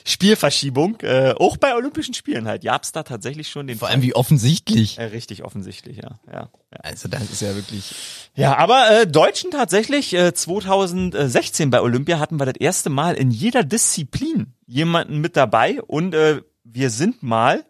Spielverschiebung. 0.06 1.00
Äh, 1.02 1.34
auch 1.38 1.58
bei 1.58 1.76
Olympischen 1.76 2.14
Spielen 2.14 2.48
halt. 2.48 2.64
Gab's 2.64 2.92
da 2.92 3.04
tatsächlich 3.04 3.50
schon 3.50 3.68
den 3.68 3.78
Vor 3.78 3.88
allem 3.88 4.02
wie 4.02 4.16
offensichtlich. 4.16 4.98
äh, 4.98 5.06
richtig 5.06 5.44
offensichtlich, 5.44 5.98
ja. 5.98 6.20
ja, 6.32 6.50
ja. 6.72 6.80
Also 6.82 7.08
das 7.08 7.24
ist 7.24 7.42
ja 7.42 7.56
wirklich. 7.56 7.94
Ja, 8.36 8.58
aber 8.58 8.90
äh, 8.92 9.08
Deutschen 9.08 9.52
tatsächlich, 9.52 10.14
äh, 10.14 10.34
2016 10.34 11.70
bei 11.70 11.82
Olympia 11.82 12.20
hatten 12.20 12.40
wir 12.40 12.46
das 12.46 12.58
erste 12.58 12.90
Mal 12.90 13.16
in 13.16 13.32
jeder 13.32 13.64
Disziplin 13.64 14.54
jemanden 14.66 15.20
mit 15.20 15.38
dabei 15.38 15.82
und 15.82 16.14
äh, 16.14 16.42
wir 16.64 16.90
sind 16.90 17.24
mal 17.24 17.66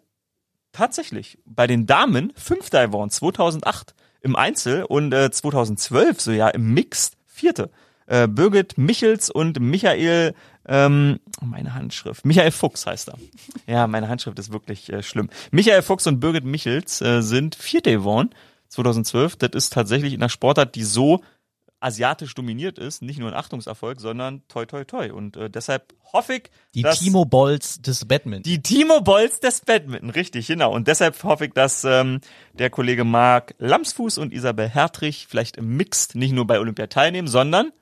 tatsächlich 0.72 1.38
bei 1.44 1.66
den 1.66 1.86
Damen 1.86 2.32
Fünfter 2.36 2.86
geworden, 2.86 3.10
2008 3.10 3.94
im 4.20 4.36
Einzel 4.36 4.84
und 4.84 5.12
äh, 5.12 5.30
2012 5.30 6.20
so 6.20 6.32
ja 6.32 6.48
im 6.48 6.74
Mixed 6.74 7.16
Vierte. 7.26 7.70
Äh, 8.06 8.26
Birgit 8.26 8.78
Michels 8.78 9.30
und 9.30 9.60
Michael, 9.60 10.34
ähm, 10.68 11.18
meine 11.40 11.74
Handschrift, 11.74 12.24
Michael 12.24 12.50
Fuchs 12.50 12.86
heißt 12.86 13.08
er. 13.08 13.18
Ja, 13.66 13.86
meine 13.86 14.08
Handschrift 14.08 14.38
ist 14.38 14.52
wirklich 14.52 14.92
äh, 14.92 15.02
schlimm. 15.02 15.30
Michael 15.50 15.82
Fuchs 15.82 16.06
und 16.06 16.20
Birgit 16.20 16.44
Michels 16.44 17.00
äh, 17.00 17.22
sind 17.22 17.54
Vierte 17.54 17.90
geworden 17.90 18.30
2012. 18.68 19.36
Das 19.36 19.50
ist 19.54 19.72
tatsächlich 19.72 20.12
in 20.12 20.20
einer 20.20 20.28
Sportart, 20.28 20.74
die 20.74 20.84
so 20.84 21.22
asiatisch 21.80 22.34
dominiert 22.34 22.78
ist, 22.78 23.02
nicht 23.02 23.18
nur 23.18 23.30
ein 23.30 23.36
Achtungserfolg, 23.36 24.00
sondern 24.00 24.42
toi 24.48 24.66
toi 24.66 24.84
toi. 24.84 25.12
Und 25.12 25.36
äh, 25.36 25.48
deshalb 25.48 25.94
hoffe 26.12 26.34
ich, 26.34 26.50
Die 26.74 26.82
dass 26.82 26.98
Timo 26.98 27.24
Bolz 27.24 27.80
des 27.80 28.04
Badminton. 28.04 28.42
die 28.42 28.60
Timo 28.62 29.00
Bolz 29.00 29.40
des 29.40 29.60
Badminton, 29.60 30.10
richtig, 30.10 30.48
genau. 30.48 30.72
Und 30.72 30.88
deshalb 30.88 31.22
hoffe 31.22 31.46
ich, 31.46 31.52
dass 31.52 31.84
ähm, 31.84 32.20
der 32.52 32.70
Kollege 32.70 33.04
Marc 33.04 33.54
Lamsfuß 33.58 34.18
und 34.18 34.32
Isabel 34.32 34.68
Hertrich 34.68 35.26
vielleicht 35.28 35.56
im 35.56 35.76
Mixed 35.76 36.14
nicht 36.14 36.32
nur 36.32 36.46
bei 36.46 36.58
Olympia 36.58 36.88
teilnehmen, 36.88 37.28
sondern, 37.28 37.72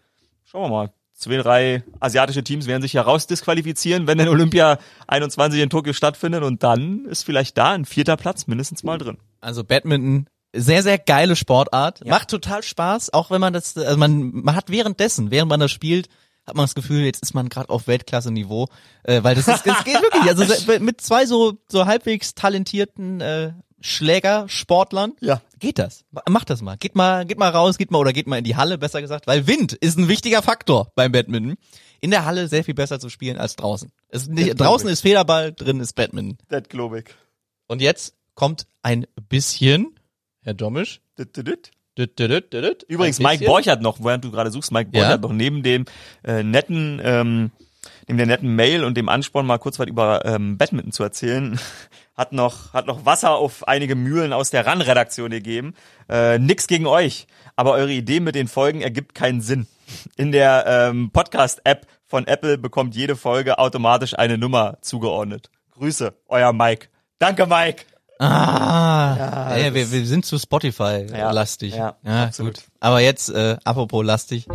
schauen 0.45 0.65
wir 0.65 0.69
mal, 0.69 0.93
zwei, 1.17 1.37
drei 1.39 1.83
asiatische 1.99 2.45
Teams 2.45 2.67
werden 2.67 2.83
sich 2.83 2.95
herausdisqualifizieren, 2.95 4.07
wenn 4.07 4.19
dann 4.19 4.29
Olympia 4.29 4.79
21 5.09 5.61
in 5.61 5.71
Tokio 5.71 5.93
stattfindet 5.93 6.45
und 6.45 6.63
dann 6.63 7.07
ist 7.07 7.25
vielleicht 7.25 7.59
da 7.59 7.73
ein 7.73 7.85
vierter 7.85 8.17
Platz 8.17 8.47
mindestens 8.47 8.85
mal 8.85 8.99
drin. 8.99 9.19
Also 9.41 9.65
Badminton, 9.65 10.27
sehr, 10.53 10.83
sehr 10.83 10.99
geile 10.99 11.35
Sportart. 11.35 12.07
Macht 12.07 12.29
total 12.29 12.63
Spaß, 12.63 13.13
auch 13.13 13.31
wenn 13.31 13.41
man 13.41 13.53
das, 13.53 13.77
also 13.77 13.97
man, 13.97 14.31
man 14.33 14.55
hat 14.55 14.71
währenddessen, 14.71 15.31
während 15.31 15.49
man 15.49 15.61
das 15.61 15.73
spielt, 15.73 16.09
hat 16.47 16.55
man 16.55 16.65
das 16.65 16.75
Gefühl, 16.75 17.05
jetzt 17.05 17.23
ist 17.23 17.35
man 17.35 17.49
gerade 17.49 17.71
auf 17.71 17.89
Weltklasse-Niveau, 17.89 18.69
äh, 19.03 19.23
weil 19.25 19.35
das 19.35 19.49
ist, 19.49 19.67
das 19.67 19.85
geht 19.85 20.01
wirklich, 20.01 20.23
also 20.29 20.79
mit 20.81 21.01
zwei 21.01 21.27
so, 21.27 21.59
so 21.69 21.87
halbwegs 21.87 22.35
talentierten 22.35 23.21
äh, 23.21 23.53
Schlägersportlern, 23.81 25.13
Ja. 25.21 25.43
geht 25.59 25.79
das. 25.79 26.05
Macht 26.29 26.51
das 26.51 26.63
mal. 26.63 26.77
Geht 26.77 26.95
mal, 26.95 27.25
geht 27.27 27.39
mal 27.39 27.51
raus, 27.51 27.79
geht 27.79 27.91
mal 27.91 27.99
oder 27.99 28.13
geht 28.13 28.27
mal 28.27 28.39
in 28.39 28.45
die 28.45 28.57
Halle, 28.57 28.79
besser 28.79 29.01
gesagt, 29.01 29.27
weil 29.27 29.47
Wind 29.47 29.73
ist 29.75 29.99
ein 29.99 30.09
wichtiger 30.09 30.43
Faktor 30.43 30.91
beim 30.95 31.13
Badminton. 31.13 31.57
In 32.01 32.11
der 32.11 32.25
Halle 32.25 32.47
sehr 32.49 32.63
viel 32.65 32.75
besser 32.75 33.01
zu 33.01 33.09
spielen 33.09 33.39
als 33.39 33.57
draußen. 33.57 33.91
Ist 34.11 34.29
nicht, 34.31 34.59
draußen 34.61 34.89
ist 34.89 35.01
Federball, 35.01 35.53
drin 35.53 35.81
ist 35.81 35.95
Badminton. 35.95 36.39
Das 36.49 36.65
glaube 36.69 37.01
ich. 37.01 37.05
Und 37.69 37.81
jetzt 37.83 38.15
kommt 38.35 38.67
ein 38.83 39.07
bisschen, 39.29 39.99
Herr 40.43 40.55
Domisch. 40.55 41.01
Übrigens, 42.89 43.19
Mike. 43.19 43.47
Borchert 43.47 43.81
noch, 43.81 44.05
während 44.05 44.25
du 44.25 44.31
gerade 44.31 44.51
suchst, 44.51 44.71
Mike 44.73 44.91
Borchert 44.91 45.11
Ja. 45.11 45.17
noch 45.29 45.33
neben 45.33 45.63
dem 45.63 45.87
äh, 46.23 46.43
netten, 46.43 47.01
ähm, 47.03 47.51
neben 48.07 48.19
der 48.19 48.27
netten 48.27 48.55
Mail 48.55 48.85
und 48.85 48.97
dem 48.97 49.09
Ansporn, 49.09 49.47
mal 49.47 49.59
kurz 49.59 49.79
was 49.79 49.87
über 49.87 50.25
ähm, 50.25 50.57
Badminton 50.59 50.93
zu 50.93 51.03
erzählen, 51.03 51.59
hat 52.17 52.33
noch, 52.33 52.73
hat 52.73 52.87
noch 52.87 53.05
Wasser 53.05 53.33
auf 53.33 53.67
einige 53.69 53.95
Mühlen 53.95 54.33
aus 54.33 54.51
der 54.51 54.67
RAN-Redaktion 54.67 55.31
gegeben. 55.31 55.75
Äh, 56.09 56.39
nix 56.39 56.67
gegen 56.67 56.87
euch, 56.87 57.27
aber 57.57 57.73
eure 57.73 57.93
Idee 57.93 58.21
mit 58.21 58.35
den 58.35 58.49
Folgen 58.49 58.81
ergibt 58.81 59.15
keinen 59.15 59.41
Sinn. 59.41 59.67
In 60.17 60.33
der 60.33 60.65
ähm, 60.67 61.11
Podcast-App 61.13 61.87
von 62.07 62.27
Apple 62.27 62.59
bekommt 62.59 62.95
jede 62.95 63.17
Folge 63.17 63.59
automatisch 63.59 64.19
eine 64.19 64.39
Nummer 64.39 64.79
zugeordnet. 64.81 65.51
Grüße, 65.73 66.15
euer 66.29 66.53
Mike. 66.53 66.89
Danke, 67.19 67.47
Mike. 67.47 67.85
Ah, 68.19 69.55
ja, 69.57 69.65
das 69.65 69.75
wir, 69.75 69.93
wir 69.93 70.07
sind 70.07 70.25
zu 70.25 70.39
Spotify 70.39 71.07
Ja, 71.11 71.31
lastig. 71.33 71.75
ja, 71.75 71.97
ja 72.03 72.25
absolut. 72.25 72.55
gut. 72.55 72.65
Aber 72.81 73.01
jetzt, 73.01 73.29
äh, 73.29 73.57
apropos 73.65 74.05
lastig. 74.05 74.47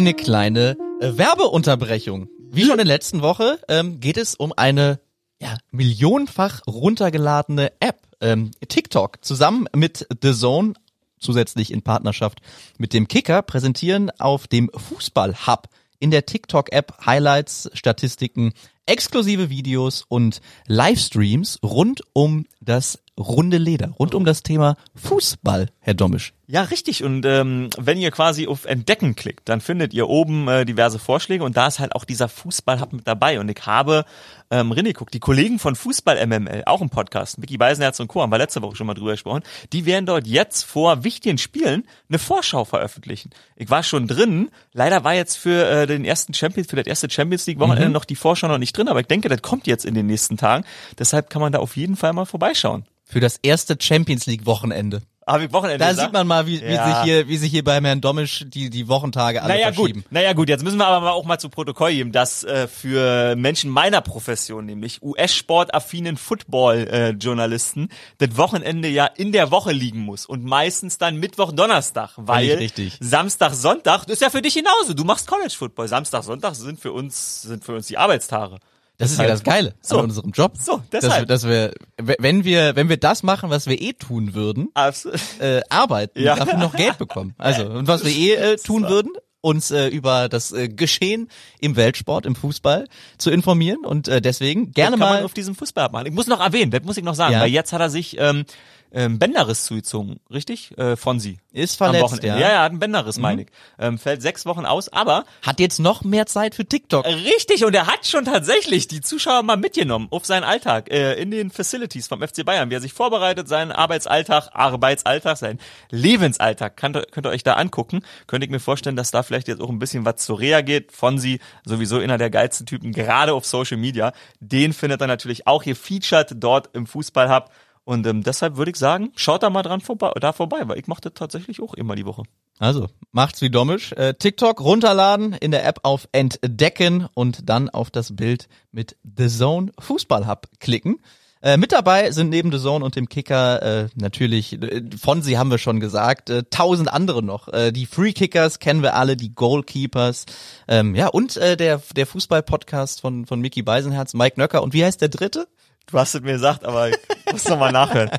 Eine 0.00 0.14
kleine 0.14 0.78
äh, 1.02 1.18
Werbeunterbrechung. 1.18 2.30
Wie 2.50 2.62
schon 2.62 2.70
in 2.70 2.78
der 2.78 2.86
letzten 2.86 3.20
Woche 3.20 3.60
ähm, 3.68 4.00
geht 4.00 4.16
es 4.16 4.34
um 4.34 4.54
eine 4.56 4.98
ja, 5.42 5.58
millionenfach 5.72 6.62
runtergeladene 6.66 7.70
App, 7.80 8.00
ähm, 8.22 8.50
TikTok, 8.66 9.22
zusammen 9.22 9.66
mit 9.76 10.06
The 10.22 10.32
Zone, 10.32 10.72
zusätzlich 11.18 11.70
in 11.70 11.82
Partnerschaft 11.82 12.40
mit 12.78 12.94
dem 12.94 13.08
Kicker, 13.08 13.42
präsentieren 13.42 14.10
auf 14.18 14.48
dem 14.48 14.70
Fußball-Hub 14.74 15.68
in 15.98 16.10
der 16.10 16.24
TikTok-App 16.24 17.04
Highlights, 17.04 17.70
Statistiken, 17.74 18.54
exklusive 18.90 19.50
Videos 19.50 20.04
und 20.08 20.40
Livestreams 20.66 21.60
rund 21.62 22.02
um 22.12 22.46
das 22.60 22.98
runde 23.16 23.58
Leder, 23.58 23.90
rund 23.98 24.14
um 24.14 24.24
das 24.24 24.42
Thema 24.42 24.76
Fußball, 24.96 25.68
Herr 25.78 25.94
Domisch. 25.94 26.32
Ja, 26.46 26.62
richtig. 26.62 27.04
Und 27.04 27.24
ähm, 27.26 27.70
wenn 27.78 27.96
ihr 27.98 28.10
quasi 28.10 28.48
auf 28.48 28.64
Entdecken 28.64 29.14
klickt, 29.14 29.48
dann 29.48 29.60
findet 29.60 29.94
ihr 29.94 30.08
oben 30.08 30.48
äh, 30.48 30.64
diverse 30.64 30.98
Vorschläge 30.98 31.44
und 31.44 31.56
da 31.56 31.68
ist 31.68 31.78
halt 31.78 31.94
auch 31.94 32.04
dieser 32.04 32.28
Fußball-Hub 32.28 32.92
mit 32.92 33.06
dabei. 33.06 33.38
Und 33.38 33.48
ich 33.48 33.64
habe 33.66 34.04
ähm, 34.50 34.74
guckt, 34.94 35.14
die 35.14 35.20
Kollegen 35.20 35.60
von 35.60 35.76
Fußball 35.76 36.26
MML, 36.26 36.64
auch 36.66 36.80
im 36.80 36.90
Podcast, 36.90 37.38
Micky 37.38 37.56
Beisenherz 37.56 38.00
und 38.00 38.08
Co. 38.08 38.20
haben 38.20 38.32
wir 38.32 38.38
letzte 38.38 38.62
Woche 38.62 38.74
schon 38.74 38.88
mal 38.88 38.94
drüber 38.94 39.12
gesprochen, 39.12 39.44
die 39.72 39.86
werden 39.86 40.06
dort 40.06 40.26
jetzt 40.26 40.64
vor 40.64 41.04
wichtigen 41.04 41.38
Spielen 41.38 41.84
eine 42.08 42.18
Vorschau 42.18 42.64
veröffentlichen. 42.64 43.30
Ich 43.54 43.70
war 43.70 43.84
schon 43.84 44.08
drin, 44.08 44.50
leider 44.72 45.04
war 45.04 45.14
jetzt 45.14 45.36
für 45.36 45.70
äh, 45.70 45.86
den 45.86 46.04
ersten 46.04 46.34
Champions, 46.34 46.68
für 46.68 46.76
das 46.76 46.86
erste 46.86 47.08
Champions 47.08 47.46
League 47.46 47.60
Wochenende 47.60 47.90
noch 47.90 48.04
die 48.04 48.16
Vorschau 48.16 48.48
noch 48.48 48.58
nicht 48.58 48.76
drin, 48.76 48.79
aber 48.88 49.00
ich 49.00 49.06
denke, 49.06 49.28
das 49.28 49.42
kommt 49.42 49.66
jetzt 49.66 49.84
in 49.84 49.94
den 49.94 50.06
nächsten 50.06 50.36
Tagen. 50.36 50.64
Deshalb 50.98 51.30
kann 51.30 51.42
man 51.42 51.52
da 51.52 51.58
auf 51.58 51.76
jeden 51.76 51.96
Fall 51.96 52.12
mal 52.12 52.24
vorbeischauen. 52.24 52.84
Für 53.04 53.20
das 53.20 53.38
erste 53.42 53.76
Champions 53.80 54.26
League 54.26 54.46
Wochenende. 54.46 55.02
Habe 55.26 55.44
ich 55.44 55.52
Wochenende 55.52 55.78
Da 55.78 55.90
gesagt? 55.90 56.06
sieht 56.08 56.12
man 56.12 56.26
mal, 56.26 56.46
wie, 56.46 56.60
wie 56.60 56.72
Ja. 56.72 56.86
sich 56.94 57.02
hier, 57.04 57.28
wie 57.28 57.36
sich 57.36 57.50
hier 57.50 57.62
beim 57.62 57.84
Herrn 57.84 58.00
Domisch 58.00 58.44
die, 58.48 58.68
die 58.70 58.88
Wochentage 58.88 59.42
alle 59.42 59.52
Naja 59.54 59.72
verschieben. 59.72 60.00
gut, 60.02 60.12
naja 60.12 60.32
gut, 60.32 60.48
jetzt 60.48 60.64
müssen 60.64 60.78
wir 60.78 60.86
aber 60.86 61.12
auch 61.12 61.24
mal 61.24 61.38
zu 61.38 61.48
Protokoll 61.50 61.92
geben, 61.92 62.10
dass 62.10 62.42
äh, 62.42 62.66
für 62.66 63.36
Menschen 63.36 63.70
meiner 63.70 64.00
Profession, 64.00 64.64
nämlich 64.66 65.02
US-sportaffinen 65.02 66.16
Football-Journalisten, 66.16 67.88
das 68.18 68.36
Wochenende 68.36 68.88
ja 68.88 69.06
in 69.06 69.32
der 69.32 69.50
Woche 69.50 69.72
liegen 69.72 70.00
muss 70.00 70.26
und 70.26 70.44
meistens 70.44 70.98
dann 70.98 71.16
Mittwoch, 71.16 71.52
Donnerstag, 71.52 72.10
weil 72.16 72.52
richtig. 72.54 72.96
Samstag, 73.00 73.54
Sonntag, 73.54 74.04
das 74.06 74.14
ist 74.14 74.22
ja 74.22 74.30
für 74.30 74.42
dich 74.42 74.54
genauso. 74.54 74.94
Du 74.94 75.04
machst 75.04 75.26
College 75.26 75.54
Football. 75.56 75.88
Samstag, 75.88 76.22
Sonntag 76.24 76.54
sind 76.54 76.80
für 76.80 76.92
uns 76.92 77.42
sind 77.42 77.64
für 77.64 77.74
uns 77.74 77.86
die 77.86 77.98
Arbeitstage. 77.98 78.56
Das 79.00 79.10
ist 79.10 79.18
ja 79.18 79.26
das 79.26 79.42
Geile 79.42 79.74
So. 79.80 79.98
an 79.98 80.04
unserem 80.04 80.30
Job. 80.30 80.52
So, 80.58 80.82
dass 80.90 81.02
wir, 81.02 81.08
deshalb. 81.08 81.28
dass 81.28 81.44
wir, 81.48 81.72
wenn 81.96 82.44
wir, 82.44 82.76
wenn 82.76 82.88
wir 82.88 82.96
das 82.98 83.22
machen, 83.22 83.50
was 83.50 83.66
wir 83.66 83.80
eh 83.80 83.94
tun 83.94 84.34
würden, 84.34 84.68
Absolut. 84.74 85.18
äh, 85.40 85.62
arbeiten, 85.70 86.20
Ja. 86.22 86.36
dafür 86.36 86.58
noch 86.58 86.74
Geld 86.76 86.98
bekommen. 86.98 87.34
Also, 87.38 87.64
und 87.66 87.88
was 87.88 88.04
wir 88.04 88.12
eh 88.12 88.34
äh, 88.34 88.56
tun 88.64 88.88
würden, 88.88 89.10
uns 89.42 89.70
äh, 89.70 89.88
über 89.88 90.28
das 90.28 90.52
äh, 90.52 90.68
Geschehen 90.68 91.28
im 91.60 91.74
Weltsport, 91.74 92.26
im 92.26 92.36
Fußball 92.36 92.86
zu 93.16 93.30
informieren 93.30 93.86
und 93.86 94.06
äh, 94.06 94.20
deswegen 94.20 94.72
gerne 94.72 94.98
mal 94.98 95.24
auf 95.24 95.32
diesem 95.32 95.54
Fußball 95.54 95.84
abmachen. 95.86 96.06
Ich 96.06 96.12
muss 96.12 96.26
noch 96.26 96.40
erwähnen, 96.40 96.70
das 96.70 96.82
muss 96.84 96.98
ich 96.98 97.04
noch 97.04 97.14
sagen, 97.14 97.32
Ja. 97.32 97.40
weil 97.40 97.48
jetzt 97.50 97.72
hat 97.72 97.80
er 97.80 97.88
sich 97.88 98.16
ähm, 98.20 98.44
ähm, 98.92 99.18
Bänderriss 99.18 99.64
zugezogen, 99.64 100.20
richtig? 100.30 100.76
Äh, 100.78 100.96
von 100.96 101.20
sie. 101.20 101.38
ist 101.52 101.76
verletzt, 101.76 102.04
Wochenende. 102.04 102.26
ja. 102.28 102.38
ja, 102.38 102.48
ja, 102.52 102.62
hat 102.62 102.70
einen 102.70 102.80
Bänderriss, 102.80 103.18
meine 103.18 103.42
ich. 103.42 103.48
Ähm, 103.78 103.98
fällt 103.98 104.22
sechs 104.22 104.46
Wochen 104.46 104.66
aus, 104.66 104.92
aber 104.92 105.24
Hat 105.42 105.60
jetzt 105.60 105.78
noch 105.78 106.02
mehr 106.02 106.26
Zeit 106.26 106.54
für 106.54 106.64
TikTok. 106.64 107.04
Richtig, 107.04 107.64
und 107.64 107.74
er 107.74 107.86
hat 107.86 108.06
schon 108.06 108.24
tatsächlich 108.24 108.88
die 108.88 109.00
Zuschauer 109.00 109.42
mal 109.42 109.56
mitgenommen 109.56 110.08
auf 110.10 110.26
seinen 110.26 110.44
Alltag 110.44 110.90
äh, 110.90 111.14
in 111.14 111.30
den 111.30 111.50
Facilities 111.50 112.08
vom 112.08 112.20
FC 112.20 112.44
Bayern, 112.44 112.70
wie 112.70 112.74
er 112.74 112.80
sich 112.80 112.92
vorbereitet, 112.92 113.48
seinen 113.48 113.72
Arbeitsalltag, 113.72 114.48
Arbeitsalltag, 114.52 115.36
seinen 115.36 115.58
Lebensalltag, 115.90 116.76
könnt 116.76 116.96
ihr, 116.96 117.02
könnt 117.02 117.26
ihr 117.26 117.30
euch 117.30 117.44
da 117.44 117.54
angucken. 117.54 118.02
Könnte 118.26 118.44
ich 118.44 118.50
mir 118.50 118.60
vorstellen, 118.60 118.96
dass 118.96 119.10
da 119.10 119.22
vielleicht 119.22 119.48
jetzt 119.48 119.60
auch 119.60 119.70
ein 119.70 119.78
bisschen 119.78 120.04
was 120.04 120.16
zu 120.16 120.34
Rea 120.34 120.60
geht. 120.62 120.92
Fonsi, 120.92 121.40
sowieso 121.64 121.98
einer 121.98 122.18
der 122.18 122.30
geilsten 122.30 122.66
Typen, 122.66 122.92
gerade 122.92 123.34
auf 123.34 123.46
Social 123.46 123.76
Media. 123.76 124.12
Den 124.40 124.72
findet 124.72 125.00
er 125.00 125.06
natürlich 125.06 125.46
auch 125.46 125.62
hier 125.62 125.76
featured 125.76 126.34
dort 126.36 126.70
im 126.74 126.86
Fußballhub. 126.86 127.50
Und 127.90 128.06
ähm, 128.06 128.22
deshalb 128.22 128.56
würde 128.56 128.70
ich 128.70 128.76
sagen, 128.76 129.10
schaut 129.16 129.42
da 129.42 129.50
mal 129.50 129.64
dran 129.64 129.80
vorbei, 129.80 130.12
da 130.20 130.32
vorbei, 130.32 130.60
weil 130.66 130.78
ich 130.78 130.86
mache 130.86 131.00
das 131.00 131.14
tatsächlich 131.14 131.60
auch 131.60 131.74
immer 131.74 131.96
die 131.96 132.06
Woche. 132.06 132.22
Also, 132.60 132.86
macht's 133.10 133.42
wie 133.42 133.50
Domisch. 133.50 133.90
Äh, 133.94 134.14
TikTok 134.14 134.60
runterladen, 134.60 135.32
in 135.32 135.50
der 135.50 135.66
App 135.66 135.80
auf 135.82 136.08
Entdecken 136.12 137.08
und 137.14 137.48
dann 137.50 137.68
auf 137.68 137.90
das 137.90 138.14
Bild 138.14 138.46
mit 138.70 138.96
The 139.02 139.26
Zone 139.26 139.72
Fußball 139.80 140.28
Hub 140.28 140.46
klicken. 140.60 141.00
Äh, 141.42 141.56
mit 141.56 141.72
dabei 141.72 142.12
sind 142.12 142.28
neben 142.28 142.52
The 142.52 142.60
Zone 142.60 142.84
und 142.84 142.94
dem 142.94 143.08
Kicker 143.08 143.60
äh, 143.60 143.88
natürlich, 143.96 144.62
äh, 144.62 144.82
von 144.96 145.22
sie 145.22 145.36
haben 145.36 145.50
wir 145.50 145.58
schon 145.58 145.80
gesagt, 145.80 146.30
äh, 146.30 146.44
tausend 146.48 146.92
andere 146.92 147.24
noch. 147.24 147.48
Äh, 147.48 147.72
die 147.72 147.86
Free 147.86 148.12
Kickers 148.12 148.60
kennen 148.60 148.84
wir 148.84 148.94
alle, 148.94 149.16
die 149.16 149.34
Goalkeepers, 149.34 150.26
ähm, 150.68 150.94
ja, 150.94 151.08
und 151.08 151.36
äh, 151.38 151.56
der, 151.56 151.82
der 151.96 152.06
Fußball-Podcast 152.06 153.00
von, 153.00 153.26
von 153.26 153.40
Mickey 153.40 153.62
Beisenherz, 153.62 154.14
Mike 154.14 154.38
Nöcker. 154.38 154.62
Und 154.62 154.74
wie 154.74 154.84
heißt 154.84 155.00
der 155.00 155.08
dritte? 155.08 155.48
Du 155.90 155.98
hast 155.98 156.14
es 156.14 156.20
mir 156.20 156.32
gesagt, 156.32 156.64
aber 156.64 156.90
ich 156.90 156.96
muss 157.32 157.48
noch 157.48 157.58
mal 157.58 157.72
nachhören. 157.72 158.10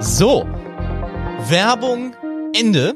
So, 0.00 0.44
Werbung 1.48 2.14
Ende. 2.54 2.94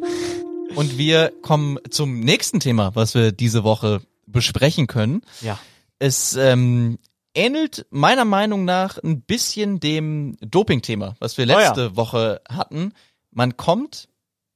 Und 0.75 0.99
wir 0.99 1.33
kommen 1.43 1.79
zum 1.91 2.21
nächsten 2.21 2.61
Thema, 2.61 2.95
was 2.95 3.15
wir 3.15 3.33
diese 3.33 3.65
Woche 3.65 4.03
besprechen 4.27 4.87
können. 4.87 5.23
Ja. 5.41 5.59
Es 5.99 6.35
ähm, 6.37 6.99
ähnelt 7.35 7.87
meiner 7.91 8.25
Meinung 8.25 8.65
nach 8.65 8.99
ein 9.03 9.23
bisschen 9.23 9.81
dem 9.81 10.37
Doping-Thema, 10.41 11.15
was 11.21 11.39
wir 11.39 11.47
Oh 11.47 11.51
ja. 11.51 11.59
letzte 11.59 11.97
Woche 11.97 12.41
hatten. 12.49 12.93
Man 13.31 13.57
kommt, 13.57 14.09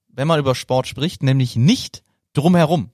wenn 0.08 0.26
man 0.28 0.38
über 0.40 0.54
Sport 0.54 0.86
spricht, 0.86 1.22
nämlich 1.22 1.56
nicht 1.56 2.02
drum 2.34 2.56
herum. 2.56 2.90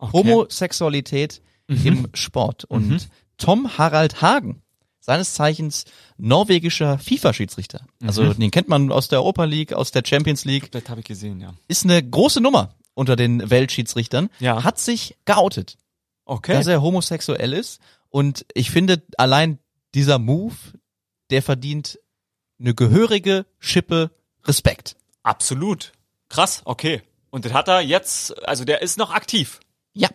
Homosexualität 0.00 1.42
im 1.68 2.08
Sport. 2.14 2.64
Und 2.64 3.08
Tom 3.38 3.78
Harald 3.78 4.22
Hagen, 4.22 4.62
seines 5.00 5.34
Zeichens 5.34 5.84
norwegischer 6.16 6.98
FIFA-Schiedsrichter, 6.98 7.80
also 8.04 8.32
den 8.34 8.50
kennt 8.50 8.68
man 8.68 8.90
aus 8.90 9.08
der 9.08 9.20
Europa 9.20 9.44
League, 9.44 9.72
aus 9.72 9.92
der 9.92 10.02
Champions 10.04 10.44
League, 10.44 10.72
Das 10.72 10.88
habe 10.88 11.00
ich 11.00 11.06
gesehen, 11.06 11.40
ja. 11.40 11.54
ist 11.68 11.84
eine 11.84 12.02
große 12.02 12.40
Nummer 12.40 12.74
unter 12.94 13.14
den 13.14 13.48
Weltschiedsrichtern, 13.50 14.30
Ja. 14.40 14.64
hat 14.64 14.78
sich 14.78 15.16
geoutet 15.24 15.76
Okay. 16.24 16.54
dass 16.54 16.66
er 16.66 16.82
homosexuell 16.82 17.52
ist. 17.52 17.80
Und 18.08 18.44
ich 18.54 18.70
finde 18.72 19.02
allein 19.16 19.58
dieser 19.94 20.18
Move, 20.18 20.56
der 21.30 21.40
verdient 21.42 21.98
eine 22.58 22.74
gehörige 22.74 23.46
Schippe 23.60 24.10
Respekt. 24.44 24.96
Absolut. 25.22 25.92
Krass, 26.28 26.62
okay. 26.64 27.02
Und 27.30 27.44
das 27.44 27.52
hat 27.52 27.68
er 27.68 27.80
jetzt, 27.80 28.42
also 28.48 28.64
der 28.64 28.82
ist 28.82 28.96
noch 28.98 29.10
aktiv. 29.12 29.60
Ja. 29.92 30.08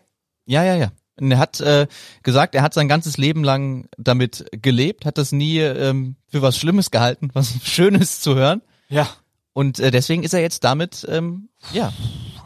Ja, 0.45 0.63
ja, 0.63 0.76
ja. 0.76 0.91
Und 1.22 1.32
er 1.32 1.39
hat 1.39 1.59
äh, 1.61 1.88
gesagt, 2.24 2.55
er 2.55 2.63
hat 2.63 2.74
sein 2.74 2.88
ganzes 2.88 3.17
Leben 3.17 3.43
lang 3.43 3.88
damit 3.97 4.45
gelebt, 4.51 5.05
hat 5.05 5.17
das 5.17 5.32
nie 5.32 5.59
ähm, 5.59 6.15
für 6.28 6.41
was 6.41 6.57
Schlimmes 6.57 6.91
gehalten, 6.91 7.30
was 7.34 7.53
Schönes 7.63 8.19
zu 8.22 8.36
hören. 8.36 8.61
Ja. 8.89 9.09
Und 9.53 9.80
äh, 9.80 9.91
deswegen 9.91 10.24
ist 10.24 10.34
er 10.34 10.41
jetzt 10.41 10.63
damit 10.63 11.05
ähm, 11.09 11.49
ja 11.74 11.91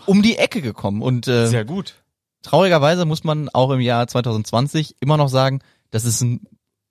um 0.05 0.21
die 0.21 0.37
Ecke 0.37 0.61
gekommen. 0.61 1.01
Und 1.01 1.27
äh, 1.27 1.47
Sehr 1.47 1.65
gut. 1.65 1.95
traurigerweise 2.43 3.05
muss 3.05 3.23
man 3.23 3.49
auch 3.49 3.71
im 3.71 3.79
Jahr 3.79 4.07
2020 4.07 4.95
immer 4.99 5.17
noch 5.17 5.29
sagen, 5.29 5.59
dass 5.91 6.05
es 6.05 6.21
ein 6.21 6.47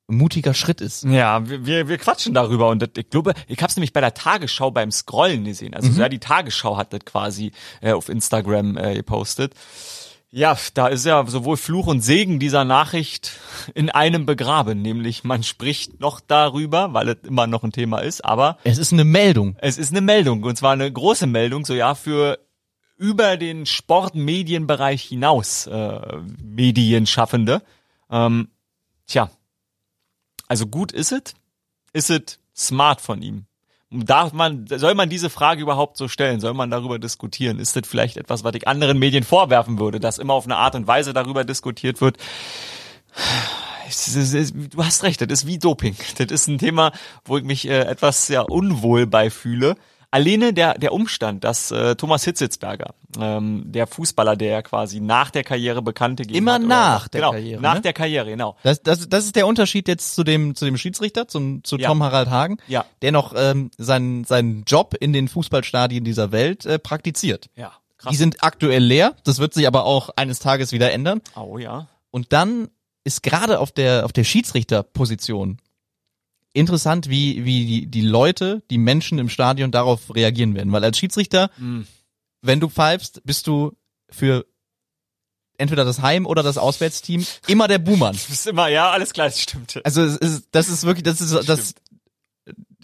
mutiger 0.06 0.54
Schritt 0.54 0.80
ist. 0.80 1.04
Ja, 1.04 1.48
wir, 1.48 1.88
wir, 1.88 1.98
quatschen 1.98 2.34
darüber 2.34 2.68
und 2.68 2.82
das, 2.82 2.90
ich 2.96 3.08
glaube, 3.08 3.32
ich 3.48 3.58
habe 3.58 3.70
es 3.70 3.76
nämlich 3.76 3.92
bei 3.92 4.00
der 4.00 4.12
Tagesschau 4.12 4.70
beim 4.70 4.90
Scrollen 4.90 5.44
gesehen. 5.44 5.74
Also 5.74 5.90
ja, 5.98 6.08
die 6.08 6.18
Tagesschau 6.18 6.76
hat 6.76 6.92
das 6.92 7.00
quasi 7.04 7.52
äh, 7.80 7.92
auf 7.92 8.08
Instagram 8.08 8.76
äh, 8.76 8.94
gepostet. 8.94 9.54
Ja, 10.36 10.58
da 10.74 10.88
ist 10.88 11.06
ja 11.06 11.24
sowohl 11.28 11.56
Fluch 11.56 11.86
und 11.86 12.00
Segen 12.00 12.40
dieser 12.40 12.64
Nachricht 12.64 13.38
in 13.72 13.88
einem 13.88 14.26
begraben, 14.26 14.82
nämlich 14.82 15.22
man 15.22 15.44
spricht 15.44 16.00
noch 16.00 16.18
darüber, 16.18 16.92
weil 16.92 17.10
es 17.10 17.18
immer 17.22 17.46
noch 17.46 17.62
ein 17.62 17.70
Thema 17.70 18.00
ist, 18.00 18.24
aber 18.24 18.58
Es 18.64 18.78
ist 18.78 18.92
eine 18.92 19.04
Meldung. 19.04 19.54
Es 19.60 19.78
ist 19.78 19.92
eine 19.92 20.00
Meldung 20.00 20.42
und 20.42 20.58
zwar 20.58 20.72
eine 20.72 20.92
große 20.92 21.28
Meldung, 21.28 21.64
so 21.64 21.72
ja 21.72 21.94
für 21.94 22.40
über 22.96 23.36
den 23.36 23.64
Sportmedienbereich 23.64 25.04
hinaus 25.04 25.68
äh, 25.68 26.00
Medienschaffende. 26.42 27.62
Ähm, 28.10 28.48
tja, 29.06 29.30
also 30.48 30.66
gut 30.66 30.90
ist 30.90 31.12
es, 31.12 31.22
ist 31.92 32.10
es 32.10 32.40
smart 32.56 33.00
von 33.00 33.22
ihm. 33.22 33.46
Darf 33.94 34.32
man, 34.32 34.66
soll 34.66 34.94
man 34.94 35.08
diese 35.08 35.30
Frage 35.30 35.62
überhaupt 35.62 35.96
so 35.96 36.08
stellen? 36.08 36.40
Soll 36.40 36.54
man 36.54 36.70
darüber 36.70 36.98
diskutieren? 36.98 37.58
Ist 37.58 37.76
das 37.76 37.86
vielleicht 37.86 38.16
etwas, 38.16 38.42
was 38.42 38.54
ich 38.54 38.66
anderen 38.66 38.98
Medien 38.98 39.22
vorwerfen 39.22 39.78
würde, 39.78 40.00
dass 40.00 40.18
immer 40.18 40.34
auf 40.34 40.44
eine 40.44 40.56
Art 40.56 40.74
und 40.74 40.86
Weise 40.86 41.12
darüber 41.12 41.44
diskutiert 41.44 42.00
wird? 42.00 42.18
Du 44.72 44.82
hast 44.84 45.02
recht, 45.02 45.20
das 45.20 45.28
ist 45.30 45.46
wie 45.46 45.58
Doping. 45.58 45.96
Das 46.18 46.26
ist 46.28 46.48
ein 46.48 46.58
Thema, 46.58 46.92
wo 47.24 47.38
ich 47.38 47.44
mich 47.44 47.68
äh, 47.68 47.82
etwas 47.82 48.26
sehr 48.26 48.50
unwohl 48.50 49.06
bei 49.06 49.30
fühle. 49.30 49.76
Alleine 50.14 50.52
der, 50.52 50.74
der 50.78 50.92
Umstand, 50.92 51.42
dass 51.42 51.72
äh, 51.72 51.96
Thomas 51.96 52.22
Hitzitzberger, 52.22 52.94
ähm, 53.18 53.64
der 53.66 53.88
Fußballer, 53.88 54.36
der 54.36 54.48
ja 54.48 54.62
quasi 54.62 55.00
nach 55.00 55.30
der 55.30 55.42
Karriere 55.42 55.82
bekannte 55.82 56.22
gegeben 56.22 56.38
Immer 56.38 56.52
hat, 56.54 56.60
oder- 56.60 56.68
nach 56.68 57.08
der 57.08 57.20
genau, 57.20 57.32
Karriere, 57.32 57.60
Nach 57.60 57.74
ne? 57.74 57.80
der 57.80 57.92
Karriere, 57.94 58.26
genau. 58.30 58.56
Das, 58.62 58.80
das, 58.82 59.08
das 59.08 59.24
ist 59.24 59.34
der 59.34 59.48
Unterschied 59.48 59.88
jetzt 59.88 60.14
zu 60.14 60.22
dem, 60.22 60.54
zu 60.54 60.66
dem 60.66 60.76
Schiedsrichter, 60.76 61.26
zum, 61.26 61.64
zu 61.64 61.76
Ja. 61.78 61.88
Tom 61.88 62.00
Harald 62.02 62.30
Hagen, 62.30 62.58
Ja. 62.68 62.84
der 63.02 63.10
noch 63.10 63.34
ähm, 63.36 63.72
seinen, 63.76 64.22
seinen 64.22 64.62
Job 64.68 64.94
in 65.00 65.12
den 65.12 65.26
Fußballstadien 65.26 66.04
dieser 66.04 66.30
Welt 66.30 66.64
äh, 66.64 66.78
praktiziert. 66.78 67.50
Ja, 67.56 67.72
Die 68.08 68.14
sind 68.16 68.44
aktuell 68.44 68.84
leer, 68.84 69.16
das 69.24 69.40
wird 69.40 69.52
sich 69.52 69.66
aber 69.66 69.84
auch 69.84 70.10
eines 70.14 70.38
Tages 70.38 70.70
wieder 70.70 70.92
ändern. 70.92 71.22
Oh 71.34 71.58
ja. 71.58 71.88
Und 72.12 72.32
dann 72.32 72.68
ist 73.02 73.24
gerade 73.24 73.58
auf 73.58 73.72
der, 73.72 74.04
auf 74.04 74.12
der 74.12 74.22
Schiedsrichterposition 74.24 75.58
interessant, 76.54 77.10
wie, 77.10 77.44
wie 77.44 77.66
die, 77.66 77.86
die 77.86 78.00
Leute, 78.00 78.62
die 78.70 78.78
Menschen 78.78 79.18
im 79.18 79.28
Stadion 79.28 79.70
darauf 79.70 80.14
reagieren 80.14 80.54
werden. 80.54 80.72
Weil 80.72 80.84
als 80.84 80.96
Schiedsrichter, 80.98 81.50
Mhm. 81.58 81.86
wenn 82.40 82.60
du 82.60 82.68
pfeifst, 82.70 83.20
bist 83.24 83.46
du 83.46 83.76
für 84.08 84.46
entweder 85.58 85.84
das 85.84 86.00
Heim- 86.00 86.26
oder 86.26 86.42
das 86.42 86.56
Auswärtsteam 86.56 87.26
immer 87.46 87.68
der 87.68 87.78
Buhmann. 87.78 88.14
Das 88.14 88.28
ist 88.30 88.46
immer, 88.46 88.68
ja, 88.68 88.90
alles 88.90 89.12
klar, 89.12 89.26
das 89.26 89.40
stimmt. 89.40 89.80
Also 89.84 90.02
es 90.02 90.16
ist, 90.16 90.48
das 90.52 90.68
ist 90.68 90.84
wirklich, 90.84 91.02
das 91.04 91.20
ist 91.20 91.48
das, 91.48 91.74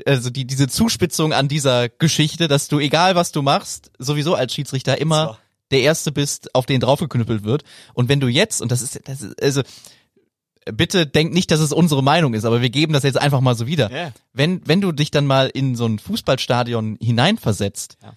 also 0.06 0.30
die, 0.30 0.46
diese 0.46 0.68
Zuspitzung 0.68 1.32
an 1.32 1.48
dieser 1.48 1.88
Geschichte, 1.88 2.48
dass 2.48 2.68
du, 2.68 2.78
egal 2.78 3.14
was 3.14 3.32
du 3.32 3.42
machst, 3.42 3.90
sowieso 3.98 4.34
als 4.34 4.52
Schiedsrichter 4.54 4.98
immer 4.98 5.38
der 5.70 5.82
Erste 5.82 6.10
bist, 6.10 6.54
auf 6.54 6.66
den 6.66 6.80
draufgeknüppelt 6.80 7.44
wird. 7.44 7.62
Und 7.94 8.08
wenn 8.08 8.18
du 8.18 8.26
jetzt, 8.26 8.60
und 8.62 8.72
das 8.72 8.82
ist, 8.82 9.00
das 9.04 9.22
ist, 9.22 9.40
also, 9.40 9.62
bitte 10.72 11.06
denk 11.06 11.32
nicht, 11.32 11.50
dass 11.50 11.60
es 11.60 11.72
unsere 11.72 12.02
Meinung 12.02 12.34
ist, 12.34 12.44
aber 12.44 12.60
wir 12.62 12.70
geben 12.70 12.92
das 12.92 13.02
jetzt 13.02 13.18
einfach 13.18 13.40
mal 13.40 13.54
so 13.54 13.66
wieder. 13.66 13.90
Ja. 13.90 14.12
Wenn, 14.32 14.60
wenn 14.66 14.80
du 14.80 14.92
dich 14.92 15.10
dann 15.10 15.26
mal 15.26 15.48
in 15.48 15.74
so 15.76 15.86
ein 15.86 15.98
Fußballstadion 15.98 16.98
hineinversetzt, 17.00 17.96
Ja. 18.02 18.14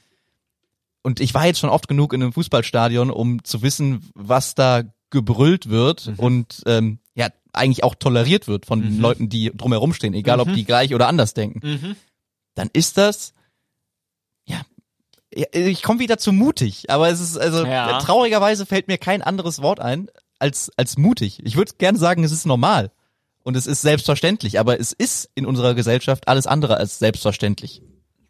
und 1.01 1.19
ich 1.19 1.33
war 1.33 1.45
jetzt 1.45 1.59
schon 1.59 1.69
oft 1.69 1.87
genug 1.87 2.13
in 2.13 2.21
einem 2.23 2.33
Fußballstadion, 2.33 3.11
um 3.11 3.43
zu 3.43 3.61
wissen, 3.61 4.09
was 4.15 4.55
da 4.55 4.83
gebrüllt 5.09 5.69
wird 5.69 6.07
Mhm. 6.07 6.15
und 6.19 6.61
ähm, 6.65 6.99
ja, 7.15 7.27
eigentlich 7.51 7.83
auch 7.83 7.93
toleriert 7.95 8.47
wird 8.47 8.65
von 8.65 8.81
den 8.81 8.99
Leuten, 8.99 9.29
die 9.29 9.51
drumherum 9.55 9.93
stehen, 9.93 10.13
egal 10.15 10.39
ob 10.39 10.51
die 10.53 10.65
gleich 10.65 10.93
oder 10.95 11.07
anders 11.07 11.33
denken, 11.35 11.59
Mhm. 11.67 11.95
dann 12.55 12.69
ist 12.73 12.97
das 12.97 13.33
ja, 14.45 14.61
ja 15.35 15.45
ich 15.53 15.83
komme 15.83 15.99
wieder 15.99 16.17
zu 16.17 16.31
mutig, 16.33 16.89
aber 16.89 17.09
es 17.09 17.19
ist 17.19 17.37
also 17.37 17.65
Ja. 17.65 17.99
traurigerweise 17.99 18.65
fällt 18.65 18.87
mir 18.87 18.97
kein 18.97 19.21
anderes 19.21 19.61
Wort 19.61 19.79
ein 19.79 20.07
als 20.43 20.69
als 20.77 20.97
mutig. 20.97 21.39
Ich 21.43 21.55
würde 21.55 21.71
gerne 21.77 21.97
sagen, 21.97 22.23
es 22.23 22.33
ist 22.33 22.45
normal 22.45 22.91
und 23.43 23.55
es 23.55 23.65
ist 23.65 23.81
selbstverständlich, 23.81 24.59
aber 24.59 24.79
es 24.79 24.91
ist 24.91 25.29
in 25.35 25.45
unserer 25.45 25.73
Gesellschaft 25.73 26.27
alles 26.27 26.45
andere 26.45 26.77
als 26.77 26.99
selbstverständlich. 26.99 27.81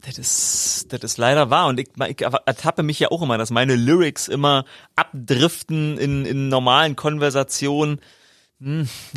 Das 0.05 0.18
ist, 0.18 0.88
das 0.89 1.01
ist 1.03 1.18
leider 1.18 1.49
wahr. 1.49 1.68
Und 1.68 1.80
ich, 1.80 1.88
ich 2.09 2.22
ertappe 2.22 2.84
mich 2.84 2.99
ja 2.99 3.09
auch 3.09 3.22
immer, 3.22 3.38
dass 3.38 3.51
meine 3.51 3.76
Lyrics 3.76 4.28
immer 4.28 4.66
abdriften 4.95 5.97
in, 5.97 6.26
in 6.26 6.49
normalen 6.49 6.95
Konversationen. 6.95 7.99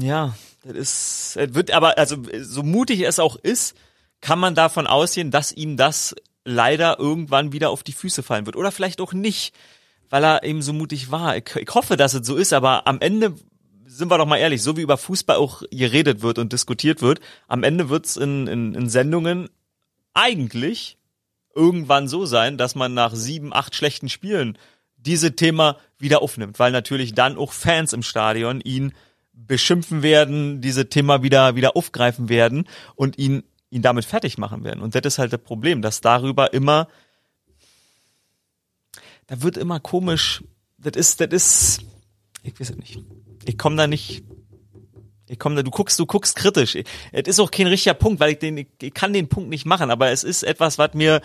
Ja, 0.00 0.34
das 0.64 0.76
ist, 0.76 1.36
es 1.36 1.54
wird 1.54 1.70
aber, 1.72 1.98
also 1.98 2.16
so 2.40 2.62
mutig 2.62 3.00
es 3.00 3.18
auch 3.18 3.36
ist, 3.36 3.76
kann 4.20 4.38
man 4.38 4.54
davon 4.54 4.86
ausgehen, 4.86 5.30
dass 5.30 5.52
ihm 5.52 5.76
das 5.76 6.14
leider 6.44 6.98
irgendwann 6.98 7.52
wieder 7.52 7.70
auf 7.70 7.82
die 7.82 7.92
Füße 7.92 8.22
fallen 8.22 8.46
wird. 8.46 8.56
Oder 8.56 8.72
vielleicht 8.72 9.00
auch 9.00 9.12
nicht, 9.12 9.54
weil 10.10 10.24
er 10.24 10.42
eben 10.44 10.62
so 10.62 10.72
mutig 10.72 11.10
war. 11.10 11.36
Ich, 11.36 11.54
ich 11.56 11.74
hoffe, 11.74 11.96
dass 11.96 12.14
es 12.14 12.26
so 12.26 12.36
ist, 12.36 12.52
aber 12.52 12.86
am 12.86 13.00
Ende 13.00 13.34
sind 13.86 14.10
wir 14.10 14.18
doch 14.18 14.26
mal 14.26 14.38
ehrlich, 14.38 14.62
so 14.62 14.76
wie 14.76 14.82
über 14.82 14.96
Fußball 14.96 15.36
auch 15.36 15.62
geredet 15.70 16.22
wird 16.22 16.38
und 16.38 16.52
diskutiert 16.52 17.02
wird, 17.02 17.20
am 17.48 17.62
Ende 17.62 17.88
wird's 17.88 18.16
in, 18.16 18.46
in, 18.46 18.74
in 18.74 18.88
Sendungen 18.88 19.48
eigentlich 20.12 20.98
irgendwann 21.54 22.08
so 22.08 22.26
sein, 22.26 22.58
dass 22.58 22.74
man 22.74 22.94
nach 22.94 23.14
sieben, 23.14 23.54
acht 23.54 23.74
schlechten 23.74 24.08
Spielen 24.08 24.58
diese 24.96 25.36
Thema 25.36 25.78
wieder 25.98 26.20
aufnimmt, 26.20 26.58
weil 26.58 26.72
natürlich 26.72 27.14
dann 27.14 27.38
auch 27.38 27.52
Fans 27.52 27.92
im 27.92 28.02
Stadion 28.02 28.60
ihn 28.60 28.92
beschimpfen 29.32 30.02
werden, 30.02 30.60
diese 30.60 30.88
Thema 30.88 31.22
wieder 31.22 31.54
wieder 31.54 31.76
aufgreifen 31.76 32.28
werden 32.28 32.66
und 32.94 33.18
ihn 33.18 33.44
ihn 33.70 33.82
damit 33.82 34.04
fertig 34.04 34.38
machen 34.38 34.64
werden. 34.64 34.80
Und 34.80 34.94
das 34.94 35.02
ist 35.04 35.18
halt 35.18 35.32
das 35.32 35.40
Problem, 35.40 35.82
dass 35.82 36.00
darüber 36.00 36.52
immer 36.52 36.88
da 39.26 39.42
wird 39.42 39.56
immer 39.56 39.80
komisch. 39.80 40.42
Das 40.78 40.96
ist 40.96 41.20
das 41.20 41.28
ist 41.32 41.80
ich 42.42 42.58
weiß 42.58 42.70
es 42.70 42.76
nicht. 42.76 42.98
Ich 43.44 43.58
komme 43.58 43.76
da 43.76 43.86
nicht 43.86 44.24
ich 45.28 45.38
komme 45.38 45.56
da, 45.56 45.62
du 45.62 45.70
guckst, 45.70 45.98
du 45.98 46.06
guckst 46.06 46.36
kritisch. 46.36 46.76
Es 47.12 47.28
ist 47.28 47.40
auch 47.40 47.50
kein 47.50 47.66
richtiger 47.66 47.94
Punkt, 47.94 48.20
weil 48.20 48.32
ich 48.32 48.38
den, 48.38 48.58
ich, 48.58 48.68
ich 48.80 48.94
kann 48.94 49.12
den 49.12 49.28
Punkt 49.28 49.50
nicht 49.50 49.66
machen, 49.66 49.90
aber 49.90 50.10
es 50.10 50.22
ist 50.22 50.44
etwas, 50.44 50.78
was 50.78 50.94
mir, 50.94 51.20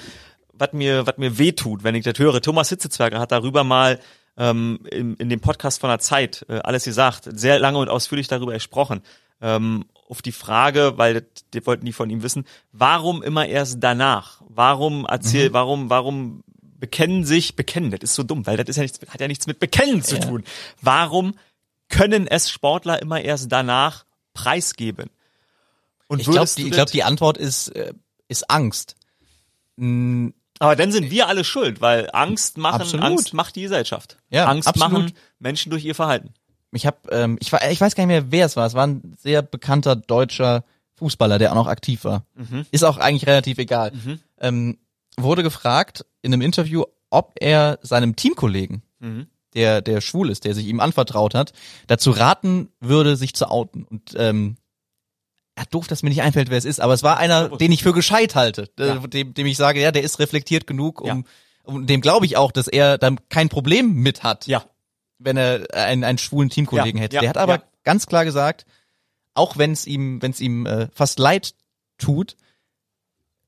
was 0.53 0.73
mir, 0.73 1.05
was 1.05 1.17
mir 1.17 1.37
wehtut, 1.37 1.83
wenn 1.83 1.93
ich 1.93 2.03
das 2.03 2.17
höre. 2.17 2.41
Thomas 2.41 2.69
Hitzezwerger 2.69 3.19
hat 3.19 3.31
darüber 3.31 3.63
mal 3.63 3.99
ähm, 4.37 4.79
in, 4.89 5.15
in 5.17 5.29
dem 5.29 5.39
Podcast 5.39 5.79
von 5.79 5.89
der 5.91 5.99
Zeit 5.99 6.45
äh, 6.49 6.59
alles 6.63 6.85
gesagt, 6.85 7.29
sehr 7.37 7.59
lange 7.59 7.77
und 7.77 7.89
ausführlich 7.89 8.27
darüber 8.27 8.53
gesprochen. 8.53 9.01
Ähm, 9.39 9.85
auf 10.09 10.21
die 10.23 10.31
Frage, 10.31 10.93
weil 10.97 11.13
das, 11.13 11.23
die 11.53 11.65
wollten 11.65 11.85
die 11.85 11.93
von 11.93 12.09
ihm 12.09 12.23
wissen, 12.23 12.45
warum 12.71 13.21
immer 13.21 13.45
erst 13.45 13.77
danach? 13.81 14.41
Warum 14.47 15.05
erzähl, 15.07 15.49
Mhm. 15.49 15.53
warum, 15.53 15.89
warum 15.89 16.43
bekennen 16.81 17.23
sich, 17.23 17.55
bekennen, 17.55 17.91
das 17.91 18.01
ist 18.01 18.15
so 18.15 18.23
dumm, 18.23 18.45
weil 18.45 18.57
das 18.57 18.67
ist 18.67 18.75
ja 18.75 18.81
nichts, 18.81 18.99
hat 19.07 19.21
ja 19.21 19.29
nichts 19.29 19.47
mit 19.47 19.59
Bekennen 19.59 20.03
zu 20.03 20.15
Ja. 20.15 20.21
tun. 20.21 20.43
Warum 20.81 21.35
können 21.87 22.27
es 22.27 22.49
Sportler 22.49 23.01
immer 23.01 23.21
erst 23.21 23.49
danach 23.51 24.03
preisgeben? 24.33 25.09
Und 26.07 26.19
Ich 26.19 26.27
glaube, 26.27 26.49
die, 26.57 26.63
ich 26.67 26.71
glaub, 26.71 26.91
die 26.91 27.03
Antwort 27.03 27.37
ist, 27.37 27.69
äh, 27.69 27.93
ist 28.27 28.49
Angst. 28.49 28.95
Mm, 29.77 30.29
aber 30.59 30.75
dann 30.75 30.91
sind 30.91 31.09
wir 31.09 31.27
alle 31.27 31.43
schuld, 31.43 31.79
weil 31.81 32.09
Angst 32.11 32.57
machen, 32.57 32.81
Absolut. 32.81 33.05
Angst 33.05 33.33
macht 33.33 33.55
die 33.55 33.61
Gesellschaft. 33.63 34.17
Ja, 34.29 34.45
Angst 34.45 34.67
absolut. 34.67 34.91
machen 34.91 35.13
Menschen 35.39 35.69
durch 35.69 35.85
ihr 35.85 35.95
Verhalten. 35.95 36.33
Ich 36.73 36.85
habe, 36.85 36.97
ähm, 37.11 37.37
ich, 37.41 37.51
war, 37.51 37.69
ich 37.69 37.79
weiß 37.81 37.95
gar 37.95 38.05
nicht 38.05 38.13
mehr, 38.13 38.31
wer 38.31 38.45
es 38.45 38.55
war. 38.55 38.65
Es 38.65 38.73
war 38.73 38.87
ein 38.87 39.15
sehr 39.17 39.41
bekannter 39.41 39.95
deutscher 39.95 40.63
Fußballer, 40.95 41.39
der 41.39 41.51
auch 41.51 41.55
noch 41.55 41.67
aktiv 41.67 42.03
war. 42.03 42.25
Ist 42.71 42.83
auch 42.83 42.97
eigentlich 42.97 43.27
relativ 43.27 43.57
egal. 43.57 43.91
Ähm, 44.39 44.77
wurde 45.17 45.43
gefragt 45.43 46.05
in 46.21 46.33
einem 46.33 46.41
Interview, 46.41 46.83
ob 47.09 47.33
er 47.39 47.79
seinem 47.81 48.15
Teamkollegen, 48.15 48.83
der 49.53 49.81
der 49.81 50.01
schwul 50.01 50.29
ist, 50.29 50.45
der 50.45 50.53
sich 50.53 50.67
ihm 50.67 50.79
anvertraut 50.79 51.33
hat, 51.35 51.53
dazu 51.87 52.11
raten 52.11 52.69
würde, 52.79 53.15
sich 53.17 53.33
zu 53.33 53.49
outen. 53.49 53.83
Und 53.83 54.13
ähm, 54.15 54.57
ja, 55.57 55.65
doof, 55.69 55.87
dass 55.87 56.03
mir 56.03 56.09
nicht 56.09 56.21
einfällt, 56.21 56.49
wer 56.49 56.57
es 56.57 56.65
ist, 56.65 56.79
aber 56.79 56.93
es 56.93 57.03
war 57.03 57.17
einer, 57.17 57.49
den 57.57 57.71
ich 57.71 57.83
für 57.83 57.93
gescheit 57.93 58.35
halte, 58.35 58.69
äh, 58.79 58.87
Ja. 58.87 58.97
dem, 59.07 59.33
dem 59.33 59.45
ich 59.47 59.57
sage, 59.57 59.81
ja, 59.81 59.91
der 59.91 60.03
ist 60.03 60.19
reflektiert 60.19 60.65
genug, 60.67 61.01
um, 61.01 61.07
Ja. 61.07 61.21
um 61.63 61.85
dem 61.87 61.99
glaube 62.01 62.25
ich 62.25 62.37
auch, 62.37 62.51
dass 62.51 62.67
er 62.69 62.97
dann 62.97 63.19
kein 63.29 63.49
Problem 63.49 63.93
mit 63.93 64.23
hat 64.23 64.47
Ja. 64.47 64.63
wenn 65.19 65.35
er 65.37 65.67
einen, 65.73 66.03
einen 66.05 66.17
schwulen 66.17 66.49
Teamkollegen 66.49 66.99
Ja, 66.99 67.03
hätte. 67.03 67.19
der 67.19 67.29
hat 67.29 67.37
aber 67.37 67.63
ganz 67.83 68.05
klar 68.07 68.23
gesagt, 68.23 68.65
auch 69.33 69.57
wenn 69.57 69.71
es 69.73 69.85
ihm, 69.87 70.21
wenn 70.21 70.31
es 70.31 70.39
ihm 70.39 70.65
äh, 70.65 70.87
fast 70.93 71.19
leid 71.19 71.53
tut, 71.97 72.37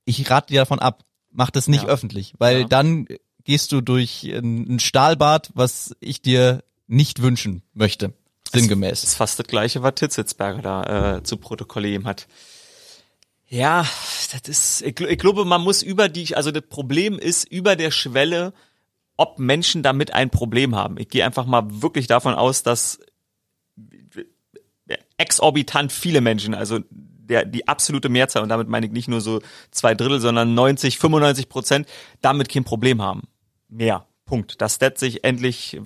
ich 0.05 0.30
rate 0.30 0.47
dir 0.47 0.61
davon 0.61 0.80
ab, 0.80 1.03
mach 1.34 1.49
das 1.49 1.67
nicht 1.67 1.84
Ja. 1.84 1.89
öffentlich, 1.89 2.34
weil 2.38 2.61
Ja. 2.61 2.67
dann 2.67 3.07
gehst 3.43 3.71
du 3.71 3.81
durch 3.81 4.23
ein, 4.23 4.79
Stahlbad, 4.79 5.51
was 5.53 5.95
ich 5.99 6.21
dir 6.21 6.63
nicht 6.88 7.21
wünschen 7.21 7.61
möchte, 7.73 8.13
Das 8.51 8.61
sinngemäß. 8.61 9.03
ist 9.03 9.15
fast 9.15 9.38
das 9.39 9.47
gleiche, 9.47 9.81
was 9.84 9.95
Titzitzberger 9.95 10.61
da 10.61 11.17
äh, 11.17 11.23
zu 11.23 11.38
protokollieren 11.38 12.05
hat. 12.05 12.27
Ja, 13.47 13.86
das 14.31 14.41
ist, 14.47 14.81
ich, 14.81 14.99
ich 14.99 15.19
glaube, 15.19 15.45
man 15.45 15.61
muss 15.61 15.84
über 15.84 16.09
die, 16.09 16.36
also 16.36 16.51
das 16.51 16.63
Problem 16.69 17.19
ist 17.19 17.43
über 17.51 17.75
der 17.75 17.91
Schwelle, 17.91 18.53
ob 19.17 19.38
Menschen 19.39 19.84
damit 19.84 20.13
ein 20.13 20.29
Problem 20.29 20.75
haben. 20.75 20.97
Ich 20.97 21.09
gehe 21.09 21.25
einfach 21.25 21.45
mal 21.45 21.63
wirklich 21.81 22.07
davon 22.07 22.34
aus, 22.34 22.63
dass 22.63 22.99
exorbitant 25.17 25.91
viele 25.91 26.21
Menschen, 26.21 26.53
also 26.53 26.79
der, 27.30 27.45
die 27.45 27.67
absolute 27.67 28.09
Mehrzahl, 28.09 28.43
und 28.43 28.49
damit 28.49 28.67
meine 28.67 28.86
ich 28.86 28.91
nicht 28.91 29.07
nur 29.07 29.21
so 29.21 29.41
zwei 29.71 29.95
Drittel, 29.95 30.19
sondern 30.19 30.53
90, 30.53 30.99
95 30.99 31.49
Prozent, 31.49 31.88
damit 32.21 32.49
kein 32.49 32.63
Problem 32.63 33.01
haben. 33.01 33.24
Mehr. 33.69 34.05
Punkt. 34.26 34.61
Dass 34.61 34.80
das 34.80 34.99
sich 34.99 35.24
endlich 35.24 35.80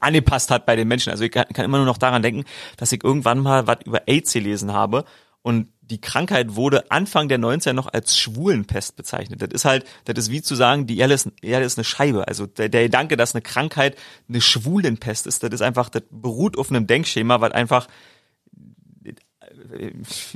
angepasst 0.00 0.50
hat 0.50 0.66
bei 0.66 0.76
den 0.76 0.86
Menschen. 0.86 1.10
Also 1.10 1.24
ich 1.24 1.30
kann, 1.30 1.46
kann 1.52 1.64
immer 1.64 1.78
nur 1.78 1.86
noch 1.86 1.98
daran 1.98 2.22
denken, 2.22 2.44
dass 2.76 2.92
ich 2.92 3.02
irgendwann 3.02 3.38
mal 3.38 3.66
was 3.66 3.78
über 3.84 4.06
AIDS 4.06 4.32
gelesen 4.32 4.72
habe 4.72 5.04
und 5.42 5.68
die 5.80 6.00
Krankheit 6.00 6.54
wurde 6.54 6.90
Anfang 6.90 7.28
der 7.28 7.40
90er 7.40 7.72
noch 7.72 7.92
als 7.92 8.16
Schwulenpest 8.16 8.94
bezeichnet. 8.94 9.42
Das 9.42 9.48
ist 9.50 9.64
halt, 9.64 9.84
das 10.04 10.16
ist 10.18 10.30
wie 10.30 10.42
zu 10.42 10.54
sagen, 10.54 10.86
die 10.86 10.98
Erde 10.98 11.14
ist, 11.14 11.28
Erde 11.42 11.66
ist 11.66 11.78
eine 11.78 11.84
Scheibe. 11.84 12.28
Also 12.28 12.46
der, 12.46 12.68
der 12.68 12.84
Gedanke, 12.84 13.16
dass 13.16 13.34
eine 13.34 13.42
Krankheit 13.42 13.96
eine 14.28 14.40
Schwulenpest 14.40 15.26
ist, 15.26 15.42
das 15.42 15.50
ist 15.50 15.62
einfach, 15.62 15.88
das 15.88 16.02
beruht 16.10 16.56
auf 16.58 16.70
einem 16.70 16.86
Denkschema, 16.86 17.40
was 17.40 17.52
einfach 17.52 17.88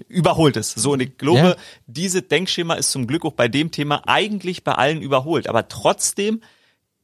überholt 0.09 0.57
ist. 0.57 0.79
So, 0.79 0.93
und 0.93 1.01
ich 1.01 1.17
glaube, 1.19 1.39
Ja. 1.41 1.57
diese 1.87 2.23
Denkschema 2.23 2.75
ist 2.75 2.91
zum 2.93 3.07
Glück 3.07 3.25
auch 3.25 3.33
bei 3.33 3.49
dem 3.49 3.71
Thema 3.71 4.03
eigentlich 4.07 4.65
bei 4.65 4.73
allen 4.73 5.03
überholt. 5.03 5.49
Aber 5.49 5.69
trotzdem 5.69 6.41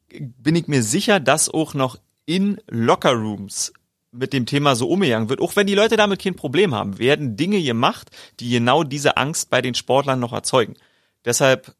bin 0.08 0.56
ich 0.56 0.66
mir 0.68 0.82
sicher, 0.82 1.20
dass 1.20 1.48
auch 1.48 1.74
noch 1.74 1.98
in 2.26 2.60
Lockerrooms 2.68 3.72
mit 4.12 4.32
dem 4.32 4.44
Thema 4.46 4.74
so 4.74 4.88
umgegangen 4.88 5.28
wird, 5.28 5.40
auch 5.40 5.54
wenn 5.54 5.68
die 5.68 5.74
Leute 5.76 5.96
damit 5.96 6.20
kein 6.20 6.34
Problem 6.34 6.74
haben, 6.74 6.98
werden 6.98 7.36
Dinge 7.36 7.62
gemacht, 7.62 8.10
die 8.40 8.50
genau 8.50 8.82
diese 8.82 9.16
Angst 9.16 9.50
bei 9.50 9.62
den 9.62 9.74
Sportlern 9.74 10.18
noch 10.18 10.32
erzeugen. 10.32 10.74
Deshalb 11.24 11.74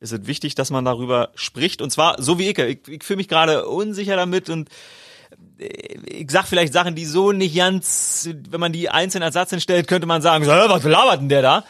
ist 0.00 0.12
es 0.12 0.26
wichtig, 0.26 0.56
dass 0.56 0.70
man 0.70 0.84
darüber 0.84 1.30
spricht 1.36 1.80
und 1.80 1.90
zwar 1.90 2.20
so 2.20 2.38
wie 2.38 2.48
ich. 2.50 2.58
Ich, 2.58 2.88
ich 2.88 3.04
fühle 3.04 3.18
mich 3.18 3.28
gerade 3.28 3.66
unsicher 3.66 4.16
damit 4.16 4.50
und 4.50 4.68
ich 5.58 6.30
sag 6.30 6.46
vielleicht 6.46 6.72
Sachen, 6.72 6.94
die 6.94 7.06
so 7.06 7.32
nicht 7.32 7.56
ganz, 7.56 8.28
wenn 8.50 8.60
man 8.60 8.72
die 8.72 8.90
einzeln 8.90 9.22
als 9.22 9.34
Satz 9.34 9.50
hinstellt, 9.50 9.88
könnte 9.88 10.06
man 10.06 10.22
sagen, 10.22 10.44
so, 10.44 10.52
"Hä, 10.52 10.66
was 10.68 10.84
labert 10.84 11.20
denn 11.20 11.28
der 11.28 11.42
da? 11.42 11.64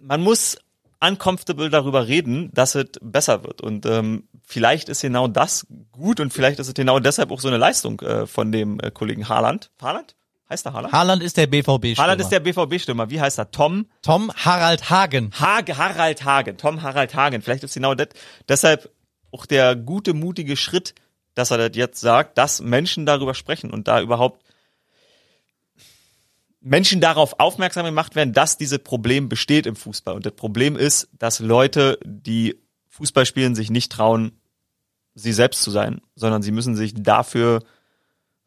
Man 0.00 0.20
muss 0.20 0.56
uncomfortable 1.02 1.68
darüber 1.68 2.06
reden, 2.06 2.50
dass 2.52 2.74
es 2.74 2.86
besser 3.00 3.42
wird. 3.44 3.60
Und 3.60 3.86
ähm, 3.86 4.28
vielleicht 4.46 4.88
ist 4.88 5.02
genau 5.02 5.26
das 5.26 5.66
gut 5.90 6.20
und 6.20 6.32
vielleicht 6.32 6.60
ist 6.60 6.68
es 6.68 6.74
genau 6.74 7.00
deshalb 7.00 7.30
auch 7.32 7.40
so 7.40 7.48
eine 7.48 7.56
Leistung 7.56 8.00
äh, 8.00 8.26
von 8.26 8.52
dem 8.52 8.78
äh, 8.80 8.90
Kollegen 8.90 9.28
Haaland. 9.28 9.70
Haaland? 9.80 10.14
Heißt 10.48 10.66
er 10.66 10.74
Haaland? 10.74 10.92
Haaland 10.92 11.22
ist 11.22 11.36
der 11.36 11.46
BVB-Stürmer. 11.48 11.96
Haaland 11.98 12.20
ist 12.20 12.28
der 12.28 12.40
BVB-Stürmer. 12.40 13.10
Wie 13.10 13.20
heißt 13.20 13.38
er? 13.38 13.50
Tom 13.50 13.86
Tom 14.02 14.30
Harald 14.36 14.90
Hagen. 14.90 15.32
Hage, 15.38 15.76
Harald 15.76 16.24
Hagen. 16.24 16.56
Tom 16.56 16.82
Harald 16.82 17.14
Hagen. 17.14 17.42
Vielleicht 17.42 17.64
ist 17.64 17.74
genau 17.74 17.94
das. 17.94 18.08
Deshalb 18.48 18.90
auch 19.32 19.46
der 19.46 19.74
gute, 19.74 20.14
mutige 20.14 20.56
Schritt, 20.56 20.94
dass 21.34 21.50
er 21.50 21.58
das 21.58 21.76
jetzt 21.76 22.00
sagt, 22.00 22.38
dass 22.38 22.60
Menschen 22.60 23.06
darüber 23.06 23.34
sprechen 23.34 23.70
und 23.70 23.88
da 23.88 24.00
überhaupt 24.00 24.44
Menschen 26.60 27.00
darauf 27.00 27.40
aufmerksam 27.40 27.84
gemacht 27.84 28.14
werden, 28.14 28.32
dass 28.32 28.56
dieses 28.56 28.78
Problem 28.78 29.28
besteht 29.28 29.66
im 29.66 29.74
Fußball. 29.74 30.14
Und 30.14 30.24
das 30.24 30.34
Problem 30.34 30.76
ist, 30.76 31.08
dass 31.18 31.40
Leute, 31.40 31.98
die 32.04 32.56
Fußball 32.88 33.26
spielen, 33.26 33.54
sich 33.54 33.70
nicht 33.70 33.90
trauen, 33.90 34.32
sie 35.14 35.32
selbst 35.32 35.62
zu 35.62 35.70
sein, 35.70 36.00
sondern 36.14 36.42
sie 36.42 36.52
müssen 36.52 36.76
sich 36.76 36.94
dafür 36.94 37.62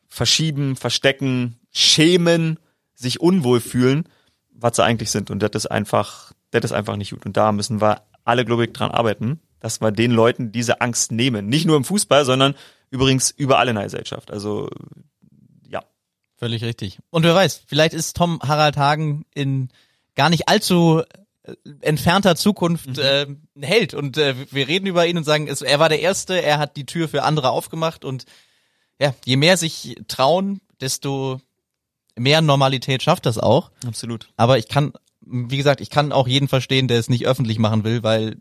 verschieben, 0.07 0.75
verstecken, 0.75 1.59
schämen, 1.71 2.57
sich 2.93 3.19
unwohl 3.19 3.59
fühlen, 3.59 4.07
was 4.51 4.77
sie 4.77 4.83
eigentlich 4.83 5.11
sind. 5.11 5.29
Und 5.29 5.43
das 5.43 5.51
ist 5.53 5.65
einfach, 5.67 6.31
das 6.51 6.63
ist 6.63 6.71
einfach 6.71 6.95
nicht 6.95 7.11
gut. 7.11 7.25
Und 7.25 7.35
da 7.35 7.51
müssen 7.51 7.81
wir 7.81 8.03
alle, 8.23 8.45
glaube 8.45 8.65
ich, 8.65 8.73
dran 8.73 8.91
arbeiten, 8.91 9.41
dass 9.65 9.81
wir 9.81 9.91
den 9.91 10.11
Leuten 10.11 10.51
diese 10.51 10.79
Angst 10.79 11.11
nehmen. 11.11 11.47
Nicht 11.47 11.65
nur 11.65 11.75
im 11.75 11.83
Fußball, 11.83 12.23
sondern 12.23 12.53
übrigens 12.91 13.31
überall 13.31 13.67
in 13.67 13.73
der 13.73 13.85
Gesellschaft. 13.85 14.29
Also, 14.29 14.69
ja. 15.67 15.83
Völlig 16.37 16.63
richtig. 16.63 16.99
Und 17.09 17.23
wer 17.23 17.33
weiß, 17.33 17.63
vielleicht 17.65 17.95
ist 17.95 18.15
Tom 18.15 18.39
Harald 18.43 18.77
Hagen 18.77 19.25
in 19.33 19.69
gar 20.13 20.29
nicht 20.29 20.47
allzu 20.49 21.01
äh, 21.41 21.55
entfernter 21.81 22.35
Zukunft 22.35 22.99
äh, 22.99 23.25
ein 23.25 23.63
Held 23.63 23.95
und 23.95 24.19
äh, 24.19 24.35
wir 24.51 24.67
reden 24.67 24.85
über 24.85 25.07
ihn 25.07 25.17
und 25.17 25.23
sagen, 25.23 25.47
es, 25.47 25.63
er 25.63 25.79
war 25.79 25.89
der 25.89 25.99
Erste, 25.99 26.39
er 26.39 26.59
hat 26.59 26.77
die 26.77 26.85
Tür 26.85 27.09
für 27.09 27.23
andere 27.23 27.49
aufgemacht 27.49 28.05
und 28.05 28.25
ja, 29.01 29.15
je 29.25 29.35
mehr 29.35 29.57
sich 29.57 29.95
trauen, 30.07 30.61
desto 30.79 31.41
mehr 32.15 32.41
Normalität 32.41 33.01
schafft 33.01 33.25
das 33.25 33.39
auch. 33.39 33.71
Absolut. 33.83 34.29
Aber 34.37 34.59
ich 34.59 34.67
kann, 34.67 34.93
wie 35.21 35.57
gesagt, 35.57 35.81
ich 35.81 35.89
kann 35.89 36.11
auch 36.11 36.27
jeden 36.27 36.49
verstehen, 36.49 36.87
der 36.87 36.99
es 36.99 37.09
nicht 37.09 37.25
öffentlich 37.25 37.57
machen 37.57 37.83
will, 37.83 38.03
weil 38.03 38.37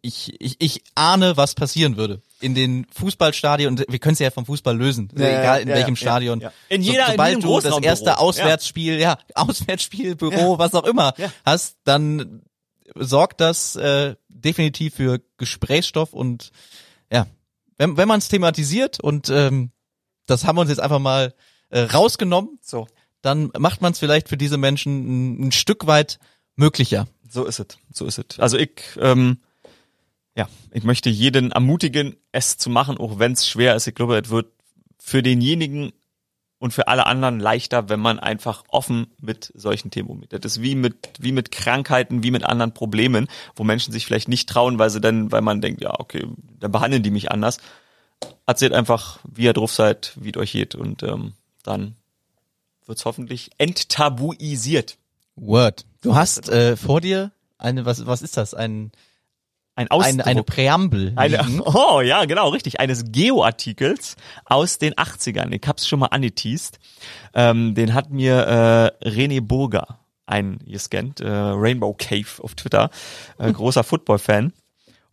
ich, 0.00 0.40
ich, 0.40 0.56
ich 0.60 0.82
ahne, 0.94 1.36
was 1.36 1.54
passieren 1.54 1.96
würde. 1.96 2.22
in 2.40 2.54
den 2.54 2.86
Fußballstadien, 2.94 3.68
und 3.68 3.84
wir 3.88 3.98
können 3.98 4.12
es 4.12 4.20
ja 4.20 4.30
vom 4.30 4.46
Fußball 4.46 4.76
lösen, 4.76 5.10
Ja, 5.16 5.26
ja, 5.28 5.40
egal 5.40 5.60
in 5.62 5.68
ja, 5.68 5.74
welchem 5.74 5.94
ja, 5.94 6.00
Stadion. 6.00 6.40
ja. 6.40 6.52
In 6.68 6.82
jeder- 6.82 7.06
in 7.06 7.10
sobald 7.12 7.36
jedem 7.36 7.42
du 7.50 7.60
das 7.60 7.78
erste 7.80 8.18
Auswärtsspiel, 8.18 8.98
ja, 9.00 9.18
Auswärtsspiel, 9.34 10.14
Büro, 10.14 10.52
Ja. 10.52 10.58
was 10.58 10.74
auch 10.74 10.84
immer 10.84 11.14
Ja. 11.18 11.32
hast, 11.44 11.78
dann 11.84 12.42
sorgt 12.94 13.40
das 13.40 13.74
äh, 13.76 14.14
definitiv 14.28 14.94
für 14.94 15.20
Gesprächsstoff 15.36 16.12
und 16.12 16.52
ja, 17.12 17.26
wenn, 17.76 17.96
wenn 17.96 18.06
man 18.08 18.18
es 18.18 18.28
thematisiert 18.28 19.00
und 19.00 19.28
ähm, 19.30 19.72
das 20.26 20.44
haben 20.44 20.56
wir 20.56 20.60
uns 20.62 20.70
jetzt 20.70 20.80
einfach 20.80 20.98
mal 21.00 21.34
äh, 21.70 21.80
rausgenommen, 21.80 22.58
So. 22.62 22.86
dann 23.20 23.50
macht 23.58 23.82
man 23.82 23.92
es 23.92 23.98
vielleicht 23.98 24.28
für 24.28 24.36
diese 24.36 24.58
Menschen 24.58 24.92
ein, 25.40 25.48
ein 25.48 25.52
Stück 25.52 25.86
weit 25.88 26.18
möglicher. 26.56 27.08
So 27.28 27.44
ist 27.44 27.58
es, 27.58 27.66
so 27.92 28.06
ist 28.06 28.18
es. 28.18 28.38
Also 28.38 28.56
ich, 28.58 28.70
ähm, 29.00 29.38
ja, 30.38 30.48
ich 30.70 30.84
möchte 30.84 31.10
jeden 31.10 31.50
ermutigen, 31.50 32.14
es 32.30 32.58
zu 32.58 32.70
machen, 32.70 32.96
auch 32.96 33.18
wenn 33.18 33.32
es 33.32 33.48
schwer 33.48 33.74
ist. 33.74 33.88
Ich 33.88 33.96
glaube, 33.96 34.16
es 34.16 34.30
wird 34.30 34.46
für 35.00 35.20
denjenigen 35.20 35.92
und 36.60 36.72
für 36.72 36.86
alle 36.86 37.06
anderen 37.06 37.40
leichter, 37.40 37.88
wenn 37.88 37.98
man 37.98 38.20
einfach 38.20 38.62
offen 38.68 39.08
mit 39.20 39.52
solchen 39.56 39.90
Themen 39.90 40.08
umgeht. 40.08 40.32
Das 40.32 40.44
ist 40.44 40.62
wie 40.62 40.76
mit, 40.76 41.10
wie 41.18 41.32
mit 41.32 41.50
Krankheiten, 41.50 42.22
wie 42.22 42.30
mit 42.30 42.44
anderen 42.44 42.72
Problemen, 42.72 43.26
wo 43.56 43.64
Menschen 43.64 43.92
sich 43.92 44.06
vielleicht 44.06 44.28
nicht 44.28 44.48
trauen, 44.48 44.78
weil 44.78 44.90
sie 44.90 45.00
dann, 45.00 45.32
weil 45.32 45.42
man 45.42 45.60
denkt, 45.60 45.80
ja, 45.80 45.98
okay, 45.98 46.28
dann 46.60 46.70
behandeln 46.70 47.02
die 47.02 47.10
mich 47.10 47.32
anders. 47.32 47.58
Erzählt 48.46 48.72
einfach, 48.72 49.18
wie 49.24 49.42
ihr 49.42 49.52
drauf 49.52 49.72
seid, 49.72 50.12
wie 50.20 50.30
es 50.30 50.36
euch 50.36 50.52
geht 50.52 50.76
und 50.76 51.02
ähm, 51.02 51.32
dann 51.64 51.96
wird's 52.86 53.04
hoffentlich 53.04 53.50
enttabuisiert. 53.58 54.98
Word. 55.34 55.84
Du 56.00 56.14
hast 56.14 56.48
äh, 56.48 56.76
vor 56.76 57.00
dir 57.00 57.32
eine, 57.58 57.84
was, 57.86 58.06
was 58.06 58.22
ist 58.22 58.36
das? 58.36 58.54
Ein, 58.54 58.92
Ein 59.78 59.92
Ausdruck. 59.92 60.12
eine, 60.12 60.26
eine 60.26 60.42
Präambel. 60.42 61.12
Eine, 61.14 61.62
oh 61.64 62.00
ja, 62.00 62.24
genau, 62.24 62.48
richtig. 62.48 62.80
Eines 62.80 63.12
Geo-Artikels 63.12 64.16
aus 64.44 64.78
den 64.78 64.94
80ern. 64.94 65.52
Ich 65.54 65.62
hab's 65.68 65.86
schon 65.86 66.00
mal 66.00 66.06
angeteased. 66.06 66.80
Ähm, 67.32 67.76
den 67.76 67.94
hat 67.94 68.10
mir 68.10 68.92
äh, 69.02 69.08
René 69.08 69.40
Burger, 69.40 70.00
ein, 70.26 70.58
ihr 70.66 70.80
scannt, 70.80 71.20
äh, 71.20 71.28
Rainbow 71.28 71.94
Cave 71.96 72.42
auf 72.42 72.56
Twitter, 72.56 72.90
äh, 73.38 73.52
großer 73.52 73.84
Football-Fan. 73.84 74.52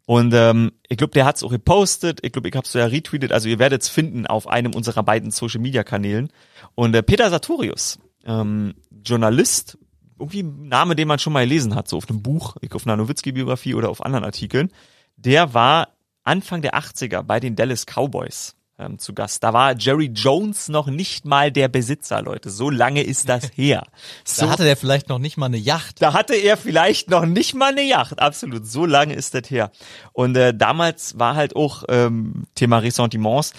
Und 0.07 0.33
ähm, 0.33 0.71
ich 0.89 0.97
glaube, 0.97 1.13
der 1.13 1.25
hat's 1.25 1.43
auch 1.43 1.51
gepostet. 1.51 2.21
Ich 2.23 2.31
glaube, 2.31 2.49
ich 2.49 2.55
hab's 2.55 2.71
so 2.71 2.79
ja 2.79 2.87
retweetet. 2.87 3.33
Also 3.33 3.47
ihr 3.47 3.59
werdet's 3.59 3.87
finden 3.87 4.25
auf 4.25 4.47
einem 4.47 4.73
unserer 4.73 5.03
beiden 5.03 5.29
Social-Media-Kanälen. 5.29 6.31
Und 6.73 6.95
äh, 6.95 7.03
Peter 7.03 7.29
Sartorius, 7.29 7.99
ähm, 8.25 8.73
Journalist, 9.03 9.77
irgendwie 10.19 10.43
ein 10.43 10.67
Name, 10.67 10.95
den 10.95 11.07
man 11.07 11.19
schon 11.19 11.33
mal 11.33 11.43
gelesen 11.43 11.75
hat, 11.75 11.87
so 11.87 11.97
auf 11.97 12.09
einem 12.09 12.21
Buch, 12.21 12.55
auf 12.73 12.85
einer 12.87 12.97
Nowitzki-Biografie 12.97 13.73
oder 13.75 13.89
auf 13.89 14.03
anderen 14.03 14.25
Artikeln, 14.25 14.71
der 15.17 15.53
war 15.53 15.89
Anfang 16.23 16.61
der 16.61 16.75
80er 16.75 17.21
bei 17.21 17.39
den 17.39 17.55
Dallas 17.55 17.85
Cowboys 17.85 18.55
ähm, 18.79 18.99
zu 18.99 19.13
Gast. 19.13 19.43
Da 19.43 19.53
war 19.53 19.75
Jerry 19.77 20.07
Jones 20.13 20.69
noch 20.69 20.87
nicht 20.87 21.25
mal 21.25 21.51
der 21.51 21.67
Besitzer, 21.67 22.21
Leute. 22.21 22.49
So 22.49 22.69
lange 22.69 23.03
ist 23.03 23.29
das 23.29 23.51
her. 23.55 23.83
So, 24.25 24.45
Da 24.45 24.51
hatte 24.51 24.63
der 24.63 24.77
vielleicht 24.77 25.09
noch 25.09 25.19
nicht 25.19 25.37
mal 25.37 25.45
eine 25.47 25.57
Yacht. 25.57 26.01
da 26.01 26.13
hatte 26.13 26.35
er 26.35 26.57
vielleicht 26.57 27.09
noch 27.09 27.25
nicht 27.25 27.53
mal 27.53 27.71
eine 27.71 27.83
Yacht. 27.83 28.19
Absolut. 28.19 28.65
So 28.67 28.85
lange 28.85 29.13
ist 29.13 29.33
das 29.33 29.49
her. 29.49 29.71
Und 30.13 30.35
äh, 30.35 30.53
damals 30.53 31.17
war 31.19 31.35
halt 31.35 31.55
auch 31.55 31.83
ähm, 31.89 32.45
Thema 32.55 32.79
Ressentiments, 32.79 33.53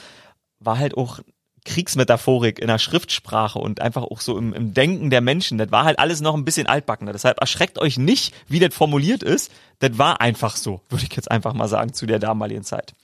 war 0.59 0.79
halt 0.79 0.97
auch 0.97 1.21
Kriegsmetaphorik 1.67 2.59
in 2.59 2.69
der 2.69 2.79
Schriftsprache 2.79 3.59
und 3.59 3.83
einfach 3.83 4.03
auch 4.03 4.21
so 4.21 4.39
im, 4.39 4.55
im 4.55 4.73
Denken 4.73 5.11
der 5.11 5.21
Menschen. 5.21 5.59
Das 5.59 5.71
war 5.71 5.85
halt 5.85 5.99
alles 5.99 6.23
noch 6.23 6.35
ein 6.35 6.45
bisschen 6.45 6.67
altbackener. 6.67 7.13
Deshalb 7.13 7.41
erschreckt 7.41 7.79
euch 7.79 7.99
nicht, 7.99 8.35
wie 8.49 8.61
das 8.61 8.75
formuliert 8.75 9.23
ist. 9.23 9.53
Das 9.81 9.99
war 9.99 10.21
einfach 10.21 10.57
so, 10.57 10.81
würde 10.89 11.05
ich 11.05 11.15
jetzt 11.15 11.31
einfach 11.31 11.53
mal 11.53 11.69
sagen, 11.69 11.93
zu 11.93 12.07
der 12.07 12.19
damaligen 12.19 12.65
Zeit. 12.65 12.95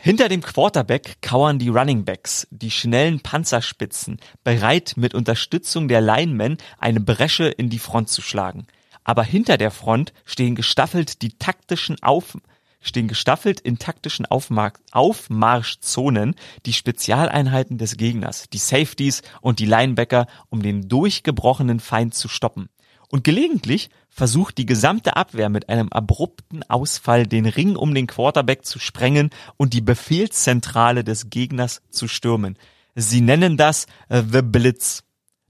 Hinter 0.00 0.28
dem 0.28 0.42
Quarterback 0.42 1.22
kauern 1.22 1.58
die 1.58 1.68
Running 1.68 2.04
Backs, 2.04 2.46
die 2.50 2.70
schnellen 2.70 3.20
Panzerspitzen, 3.20 4.18
bereit 4.44 4.94
mit 4.96 5.14
Unterstützung 5.14 5.88
der 5.88 6.00
Linemen 6.00 6.58
eine 6.78 7.00
Bresche 7.00 7.46
in 7.46 7.70
die 7.70 7.78
Front 7.78 8.10
zu 8.10 8.20
schlagen. 8.20 8.66
Aber 9.04 9.22
hinter 9.22 9.56
der 9.56 9.70
Front 9.70 10.12
stehen 10.24 10.54
gestaffelt 10.54 11.22
die 11.22 11.38
taktischen 11.38 12.02
Auf 12.02 12.36
stehen 12.82 13.08
gestaffelt 13.08 13.60
in 13.60 13.78
taktischen 13.78 14.26
Aufmar 14.26 14.72
Aufmarschzonen 14.90 16.34
die 16.66 16.72
Spezialeinheiten 16.72 17.78
des 17.78 17.96
Gegners, 17.96 18.44
die 18.52 18.58
Safeties 18.58 19.22
und 19.40 19.58
die 19.58 19.66
Linebacker, 19.66 20.26
um 20.50 20.62
den 20.62 20.88
durchgebrochenen 20.88 21.80
Feind 21.80 22.14
zu 22.14 22.28
stoppen. 22.28 22.68
Und 23.08 23.24
gelegentlich 23.24 23.90
versucht 24.08 24.58
die 24.58 24.66
gesamte 24.66 25.16
Abwehr 25.16 25.48
mit 25.48 25.68
einem 25.68 25.90
abrupten 25.90 26.62
Ausfall 26.68 27.26
den 27.26 27.46
Ring 27.46 27.76
um 27.76 27.94
den 27.94 28.06
Quarterback 28.06 28.64
zu 28.64 28.78
sprengen 28.78 29.30
und 29.56 29.74
die 29.74 29.80
Befehlszentrale 29.80 31.04
des 31.04 31.30
Gegners 31.30 31.82
zu 31.90 32.08
stürmen. 32.08 32.58
Sie 32.94 33.20
nennen 33.20 33.56
das 33.56 33.86
äh, 34.08 34.22
The 34.30 34.42
Blitz. 34.42 35.04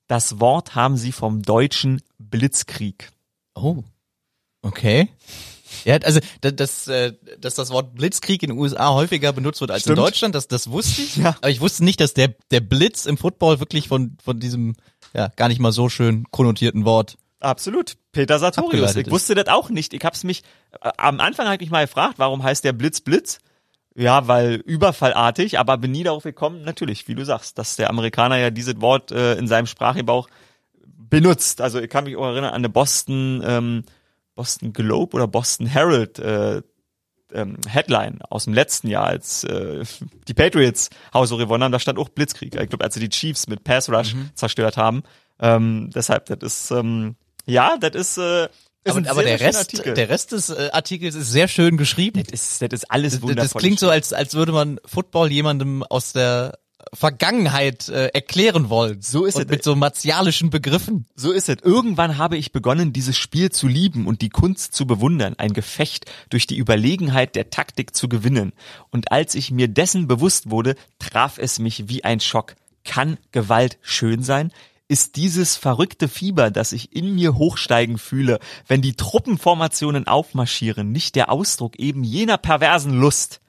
Das 0.07 0.41
Wort 0.41 0.75
haben 0.75 0.97
sie 0.97 1.13
vom 1.13 1.43
deutschen 1.43 2.03
Blitzkrieg. 2.19 3.11
Oh. 3.55 3.83
Okay. 4.63 5.09
Ja, 5.85 5.97
also 5.99 6.21
das, 6.41 6.57
das, 6.57 6.89
äh, 6.89 7.13
dass 7.41 7.55
das 7.55 7.71
Wort 7.71 7.95
Blitzkrieg 7.95 8.43
in 8.43 8.51
den 8.51 8.59
USA 8.59 8.93
häufiger 8.93 9.33
benutzt 9.33 9.61
wird 9.61 9.71
als 9.71 9.83
Stimmt. 9.83 9.99
in 9.99 10.05
Deutschland, 10.05 10.35
das, 10.35 10.49
das 10.49 10.71
wusste 10.71 11.03
ich. 11.03 11.17
Ja. 11.17 11.37
Aber 11.41 11.51
ich 11.51 11.61
wusste 11.61 11.85
nicht, 11.85 12.01
dass 12.01 12.15
der, 12.15 12.35
der 12.51 12.61
Blitz 12.61 13.07
im 13.07 13.17
Football 13.17 13.61
wirklich 13.61 13.89
von, 13.89 14.17
von 14.23 14.39
diesem 14.41 14.75
ja, 15.15 15.29
gar 15.37 15.49
nicht 15.49 15.61
mal 15.61 15.73
so 15.73 15.89
schön 15.89 16.25
konnotierten 16.31 16.85
Wort. 16.85 17.17
Absolut. 17.41 17.97
Peter 18.13 18.39
Sartorius. 18.39 18.95
Ich 18.97 19.11
wusste 19.11 19.35
das 19.35 19.49
auch 19.49 19.69
nicht. 19.69 19.95
Ich 19.95 20.05
hab's 20.05 20.25
mich, 20.25 20.43
äh, 20.81 20.91
am 20.97 21.21
Anfang 21.21 21.47
habe 21.47 21.57
ich 21.57 21.61
mich 21.61 21.71
mal 21.71 21.87
gefragt, 21.87 22.15
warum 22.19 22.43
heißt 22.43 22.65
der 22.65 22.73
Blitz 22.73 23.01
Blitz? 23.01 23.41
Ja, 23.95 24.27
weil 24.27 24.55
überfallartig, 24.55 25.59
aber 25.59 25.77
bin 25.77 25.93
nie 25.93 26.03
darauf 26.03 26.23
gekommen, 26.23 26.63
natürlich, 26.63 27.09
wie 27.09 27.15
du 27.15 27.25
sagst, 27.27 27.59
dass 27.59 27.77
der 27.77 27.91
Amerikaner 27.91 28.39
ja 28.39 28.51
dieses 28.51 28.81
Wort 28.81 29.13
äh, 29.13 29.35
in 29.35 29.47
seinem 29.47 29.67
Sprachgebrauch 29.67 30.29
benutzt. 30.87 31.61
Also 31.61 31.79
ich 31.79 31.91
kann 31.91 32.05
mich 32.05 32.17
auch 32.17 32.25
erinnern 32.25 32.51
an 32.51 32.55
eine 32.55 32.71
Boston, 32.71 33.43
ähm, 33.45 33.85
Boston 34.35 34.73
Globe 34.73 35.15
oder 35.17 35.27
Boston 35.27 35.67
Herald 35.67 36.19
äh, 36.19 36.63
ähm, 37.33 37.57
Headline 37.67 38.21
aus 38.29 38.45
dem 38.45 38.55
letzten 38.55 38.89
Jahr, 38.89 39.07
als 39.07 39.45
äh, 39.45 39.85
die 40.29 40.35
Patriots 40.35 40.91
Haushoch 41.15 41.39
gewonnen 41.39 41.65
haben, 41.65 41.73
da 41.73 41.79
stand 41.79 41.99
auch 41.99 42.09
Blitzkrieg. 42.09 42.55
Ich 42.55 42.69
glaube, 42.69 42.85
als 42.85 42.95
sie 42.95 43.01
die 43.01 43.09
Chiefs 43.09 43.47
mit 43.47 43.65
Pass 43.65 43.89
Rush 43.91 44.15
zerstört 44.35 44.77
haben. 44.77 45.03
Ähm, 45.41 45.91
deshalb, 45.95 46.27
das 46.27 46.39
ist, 46.43 46.71
ähm, 46.71 47.17
ja, 47.47 47.77
das 47.79 47.95
ist, 47.95 48.19
äh, 48.19 48.49
ist 48.85 48.97
Aber, 48.97 49.11
aber 49.11 49.23
der 49.23 49.41
Rest, 49.41 49.59
Artikel. 49.59 49.95
der 49.95 50.09
Rest 50.09 50.33
des 50.33 50.51
äh, 50.51 50.71
Artikels 50.73 51.15
ist 51.15 51.31
sehr 51.31 51.49
schön 51.49 51.77
geschrieben. 51.77 52.23
das 52.23 52.33
ist, 52.33 52.63
das 52.63 52.69
ist 52.73 52.91
alles 52.91 53.15
Das, 53.15 53.23
wundervoll. 53.23 53.45
das 53.45 53.55
klingt 53.55 53.79
so, 53.81 53.89
als, 53.89 54.13
als 54.13 54.35
würde 54.35 54.53
man 54.53 54.79
Football 54.85 55.31
jemandem 55.33 55.83
aus 55.85 56.13
der 56.13 56.59
Vergangenheit 56.95 57.89
äh, 57.89 58.09
erklären 58.09 58.69
wollen. 58.69 59.01
So 59.01 59.25
ist 59.25 59.37
Und 59.37 59.45
es. 59.45 59.49
mit 59.49 59.65
so 59.65 59.75
martialischen 59.75 60.51
Begriffen. 60.51 61.07
So 61.17 61.33
ist 61.33 61.49
es. 61.49 61.57
Irgendwann 61.63 62.19
habe 62.19 62.37
ich 62.37 62.53
begonnen, 62.53 62.93
dieses 62.93 63.17
Spiel 63.17 63.51
zu 63.51 63.67
lieben 63.67 64.07
und 64.07 64.21
die 64.21 64.29
Kunst 64.29 64.75
zu 64.75 64.87
bewundern, 64.87 65.35
ein 65.39 65.55
Gefecht 65.55 66.11
durch 66.29 66.47
die 66.47 66.59
Überlegenheit 66.59 67.35
der 67.35 67.49
Taktik 67.49 67.97
zu 67.97 68.09
gewinnen. 68.09 68.53
Und 68.91 69.11
als 69.11 69.35
ich 69.35 69.51
mir 69.51 69.69
dessen 69.69 70.07
bewusst 70.07 70.51
wurde, 70.51 70.77
traf 70.99 71.39
es 71.39 71.59
mich 71.59 71.89
wie 71.89 72.05
ein 72.05 72.21
Schock. 72.21 72.57
Kann 72.85 73.17
Gewalt 73.31 73.79
schön 73.81 74.23
sein? 74.23 74.53
Ist 74.87 75.17
dieses 75.17 75.57
verrückte 75.57 76.09
Fieber, 76.09 76.51
das 76.51 76.73
ich 76.73 76.95
in 76.95 77.15
mir 77.15 77.37
hochsteigen 77.37 77.97
fühle, 77.97 78.39
wenn 78.67 78.83
die 78.83 78.95
Truppenformationen 78.95 80.07
aufmarschieren, 80.07 80.93
nicht 80.93 81.15
der 81.15 81.33
Ausdruck 81.33 81.79
eben 81.79 82.05
jener 82.05 82.37
perversen 82.37 83.01
Lust, 83.01 83.41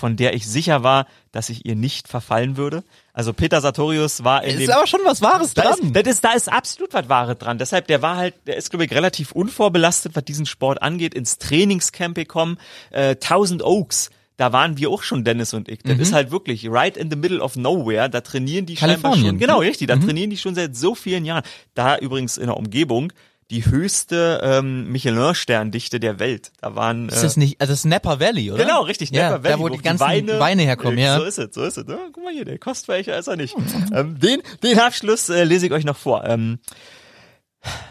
von 0.00 0.16
der 0.16 0.34
ich 0.34 0.48
sicher 0.48 0.82
war, 0.82 1.06
dass 1.30 1.48
ich 1.50 1.64
ihr 1.66 1.76
nicht 1.76 2.08
verfallen 2.08 2.56
würde? 2.56 2.82
Also 3.12 3.32
Peter 3.32 3.60
Sartorius 3.60 4.24
war 4.24 4.42
in 4.42 4.50
Es 4.50 4.56
dem 4.56 4.62
ist 4.62 4.70
aber 4.70 4.86
schon 4.86 5.00
was 5.04 5.20
Wahres 5.22 5.54
da 5.54 5.62
dran. 5.62 5.78
ist, 5.80 5.94
das 5.96 6.06
ist, 6.06 6.24
da 6.24 6.32
ist 6.32 6.50
absolut 6.50 6.92
was 6.94 7.08
Wahres 7.08 7.38
dran. 7.38 7.58
Deshalb, 7.58 7.86
der 7.86 8.02
war 8.02 8.16
halt, 8.16 8.34
der 8.46 8.56
ist, 8.56 8.70
glaube 8.70 8.86
ich, 8.86 8.90
relativ 8.92 9.32
unvorbelastet, 9.32 10.16
was 10.16 10.24
diesen 10.24 10.46
Sport 10.46 10.82
angeht, 10.82 11.14
ins 11.14 11.38
Trainingscamp 11.38 12.16
gekommen. 12.16 12.58
Äh, 12.90 13.16
Thousand 13.16 13.62
Oaks, 13.62 14.10
da 14.38 14.52
waren 14.54 14.78
wir 14.78 14.88
auch 14.88 15.02
schon, 15.02 15.22
Dennis 15.22 15.52
und 15.52 15.68
ich. 15.68 15.82
Das 15.82 15.98
ist 15.98 16.14
halt 16.14 16.30
wirklich 16.30 16.66
right 16.70 16.96
in 16.96 17.10
the 17.10 17.16
middle 17.16 17.40
of 17.42 17.56
nowhere. 17.56 18.08
Da 18.08 18.22
trainieren 18.22 18.64
die 18.64 18.76
scheinbar 18.78 18.96
Kalifornien. 19.12 19.26
schon. 19.32 19.38
Genau, 19.38 19.58
richtig. 19.58 19.88
Da 19.88 19.96
trainieren 19.96 20.30
die 20.30 20.38
schon 20.38 20.54
seit 20.54 20.74
so 20.74 20.94
vielen 20.94 21.26
Jahren. 21.26 21.42
Da 21.74 21.98
übrigens 21.98 22.38
in 22.38 22.46
der 22.46 22.56
Umgebung 22.56 23.12
die 23.50 23.66
höchste 23.66 24.40
ähm, 24.42 24.90
Michelin-Sterndichte 24.92 25.98
der 26.00 26.18
Welt. 26.18 26.52
Da 26.60 26.76
waren 26.76 27.08
ist 27.08 27.22
das 27.22 27.36
nicht, 27.36 27.60
also 27.60 27.72
das 27.72 27.80
ist 27.80 27.84
Napa 27.84 28.20
Valley, 28.20 28.52
oder? 28.52 28.64
Genau, 28.64 28.82
richtig. 28.82 29.10
Ja, 29.10 29.30
Napa 29.30 29.42
Valley, 29.44 29.54
da 29.54 29.58
wo 29.58 29.68
die 29.68 29.78
auch 29.78 29.82
ganzen 29.82 30.04
Weine, 30.04 30.62
herkommen, 30.62 30.98
Äh, 30.98 31.02
ja. 31.02 31.18
So 31.18 31.24
ist 31.24 31.38
es, 31.38 31.54
so 31.54 31.62
ist 31.64 31.76
es. 31.76 31.84
Ja, 31.88 31.98
guck 32.12 32.22
mal 32.24 32.32
hier, 32.32 32.44
der 32.44 32.58
kostweicher 32.58 33.18
ist 33.18 33.26
er 33.26 33.36
nicht. 33.36 33.56
ähm, 33.92 34.18
den, 34.18 34.40
den 34.62 34.78
Abschluss 34.78 35.28
äh, 35.28 35.44
lese 35.44 35.66
ich 35.66 35.72
euch 35.72 35.84
noch 35.84 35.96
vor. 35.96 36.24
Ähm, 36.24 36.60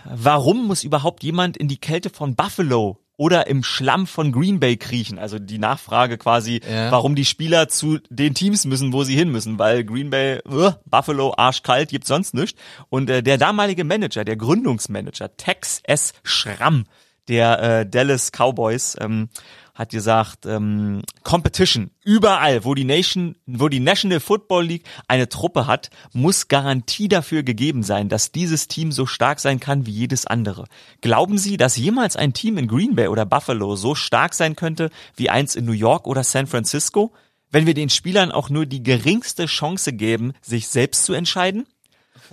warum 0.06 0.66
muss 0.66 0.84
überhaupt 0.84 1.24
jemand 1.24 1.58
in 1.58 1.68
die 1.68 1.80
Kälte 1.80 2.10
von 2.10 2.36
Buffalo 2.36 2.98
oder 3.20 3.48
im 3.48 3.64
Schlamm 3.64 4.08
von 4.08 4.32
Green 4.32 4.62
Bay 4.62 4.78
kriechen? 4.78 5.20
Also 5.20 5.40
die 5.40 5.58
Nachfrage 5.60 6.18
quasi, 6.18 6.62
Ja. 6.68 6.90
warum 6.90 7.16
die 7.16 7.26
Spieler 7.26 7.68
zu 7.68 8.00
den 8.10 8.34
Teams 8.34 8.64
müssen, 8.64 8.94
wo 8.94 9.04
sie 9.04 9.16
hin 9.16 9.30
müssen, 9.30 9.60
weil 9.60 9.84
Green 9.84 10.10
Bay, 10.10 10.38
äh, 10.38 10.72
Buffalo, 10.86 11.34
arschkalt, 11.36 11.90
gibt 11.90 12.08
sonst 12.08 12.34
nichts. 12.34 12.58
Und 12.88 13.10
äh, 13.10 13.22
der 13.22 13.38
damalige 13.38 13.84
Manager, 13.84 14.24
der 14.24 14.38
Gründungsmanager, 14.38 15.36
Tex 15.36 15.82
S. 15.84 16.14
Schramm, 16.24 16.86
der 17.28 17.62
äh, 17.82 17.86
Dallas 17.86 18.32
Cowboys, 18.32 18.96
ähm, 19.02 19.28
hat 19.80 19.92
gesagt, 19.92 20.46
ähm, 20.46 21.04
Competition, 21.24 21.90
überall, 22.04 22.66
wo 22.66 22.76
die 22.76 22.84
Nation, 22.84 23.38
wo 23.46 23.70
die 23.70 23.80
National 23.80 24.20
Football 24.20 24.66
League 24.66 24.84
eine 25.08 25.30
Truppe 25.30 25.68
hat, 25.68 25.90
muss 26.12 26.50
Garantie 26.50 27.08
dafür 27.08 27.44
gegeben 27.44 27.82
sein, 27.82 28.10
dass 28.10 28.34
dieses 28.34 28.68
Team 28.68 28.92
so 28.92 29.06
stark 29.06 29.40
sein 29.40 29.62
kann 29.62 29.86
wie 29.86 29.92
jedes 29.92 30.28
andere. 30.28 30.66
Glauben 31.00 31.38
Sie, 31.38 31.56
dass 31.56 31.78
jemals 31.78 32.18
ein 32.18 32.34
Team 32.34 32.58
in 32.58 32.68
Green 32.68 32.96
Bay 32.96 33.08
oder 33.08 33.26
Buffalo 33.26 33.78
so 33.78 33.96
stark 33.96 34.34
sein 34.34 34.58
könnte 34.58 34.90
wie 35.16 35.30
eins 35.30 35.56
in 35.56 35.64
New 35.64 35.72
York 35.72 36.08
oder 36.08 36.26
San 36.26 36.46
Francisco, 36.46 37.14
wenn 37.50 37.66
wir 37.66 37.74
den 37.74 37.90
Spielern 37.90 38.34
auch 38.34 38.50
nur 38.50 38.66
die 38.66 38.84
geringste 38.84 39.46
Chance 39.46 39.94
geben, 39.94 40.34
sich 40.42 40.68
selbst 40.68 41.06
zu 41.06 41.14
entscheiden? 41.14 41.66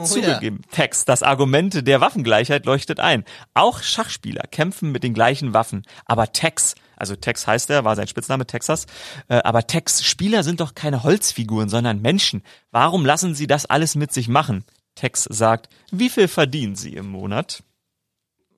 Zugegeben, 0.02 0.62
Text, 0.72 1.08
das 1.08 1.22
Argument 1.22 1.86
der 1.86 2.00
Waffengleichheit 2.00 2.66
leuchtet 2.66 2.98
ein. 2.98 3.24
Auch 3.54 3.82
Schachspieler 3.82 4.42
kämpfen 4.50 4.90
mit 4.90 5.04
den 5.04 5.14
gleichen 5.14 5.54
Waffen. 5.54 5.84
Aber 6.04 6.32
Tex, 6.32 6.74
also 6.96 7.14
Tex 7.16 7.46
heißt 7.46 7.70
er, 7.70 7.84
war 7.84 7.94
sein 7.96 8.08
Spitzname 8.08 8.46
Texas, 8.46 8.86
äh, 9.28 9.36
aber 9.36 9.66
Tex, 9.66 10.02
Spieler 10.04 10.42
sind 10.42 10.60
doch 10.60 10.74
keine 10.74 11.02
Holzfiguren, 11.02 11.68
sondern 11.68 12.00
Menschen. 12.02 12.42
Warum 12.72 13.04
lassen 13.06 13.34
sie 13.34 13.46
das 13.46 13.66
alles 13.66 13.94
mit 13.94 14.12
sich 14.12 14.28
machen? 14.28 14.64
Tex 14.94 15.24
sagt, 15.24 15.68
wie 15.92 16.08
viel 16.10 16.26
verdienen 16.26 16.74
sie 16.74 16.94
im 16.94 17.06
Monat? 17.08 17.62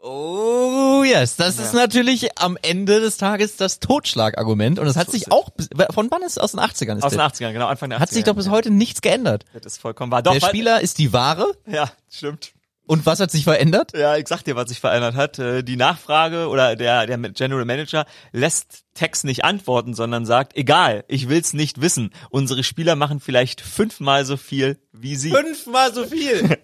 Oh 0.01 1.03
yes, 1.05 1.35
das 1.35 1.59
ist 1.59 1.75
natürlich 1.75 2.39
am 2.39 2.57
Ende 2.63 3.01
des 3.01 3.17
Tages 3.17 3.57
das 3.57 3.81
Totschlagargument 3.81 4.79
und 4.79 4.87
es 4.87 4.97
hat 4.97 5.07
So 5.07 5.13
sich 5.13 5.33
auch, 5.33 5.51
bis- 5.51 5.69
von 5.93 6.09
wann 6.13 6.23
ist 6.23 6.33
es? 6.33 6.39
aus 6.39 6.53
den 6.53 6.61
80ern? 6.61 6.99
Ist 6.99 7.03
Aus 7.03 7.11
den 7.11 7.19
der, 7.19 7.27
80ern, 7.27 7.53
genau, 7.53 7.67
Anfang 7.67 7.91
der 7.91 7.99
80er. 7.99 8.03
hat 8.03 8.11
sich 8.11 8.23
doch 8.25 8.37
bis 8.37 8.49
heute 8.49 8.71
nichts 8.71 9.01
geändert. 9.03 9.45
Das 9.53 9.65
ist 9.67 9.79
vollkommen 9.81 10.13
wahr. 10.13 10.23
Doch, 10.23 10.33
der 10.39 10.41
Spieler 10.47 10.81
ist 10.81 10.99
die 10.99 11.13
Ware 11.13 11.53
Ja, 11.67 11.91
stimmt. 12.09 12.53
Und 12.89 13.07
was 13.07 13.21
hat 13.21 13.31
sich 13.31 13.45
verändert? 13.45 13.93
Ja, 13.97 14.17
ich 14.17 14.27
sag 14.27 14.43
dir, 14.43 14.57
was 14.57 14.69
sich 14.71 14.81
verändert 14.81 15.15
hat. 15.15 15.39
Äh, 15.39 15.63
Die 15.63 15.77
Nachfrage 15.77 16.49
oder 16.49 16.75
der, 16.75 17.07
der 17.07 17.17
General 17.19 17.65
Manager 17.65 18.05
lässt 18.33 18.85
Tex 18.95 19.23
nicht 19.23 19.45
antworten, 19.45 19.95
sondern 19.95 20.27
sagt, 20.27 20.57
egal, 20.57 21.05
ich 21.07 21.29
will's 21.29 21.53
nicht 21.53 21.81
wissen. 21.81 22.11
Unsere 22.31 22.65
Spieler 22.65 22.97
machen 22.97 23.21
vielleicht 23.21 23.61
fünfmal 23.61 24.25
so 24.25 24.37
viel 24.37 24.79
wie 24.93 25.15
sie. 25.15 25.31
Fünfmal 25.31 25.95
so 25.95 26.05
viel. 26.05 26.49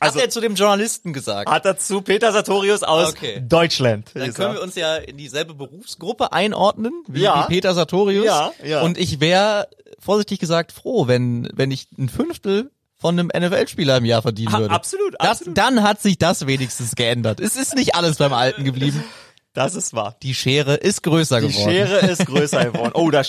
hat 0.00 0.16
er 0.16 0.28
zu 0.30 0.40
dem 0.40 0.54
Journalisten 0.54 1.12
gesagt. 1.12 1.50
Hat 1.50 1.64
dazu 1.64 2.02
Peter 2.02 2.32
Sartorius 2.32 2.82
aus 2.82 3.10
Okay. 3.10 3.42
Deutschland. 3.46 4.10
Dann 4.14 4.34
können 4.34 4.54
wir 4.54 4.62
uns 4.62 4.74
ja 4.74 4.96
in 4.96 5.16
dieselbe 5.16 5.54
Berufsgruppe 5.54 6.32
einordnen, 6.32 6.92
wie, 7.08 7.20
Ja. 7.22 7.44
wie 7.48 7.54
Peter 7.54 7.74
Sartorius. 7.74 8.26
Ja, 8.26 8.52
ja. 8.62 8.82
Und 8.82 8.98
ich 8.98 9.20
wäre, 9.20 9.68
vorsichtig 9.98 10.38
gesagt, 10.40 10.72
froh, 10.72 11.06
wenn, 11.06 11.48
wenn 11.54 11.70
ich 11.70 11.86
ein 11.98 12.08
Fünftel 12.08 12.70
von 13.02 13.18
einem 13.18 13.30
NFL-Spieler 13.36 13.98
im 13.98 14.06
Jahr 14.06 14.22
verdienen 14.22 14.52
Ha, 14.54 14.60
würde. 14.60 14.72
absolut, 14.74 15.14
das, 15.18 15.28
absolut. 15.28 15.58
Dann 15.58 15.82
hat 15.82 16.00
sich 16.00 16.16
das 16.16 16.46
wenigstens 16.46 16.94
geändert. 16.94 17.38
Es 17.40 17.56
ist 17.56 17.74
nicht 17.74 17.94
alles 17.94 18.16
beim 18.16 18.32
Alten 18.32 18.64
geblieben. 18.64 19.04
das 19.52 19.74
ist 19.74 19.92
wahr. 19.92 20.16
Die 20.22 20.34
Schere 20.34 20.76
ist 20.76 21.02
größer 21.02 21.40
Die 21.42 21.48
geworden. 21.48 21.70
Schere 21.70 21.98
ist 22.10 22.24
größer 22.26 22.64
geworden. 22.72 22.92
Oh, 22.94 23.10
da, 23.10 23.22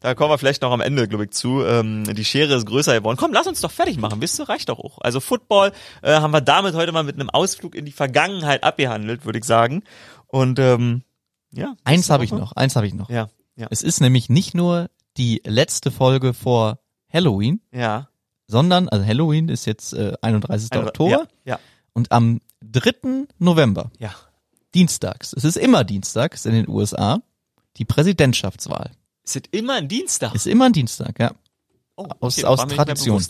da 0.00 0.14
kommen 0.14 0.30
wir 0.30 0.38
vielleicht 0.38 0.62
noch 0.62 0.72
am 0.72 0.80
Ende, 0.80 1.06
glaube 1.06 1.24
ich, 1.24 1.32
zu. 1.32 1.62
Ähm, 1.62 2.04
die 2.04 2.24
Schere 2.24 2.54
ist 2.54 2.64
größer 2.64 2.94
geworden. 2.94 3.18
Komm, 3.18 3.32
lass 3.34 3.46
uns 3.46 3.60
doch 3.60 3.70
fertig 3.70 3.98
machen. 3.98 4.22
Wisst 4.22 4.38
ihr, 4.40 4.48
reicht 4.48 4.70
doch 4.70 4.78
auch. 4.78 4.98
Also 5.02 5.20
Football 5.20 5.72
äh, 6.02 6.14
haben 6.14 6.30
wir 6.32 6.40
damit 6.40 6.74
heute 6.74 6.92
mal 6.92 7.02
mit 7.04 7.16
einem 7.16 7.28
Ausflug 7.28 7.74
in 7.74 7.84
die 7.84 7.92
Vergangenheit 7.92 8.64
abgehandelt, 8.64 9.26
würde 9.26 9.38
ich 9.38 9.44
sagen. 9.44 9.82
Und 10.28 10.58
ähm, 10.58 11.02
ja. 11.52 11.74
Eins 11.84 12.08
habe 12.10 12.24
ich 12.24 12.32
noch, 12.32 12.52
eins 12.52 12.74
habe 12.76 12.86
ich 12.86 12.94
noch. 12.94 13.10
Ja, 13.10 13.28
ja, 13.56 13.66
Es 13.70 13.82
ist 13.82 14.00
nämlich 14.00 14.28
nicht 14.28 14.54
nur 14.54 14.88
die 15.16 15.42
letzte 15.44 15.90
Folge 15.90 16.32
vor 16.34 16.78
Halloween, 17.12 17.60
ja. 17.72 18.08
Sondern, 18.46 18.88
also 18.88 19.04
Halloween 19.04 19.48
ist 19.48 19.64
jetzt 19.66 19.92
äh, 19.92 20.14
31. 20.22 20.72
Oktober 20.76 21.10
Ja, 21.44 21.52
ja, 21.54 21.58
und 21.92 22.12
am 22.12 22.40
3. 22.64 23.26
November 23.38 23.90
ja. 23.98 24.14
dienstags, 24.74 25.32
es 25.32 25.44
ist 25.44 25.56
immer 25.56 25.84
dienstags 25.84 26.44
in 26.46 26.52
den 26.52 26.68
USA, 26.68 27.20
die 27.76 27.84
Präsidentschaftswahl. 27.84 28.90
Es 29.24 29.36
ist 29.36 29.48
immer 29.50 29.74
ein 29.74 29.88
Dienstag. 29.88 30.34
Ist 30.34 30.46
immer 30.46 30.66
ein 30.66 30.72
Dienstag, 30.72 31.18
ja. 31.18 31.32
Oh, 31.96 32.06
aus- 32.20 32.36
das 32.36 32.44
aus 32.44 32.66
mehr 32.66 32.76
Tradition. 32.76 33.24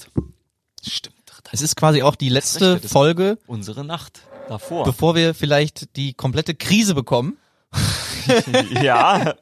Stimmt. 0.87 1.15
Es 1.53 1.63
ist 1.63 1.77
quasi 1.77 2.03
auch 2.03 2.17
die 2.17 2.27
recht, 2.27 2.35
letzte 2.35 2.81
ist- 2.83 2.93
Folge, 2.93 3.39
unsere 3.47 3.85
Nacht 3.85 4.21
davor. 4.49 4.85
bevor 4.85 5.15
wir 5.15 5.33
vielleicht 5.35 5.97
die 5.97 6.13
komplette 6.15 6.55
Krise 6.55 6.95
bekommen. 6.95 7.37
ja, 8.83 9.35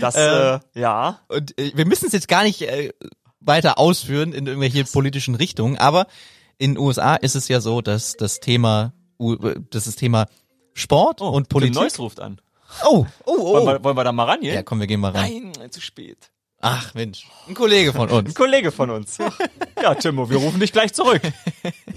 das, 0.00 0.14
äh, 0.14 0.58
ja. 0.74 1.20
Und 1.28 1.58
äh, 1.58 1.72
wir 1.74 1.86
müssen 1.86 2.06
es 2.06 2.12
jetzt 2.12 2.28
gar 2.28 2.42
nicht 2.42 2.62
äh, 2.62 2.92
weiter 3.46 3.78
ausführen 3.78 4.32
in 4.32 4.46
irgendwelche 4.46 4.84
politischen 4.84 5.34
Richtungen, 5.34 5.78
aber 5.78 6.06
in 6.58 6.74
den 6.74 6.78
USA 6.78 7.16
ist 7.16 7.34
es 7.34 7.48
ja 7.48 7.60
so, 7.60 7.80
dass 7.80 8.16
das 8.16 8.40
Thema, 8.40 8.92
dass 9.70 9.84
das 9.84 9.96
Thema 9.96 10.26
Sport 10.74 11.20
und 11.20 11.44
Tim 11.44 11.48
Politik. 11.48 11.74
Neuss 11.74 11.98
ruft 11.98 12.20
an. 12.20 12.40
Oh, 12.84 13.06
oh, 13.24 13.38
Wollen, 13.38 13.62
oh. 13.62 13.66
wir, 13.66 13.84
wollen 13.84 13.96
wir 13.96 14.04
da 14.04 14.12
mal 14.12 14.24
ran 14.24 14.40
hier? 14.40 14.54
Ja, 14.54 14.62
komm, 14.62 14.80
wir 14.80 14.86
gehen 14.86 15.00
mal 15.00 15.12
rein. 15.12 15.52
Nein, 15.58 15.70
zu 15.70 15.80
spät. 15.80 16.30
Ach 16.60 16.94
Mensch, 16.94 17.28
ein 17.46 17.54
Kollege 17.54 17.92
von 17.92 18.08
Ein 18.08 18.14
uns. 18.16 18.34
Kollege 18.34 18.72
von 18.72 18.90
uns. 18.90 19.18
Ja, 19.80 19.94
Timo, 19.94 20.30
wir 20.30 20.38
rufen 20.38 20.58
dich 20.58 20.72
gleich 20.72 20.94
zurück. 20.94 21.20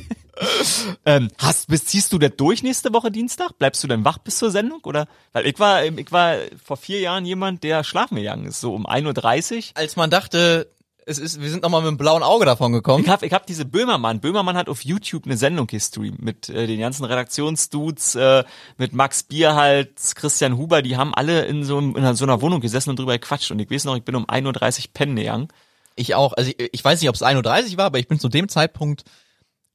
ähm, 1.05 1.29
hast, 1.37 1.69
bis, 1.69 1.85
ziehst 1.85 2.11
du 2.11 2.19
das 2.19 2.31
durch 2.35 2.61
nächste 2.61 2.93
Woche 2.93 3.09
Dienstag? 3.09 3.57
Bleibst 3.57 3.81
du 3.81 3.87
denn 3.87 4.03
wach 4.03 4.17
bis 4.17 4.37
zur 4.37 4.51
Sendung? 4.51 4.81
Oder? 4.83 5.07
Weil 5.31 5.47
ich 5.47 5.57
war, 5.59 5.85
ich 5.85 6.11
war 6.11 6.35
vor 6.61 6.75
vier 6.75 6.99
Jahren 6.99 7.25
jemand, 7.25 7.63
der 7.63 7.85
schlafen 7.85 8.17
gegangen 8.17 8.45
ist, 8.45 8.59
so 8.59 8.73
um 8.73 8.85
1.30 8.85 9.55
Uhr. 9.55 9.63
Als 9.75 9.95
man 9.95 10.09
dachte, 10.09 10.69
es 11.09 11.17
ist, 11.17 11.41
wir 11.41 11.49
sind 11.49 11.63
noch 11.63 11.69
mal 11.69 11.81
mit 11.81 11.87
dem 11.89 11.97
blauen 11.97 12.23
Auge 12.23 12.45
davon 12.45 12.71
gekommen. 12.71 13.03
Ich 13.03 13.09
hab, 13.09 13.23
ich 13.23 13.33
hab 13.33 13.45
diese 13.47 13.65
Böhmermann. 13.65 14.19
Böhmermann 14.19 14.55
hat 14.55 14.69
auf 14.69 14.85
YouTube 14.85 15.25
eine 15.25 15.35
Sendung 15.37 15.67
gestreamt 15.67 16.21
mit 16.21 16.47
äh, 16.49 16.67
den 16.67 16.79
ganzen 16.79 17.03
Redaktionsdudes, 17.05 18.15
äh, 18.15 18.43
mit 18.77 18.93
Max 18.93 19.23
Bierhals, 19.23 20.15
Christian 20.15 20.57
Huber. 20.57 20.81
Die 20.81 20.97
haben 20.97 21.13
alle 21.13 21.45
in 21.45 21.63
so, 21.63 21.77
einem- 21.77 21.95
in 21.95 22.15
so 22.15 22.25
einer 22.25 22.41
Wohnung 22.41 22.61
gesessen 22.61 22.91
und 22.91 22.99
drüber 22.99 23.13
gequatscht. 23.17 23.51
Und 23.51 23.59
ich 23.59 23.69
weiß 23.69 23.85
noch, 23.85 23.95
ich 23.95 24.03
bin 24.03 24.15
um 24.15 24.25
1.30 24.25 24.79
Uhr 24.79 24.85
pennen 24.93 25.15
gegangen. 25.15 25.47
Ich 25.95 26.15
auch. 26.15 26.33
Also 26.33 26.51
ich, 26.57 26.69
ich 26.73 26.85
weiß 26.85 27.01
nicht, 27.01 27.09
ob 27.09 27.15
es 27.15 27.23
1.30 27.23 27.71
Uhr 27.73 27.77
war, 27.77 27.85
aber 27.85 27.99
ich 27.99 28.07
bin 28.07 28.19
zu 28.19 28.29
dem 28.29 28.47
Zeitpunkt 28.47 29.03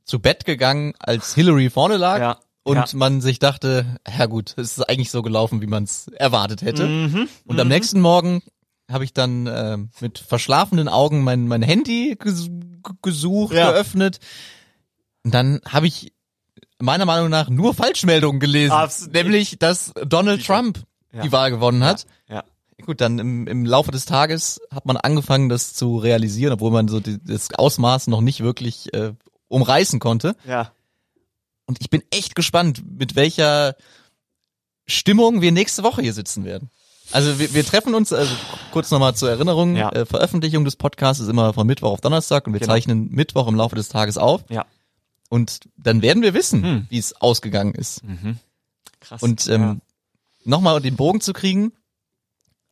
zu 0.04 0.18
Bett 0.20 0.44
gegangen, 0.44 0.94
als 0.98 1.34
Hillary 1.34 1.70
vorne 1.70 1.96
lag. 1.96 2.18
Ja. 2.20 2.38
Und 2.62 2.76
Ja. 2.76 2.84
man 2.94 3.20
sich 3.20 3.38
dachte, 3.40 3.84
ja 4.18 4.24
gut, 4.24 4.54
es 4.56 4.78
ist 4.78 4.88
eigentlich 4.88 5.10
so 5.10 5.20
gelaufen, 5.20 5.60
wie 5.60 5.66
man 5.66 5.84
es 5.84 6.08
erwartet 6.08 6.62
hätte. 6.62 6.86
Mhm. 6.86 7.28
Und 7.46 7.60
am 7.60 7.68
nächsten 7.68 8.00
Morgen 8.00 8.42
habe 8.94 9.04
ich 9.04 9.12
dann 9.12 9.46
äh, 9.46 9.76
mit 10.00 10.18
verschlafenen 10.18 10.88
Augen 10.88 11.22
mein, 11.22 11.46
mein 11.48 11.60
Handy 11.62 12.16
ges 12.18 12.48
gesucht, 13.02 13.52
Ja. 13.54 13.72
geöffnet. 13.72 14.18
Und 15.24 15.34
dann 15.34 15.60
habe 15.66 15.86
ich 15.86 16.12
meiner 16.80 17.04
Meinung 17.04 17.28
nach 17.30 17.48
nur 17.50 17.74
Falschmeldungen 17.74 18.40
gelesen. 18.40 18.72
Abs- 18.72 19.08
nämlich, 19.08 19.58
dass 19.58 19.92
Donald 20.06 20.44
Trump 20.46 20.82
Ja. 21.12 21.22
die 21.22 21.32
Wahl 21.32 21.50
gewonnen 21.50 21.84
hat. 21.84 22.06
Ja. 22.28 22.44
Gut, 22.84 23.00
dann 23.00 23.18
im, 23.18 23.46
im 23.46 23.64
Laufe 23.64 23.90
des 23.92 24.04
Tages 24.04 24.60
hat 24.70 24.84
man 24.84 24.96
angefangen, 24.96 25.48
das 25.48 25.74
zu 25.74 25.96
realisieren, 25.96 26.52
obwohl 26.54 26.70
man 26.72 26.88
so 26.88 27.00
die, 27.00 27.18
das 27.22 27.52
Ausmaß 27.54 28.08
noch 28.08 28.20
nicht 28.20 28.40
wirklich 28.40 28.92
äh, 28.94 29.12
umreißen 29.48 30.00
konnte. 30.00 30.34
Ja. 30.46 30.72
Und 31.66 31.78
ich 31.80 31.88
bin 31.88 32.02
echt 32.10 32.34
gespannt, 32.34 32.82
mit 32.98 33.14
welcher 33.16 33.76
Stimmung 34.86 35.40
wir 35.40 35.52
nächste 35.52 35.82
Woche 35.82 36.02
hier 36.02 36.12
sitzen 36.12 36.44
werden. 36.44 36.68
Also 37.12 37.38
wir, 37.38 37.52
wir 37.54 37.64
treffen 37.64 37.94
uns, 37.94 38.12
also 38.12 38.34
kurz 38.72 38.90
nochmal 38.90 39.14
zur 39.14 39.30
Erinnerung, 39.30 39.76
Ja. 39.76 39.90
äh, 39.90 40.06
Veröffentlichung 40.06 40.64
des 40.64 40.76
Podcasts 40.76 41.22
ist 41.22 41.28
immer 41.28 41.52
von 41.52 41.66
Mittwoch 41.66 41.90
auf 41.92 42.00
Donnerstag 42.00 42.46
und 42.46 42.52
wir 42.54 42.60
Genau. 42.60 42.72
zeichnen 42.72 43.10
Mittwoch 43.10 43.46
im 43.46 43.54
Laufe 43.54 43.76
des 43.76 43.88
Tages 43.88 44.18
auf. 44.18 44.42
Ja. 44.48 44.64
Und 45.28 45.60
dann 45.76 46.02
werden 46.02 46.22
wir 46.22 46.34
wissen, 46.34 46.62
Hm. 46.62 46.86
wie 46.90 46.98
es 46.98 47.20
ausgegangen 47.20 47.74
ist. 47.74 48.02
Krass. 49.00 49.22
Und 49.22 49.46
ähm, 49.48 49.80
nochmal 50.44 50.80
den 50.80 50.96
Bogen 50.96 51.20
zu 51.20 51.32
kriegen, 51.32 51.72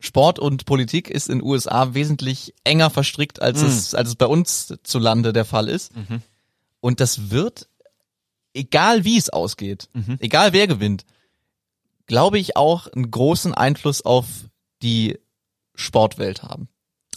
Sport 0.00 0.38
und 0.40 0.64
Politik 0.64 1.08
ist 1.10 1.28
in 1.28 1.38
den 1.38 1.46
USA 1.46 1.94
wesentlich 1.94 2.54
enger 2.64 2.90
verstrickt, 2.90 3.40
als, 3.40 3.60
Mhm. 3.62 3.68
es, 3.68 3.94
als 3.94 4.08
es 4.10 4.14
bei 4.16 4.26
uns 4.26 4.74
zu 4.82 4.98
Lande 4.98 5.32
der 5.32 5.44
Fall 5.44 5.68
ist. 5.68 5.92
Und 6.80 6.98
das 7.00 7.30
wird, 7.30 7.68
egal 8.54 9.04
wie 9.04 9.16
es 9.16 9.30
ausgeht, 9.30 9.88
Mhm. 9.92 10.16
egal 10.20 10.52
wer 10.52 10.66
gewinnt, 10.66 11.04
glaube 12.12 12.38
ich 12.38 12.58
auch 12.58 12.88
einen 12.88 13.10
großen 13.10 13.54
Einfluss 13.54 14.02
auf 14.02 14.26
die 14.82 15.18
Sportwelt 15.74 16.42
haben. 16.42 16.68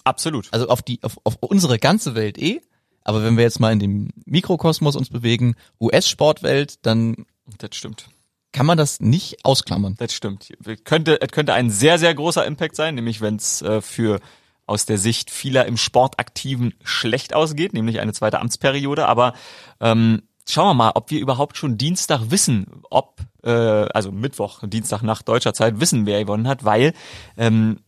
Absolut. 0.06 0.48
Also 0.54 0.70
auf 0.70 0.82
die, 0.82 1.04
auf, 1.04 1.18
auf 1.26 1.36
unsere 1.42 1.80
ganze 1.80 2.16
Welt 2.16 2.38
eh. 2.38 2.62
Aber 3.04 3.22
wenn 3.22 3.36
wir 3.36 3.44
jetzt 3.44 3.60
mal 3.60 3.74
in 3.74 3.80
dem 3.80 4.08
Mikrokosmos 4.26 4.96
uns 4.96 5.10
bewegen, 5.10 5.56
US-Sportwelt, 5.82 6.86
dann 6.86 7.26
Das 7.58 7.76
stimmt. 7.76 8.08
kann 8.54 8.66
man 8.66 8.78
das 8.78 9.02
nicht 9.02 9.44
ausklammern. 9.44 9.96
Das 9.98 10.14
stimmt. 10.14 10.48
Könnte, 10.86 11.20
es 11.22 11.28
könnte 11.28 11.54
ein 11.54 11.70
sehr, 11.70 12.00
sehr 12.00 12.16
großer 12.16 12.46
Impact 12.46 12.78
sein, 12.78 12.96
nämlich 12.96 13.20
wenn 13.20 13.36
es 13.36 13.62
äh, 13.64 13.82
für 13.82 14.22
aus 14.66 14.86
der 14.86 14.98
Sicht 14.98 15.30
vieler 15.30 15.66
im 15.66 15.76
Sportaktiven 15.76 16.74
schlecht 16.86 17.34
ausgeht, 17.34 17.74
nämlich 17.74 18.00
eine 18.00 18.14
zweite 18.14 18.40
Amtsperiode. 18.40 19.08
Aber 19.08 19.34
ähm, 19.82 20.22
schauen 20.48 20.68
wir 20.70 20.74
mal, 20.74 20.92
ob 20.96 21.10
wir 21.12 21.20
überhaupt 21.20 21.58
schon 21.58 21.78
Dienstag 21.78 22.30
wissen, 22.30 22.82
ob, 22.90 23.20
äh, 23.44 23.50
also 23.50 24.12
Mittwoch, 24.12 24.62
Dienstag 24.66 25.02
nach 25.02 25.22
deutscher 25.22 25.54
Zeit, 25.54 25.80
wissen, 25.80 26.06
wer 26.06 26.20
gewonnen 26.24 26.48
hat, 26.48 26.64
weil 26.66 26.94
ähm, 27.38 27.80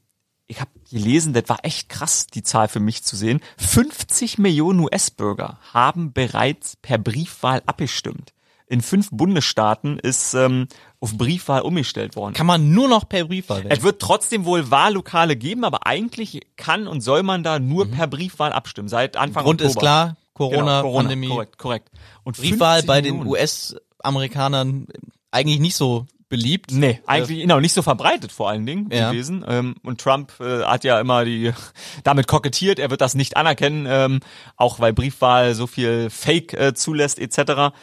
ich 0.48 0.62
habe 0.62 0.72
gelesen, 0.90 1.34
das 1.34 1.50
war 1.50 1.60
echt 1.64 1.90
krass, 1.90 2.28
die 2.28 2.42
Zahl 2.44 2.70
für 2.70 2.80
mich 2.80 3.04
zu 3.04 3.16
sehen. 3.18 3.42
50 3.58 4.38
Millionen 4.38 4.80
US-Bürger 4.80 5.60
haben 5.74 6.14
bereits 6.14 6.78
per 6.78 6.98
Briefwahl 6.98 7.62
abgestimmt. 7.66 8.32
in 8.70 8.82
fünf 8.82 9.10
Bundesstaaten 9.12 10.00
ist 10.00 10.34
ähm, 10.34 10.68
auf 11.02 11.18
Briefwahl 11.18 11.62
umgestellt 11.62 12.16
worden. 12.16 12.34
Kann 12.34 12.48
man 12.48 12.72
nur 12.72 12.88
noch 12.88 13.08
per 13.08 13.26
Briefwahl 13.26 13.60
wählen. 13.60 13.72
Es 13.72 13.84
wird 13.84 14.02
trotzdem 14.02 14.46
wohl 14.46 14.72
Wahllokale 14.72 15.36
geben, 15.36 15.64
aber 15.66 15.86
eigentlich 15.86 16.42
kann 16.56 16.88
und 16.88 17.02
soll 17.02 17.24
man 17.24 17.44
da 17.44 17.60
nur 17.60 17.90
per 17.92 18.08
Briefwahl 18.08 18.52
abstimmen, 18.54 18.88
seit 18.90 19.16
Anfang 19.18 19.44
Mhm. 19.44 19.48
Grund 19.48 19.62
Oktober. 19.62 19.70
ist 19.70 19.80
klar, 19.80 20.18
Genau, 20.38 20.82
Corona, 20.82 21.16
korrekt, 21.28 21.58
korrekt. 21.58 21.92
Und 22.24 22.38
Briefwahl 22.38 22.82
50 22.84 22.88
bei 22.88 23.02
den. 23.02 23.26
US-Amerikanern 23.26 24.88
eigentlich 25.32 25.60
nicht 25.60 25.76
so 25.76 26.06
beliebt. 26.30 26.72
Nee, 26.72 27.00
eigentlich 27.06 27.42
genau 27.42 27.60
nicht 27.60 27.74
so 27.74 27.82
verbreitet 27.82 28.32
vor 28.32 28.50
allen 28.50 28.66
Dingen 28.66 28.90
Ja. 28.92 29.12
gewesen. 29.12 29.46
Ähm, 29.48 29.76
und 29.84 30.02
Trump 30.02 30.34
äh, 30.42 30.64
hat 30.64 30.84
ja 30.84 31.00
immer 31.00 31.24
die 31.24 31.54
damit 32.04 32.28
kokettiert, 32.28 32.80
er 32.80 32.90
wird 32.90 33.02
das 33.02 33.16
nicht 33.16 33.38
anerkennen, 33.38 33.88
ähm, 33.90 34.20
auch 34.58 34.80
weil 34.80 34.92
Briefwahl 34.94 35.56
so 35.56 35.68
viel 35.68 36.10
Fake 36.10 36.54
äh, 36.54 36.74
zulässt 36.74 37.20
etc. 37.20 37.74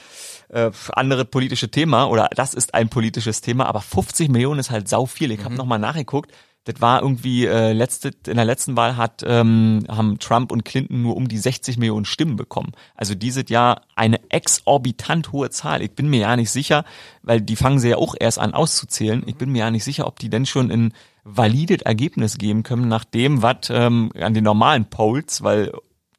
Äh, 0.51 0.71
andere 0.93 1.25
politische 1.25 1.71
Thema 1.71 2.05
oder 2.05 2.29
das 2.35 2.53
ist 2.53 2.75
ein 2.75 2.91
politisches 2.91 3.41
Thema, 3.41 3.65
aber 3.67 3.81
50 3.81 4.29
Millionen 4.29 4.61
ist 4.61 4.71
halt 4.71 4.89
sau 4.89 5.07
viel. 5.07 5.31
Ich 5.31 5.43
habe 5.43 5.55
noch 5.55 5.65
mal 5.67 5.79
nachgeguckt. 5.79 6.31
Das 6.65 6.81
war 6.81 7.03
irgendwie 7.03 7.45
äh, 7.45 7.73
letzte 7.73 8.11
in 8.27 8.37
der 8.37 8.47
letzten 8.47 8.77
Wahl 8.77 8.97
hat 8.97 9.23
ähm, 9.27 9.85
haben 9.89 10.19
Trump 10.19 10.51
und 10.51 10.65
Clinton 10.65 11.03
nur 11.03 11.15
um 11.15 11.29
die 11.29 11.37
60 11.37 11.77
Millionen 11.77 12.07
Stimmen 12.07 12.37
bekommen. 12.37 12.73
Also 12.95 13.15
dieses 13.15 13.51
Jahr 13.51 13.83
eine 13.95 14.19
exorbitant 14.31 15.33
hohe 15.33 15.51
Zahl. 15.51 15.83
Ich 15.83 15.93
bin 15.93 16.09
mir 16.09 16.21
ja 16.21 16.37
nicht 16.37 16.51
sicher, 16.51 16.85
weil 17.23 17.43
die 17.43 17.57
fangen 17.57 17.81
sie 17.81 17.91
ja 17.91 17.97
auch 17.97 18.15
erst 18.19 18.39
an 18.39 18.55
auszuzählen. 18.55 19.23
Ich 19.27 19.37
bin 19.37 19.51
mir 19.51 19.59
ja 19.61 19.71
nicht 19.71 19.85
sicher, 19.85 20.07
ob 20.07 20.19
die 20.19 20.31
denn 20.31 20.47
schon 20.47 20.71
ein 20.71 20.95
valides 21.23 21.83
Ergebnis 21.83 22.39
geben 22.39 22.63
können 22.63 22.89
nach 22.89 23.05
dem, 23.05 23.43
was 23.43 23.69
ähm, 23.71 24.11
an 24.19 24.33
den 24.33 24.45
normalen 24.45 24.87
Polls, 24.87 25.43
weil 25.43 25.71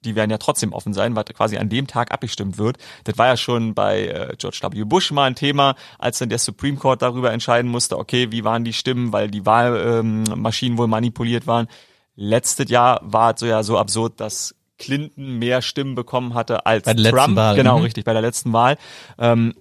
die 0.06 0.16
werden 0.16 0.32
ja 0.32 0.38
trotzdem 0.38 0.74
offen 0.74 0.94
sein, 0.94 1.16
was 1.16 1.26
quasi 1.26 1.58
an 1.58 1.70
dem 1.70 1.88
Tag 1.88 2.12
abgestimmt 2.12 2.58
wird. 2.58 2.78
Das 3.04 3.18
war 3.18 3.28
ja 3.28 3.38
schon 3.38 3.74
bei 3.74 4.08
äh, 4.08 4.36
George 4.38 4.60
W. 4.62 4.84
Bush 4.84 5.12
mal 5.12 5.26
ein 5.26 5.36
Thema, 5.36 5.76
als 6.00 6.20
dann 6.20 6.30
der 6.30 6.40
Supreme 6.40 6.78
Court 6.78 7.02
darüber 7.02 7.32
entscheiden 7.32 7.70
musste, 7.70 7.98
okay, 7.98 8.32
wie 8.32 8.44
waren 8.44 8.64
die 8.64 8.74
Stimmen, 8.74 9.12
weil 9.12 9.30
die 9.30 9.46
Wahlmaschinen 9.46 10.34
ähm, 10.34 10.42
Maschinen 10.42 10.78
wohl 10.78 10.88
manipuliert 10.88 11.48
waren. 11.48 11.68
Letztes 12.16 12.70
Jahr 12.70 13.02
war 13.04 13.34
es 13.34 13.40
so 13.42 13.46
ja 13.46 13.64
so 13.64 13.78
absurd, 13.78 14.20
dass 14.20 14.56
Clinton 14.78 15.40
mehr 15.40 15.62
Stimmen 15.62 15.96
bekommen 15.96 16.34
hatte 16.34 16.66
als 16.66 16.86
Bei 16.86 16.94
der 16.94 17.04
letzten 17.04 17.18
Trump. 17.18 17.36
Wahl, 17.38 17.56
Genau, 17.56 17.78
mhm. 17.78 17.84
richtig, 17.84 18.06
bei 18.06 18.14
der 18.14 18.22
letzten 18.22 18.54
Wahl. 18.54 18.78
Ähm, 19.18 19.54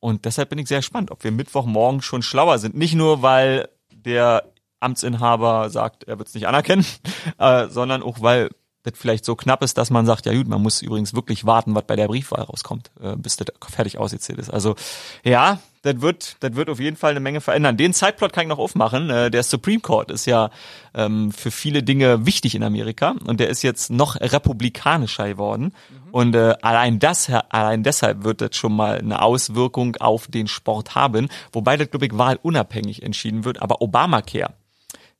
und 0.00 0.26
deshalb 0.26 0.50
bin 0.50 0.58
ich 0.58 0.68
sehr 0.68 0.80
gespannt, 0.80 1.10
ob 1.10 1.24
wir 1.24 1.32
Mittwochmorgen 1.32 2.02
schon 2.02 2.22
schlauer 2.22 2.58
sind. 2.58 2.74
Nicht 2.74 2.94
nur, 2.94 3.22
weil 3.22 3.68
der 3.90 4.44
Amtsinhaber 4.80 5.70
sagt, 5.70 6.04
er 6.04 6.18
wird 6.18 6.28
es 6.28 6.34
nicht 6.34 6.46
anerkennen, 6.46 6.84
äh, 7.38 7.68
sondern 7.68 8.02
auch, 8.02 8.20
weil 8.20 8.50
das 8.84 8.94
vielleicht 8.96 9.24
so 9.24 9.34
knapp 9.34 9.62
ist, 9.64 9.76
dass 9.78 9.90
man 9.90 10.06
sagt, 10.06 10.26
ja 10.26 10.32
gut, 10.34 10.46
man 10.46 10.62
muss 10.62 10.82
übrigens 10.82 11.14
wirklich 11.14 11.44
warten, 11.44 11.74
was 11.74 11.84
bei 11.84 11.96
der 11.96 12.06
Briefwahl 12.06 12.42
rauskommt, 12.42 12.90
äh, 13.02 13.16
bis 13.16 13.36
das 13.36 13.46
fertig 13.68 13.98
ausgezählt 13.98 14.38
ist. 14.38 14.50
Also 14.50 14.76
ja, 15.24 15.58
das 15.82 16.00
wird, 16.00 16.36
das 16.40 16.54
wird 16.54 16.68
auf 16.68 16.80
jeden 16.80 16.96
Fall 16.96 17.10
eine 17.10 17.20
Menge 17.20 17.40
verändern. 17.40 17.76
Den 17.76 17.92
Zeitplot 17.94 18.32
kann 18.32 18.44
ich 18.44 18.48
noch 18.48 18.58
aufmachen. 18.58 19.10
Äh, 19.10 19.30
der 19.30 19.42
Supreme 19.42 19.80
Court 19.80 20.10
ist 20.10 20.26
ja 20.26 20.50
ähm, 20.94 21.32
für 21.32 21.50
viele 21.50 21.82
Dinge 21.82 22.26
wichtig 22.26 22.54
in 22.54 22.62
Amerika 22.62 23.14
und 23.26 23.40
der 23.40 23.48
ist 23.48 23.62
jetzt 23.62 23.90
noch 23.90 24.20
republikanischer 24.20 25.28
geworden. 25.28 25.72
Und 26.12 26.34
äh, 26.36 26.54
allein 26.62 26.98
das, 26.98 27.30
allein 27.48 27.82
deshalb 27.82 28.22
wird 28.22 28.40
das 28.40 28.54
schon 28.54 28.76
mal 28.76 28.98
eine 28.98 29.20
Auswirkung 29.20 29.96
auf 29.96 30.28
den 30.28 30.46
Sport 30.46 30.94
haben, 30.94 31.28
wobei 31.52 31.76
das, 31.76 31.90
glaube 31.90 32.06
ich, 32.06 32.16
wahlunabhängig 32.16 33.02
entschieden 33.02 33.44
wird. 33.44 33.60
Aber 33.60 33.82
Obamacare 33.82 34.54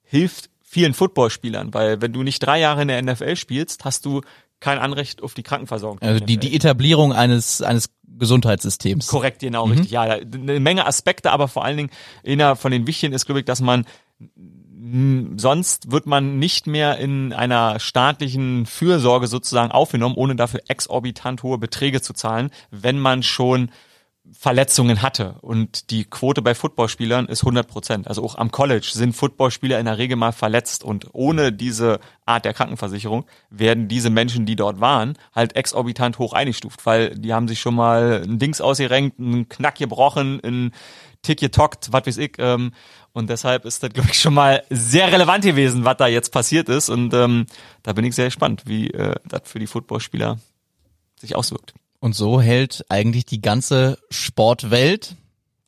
hilft 0.04 0.50
vielen 0.74 0.92
Footballspielern, 0.92 1.72
weil 1.72 2.02
wenn 2.02 2.12
du 2.12 2.24
nicht 2.24 2.40
drei 2.40 2.58
Jahre 2.58 2.82
in 2.82 2.88
der 2.88 3.00
NFL 3.00 3.36
spielst, 3.36 3.84
hast 3.84 4.04
du 4.04 4.22
kein 4.58 4.78
Anrecht 4.78 5.22
auf 5.22 5.32
die 5.34 5.44
Krankenversorgung. 5.44 6.00
Also 6.02 6.24
die, 6.24 6.36
die 6.36 6.56
Etablierung 6.56 7.12
eines, 7.12 7.62
eines 7.62 7.90
Gesundheitssystems. 8.18 9.06
Korrekt, 9.06 9.38
genau, 9.38 9.66
richtig. 9.66 9.92
Ja, 9.92 10.02
eine 10.02 10.58
Menge 10.58 10.84
Aspekte, 10.84 11.30
aber 11.30 11.46
vor 11.46 11.64
allen 11.64 11.76
Dingen 11.76 11.90
einer 12.26 12.56
von 12.56 12.72
den 12.72 12.88
wichtigen 12.88 13.12
ist, 13.12 13.24
glaube 13.24 13.38
ich, 13.38 13.44
dass 13.44 13.60
man 13.60 13.84
mh, 14.18 15.34
sonst 15.36 15.92
wird 15.92 16.06
man 16.06 16.40
nicht 16.40 16.66
mehr 16.66 16.98
in 16.98 17.32
einer 17.32 17.78
staatlichen 17.78 18.66
Fürsorge 18.66 19.28
sozusagen 19.28 19.70
aufgenommen, 19.70 20.16
ohne 20.16 20.34
dafür 20.34 20.60
exorbitant 20.66 21.44
hohe 21.44 21.58
Beträge 21.58 22.02
zu 22.02 22.14
zahlen, 22.14 22.50
wenn 22.72 22.98
man 22.98 23.22
schon 23.22 23.70
Verletzungen 24.36 25.00
hatte. 25.00 25.36
Und 25.40 25.90
die 25.90 26.04
Quote 26.04 26.42
bei 26.42 26.54
Footballspielern 26.54 27.26
ist 27.26 27.42
100 27.42 27.66
Prozent. 27.66 28.08
Also 28.08 28.24
auch 28.24 28.34
am 28.34 28.50
College 28.50 28.90
sind 28.92 29.14
Footballspieler 29.14 29.78
in 29.78 29.86
der 29.86 29.98
Regel 29.98 30.16
mal 30.16 30.32
verletzt. 30.32 30.82
Und 30.82 31.06
ohne 31.12 31.52
diese 31.52 32.00
Art 32.26 32.44
der 32.44 32.52
Krankenversicherung 32.52 33.24
werden 33.50 33.88
diese 33.88 34.10
Menschen, 34.10 34.44
die 34.44 34.56
dort 34.56 34.80
waren, 34.80 35.16
halt 35.34 35.56
exorbitant 35.56 36.18
hoch 36.18 36.32
eingestuft, 36.32 36.84
weil 36.84 37.16
die 37.16 37.32
haben 37.32 37.48
sich 37.48 37.60
schon 37.60 37.74
mal 37.74 38.22
ein 38.24 38.38
Dings 38.38 38.60
ausgerenkt, 38.60 39.18
einen 39.18 39.48
Knack 39.48 39.76
gebrochen, 39.76 40.40
ein 40.44 40.72
Tick 41.22 41.40
getockt, 41.40 41.92
was 41.92 42.06
weiß 42.06 42.18
ich. 42.18 42.34
Ähm, 42.38 42.72
und 43.12 43.30
deshalb 43.30 43.64
ist 43.64 43.82
das, 43.82 43.90
glaube 43.92 44.10
ich, 44.10 44.20
schon 44.20 44.34
mal 44.34 44.64
sehr 44.68 45.12
relevant 45.12 45.44
gewesen, 45.44 45.84
was 45.84 45.96
da 45.96 46.08
jetzt 46.08 46.32
passiert 46.32 46.68
ist. 46.68 46.90
Und 46.90 47.14
ähm, 47.14 47.46
da 47.82 47.92
bin 47.92 48.04
ich 48.04 48.14
sehr 48.14 48.26
gespannt, 48.26 48.64
wie 48.66 48.90
äh, 48.90 49.14
das 49.24 49.42
für 49.44 49.60
die 49.60 49.68
Footballspieler 49.68 50.38
sich 51.20 51.36
auswirkt. 51.36 51.74
Und 52.04 52.14
so 52.14 52.38
hält 52.38 52.84
eigentlich 52.90 53.24
die 53.24 53.40
ganze 53.40 53.96
Sportwelt 54.10 55.16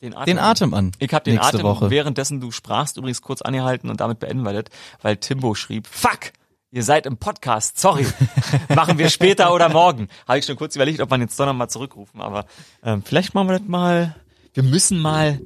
Den 0.02 0.12
Atem, 0.12 0.26
den 0.26 0.38
Atem 0.38 0.74
an. 0.74 0.92
Ich 0.98 1.14
habe 1.14 1.24
den 1.24 1.38
Atem 1.38 1.62
Woche. 1.62 1.88
währenddessen 1.88 2.42
du 2.42 2.50
sprachst 2.50 2.98
übrigens 2.98 3.22
kurz 3.22 3.40
angehalten 3.40 3.88
und 3.88 4.02
damit 4.02 4.18
beenden 4.18 4.42
wir 4.42 4.52
das, 4.52 4.64
weil 5.00 5.16
Timbo 5.16 5.54
schrieb, 5.54 5.86
fuck, 5.86 6.32
ihr 6.70 6.82
seid 6.82 7.06
im 7.06 7.16
Podcast, 7.16 7.80
sorry, 7.80 8.04
machen 8.74 8.98
wir 8.98 9.08
später 9.08 9.50
oder 9.54 9.70
morgen. 9.70 10.08
Habe 10.28 10.38
ich 10.38 10.44
schon 10.44 10.56
kurz 10.56 10.76
überlegt, 10.76 11.00
ob 11.00 11.08
man 11.08 11.22
jetzt 11.22 11.40
doch 11.40 11.46
noch 11.46 11.54
mal 11.54 11.70
zurückrufen, 11.70 12.20
aber 12.20 12.44
ähm, 12.82 13.02
vielleicht 13.02 13.32
machen 13.32 13.48
wir 13.48 13.58
das 13.58 13.66
mal, 13.66 14.14
wir 14.52 14.62
müssen 14.62 14.98
mal, 14.98 15.40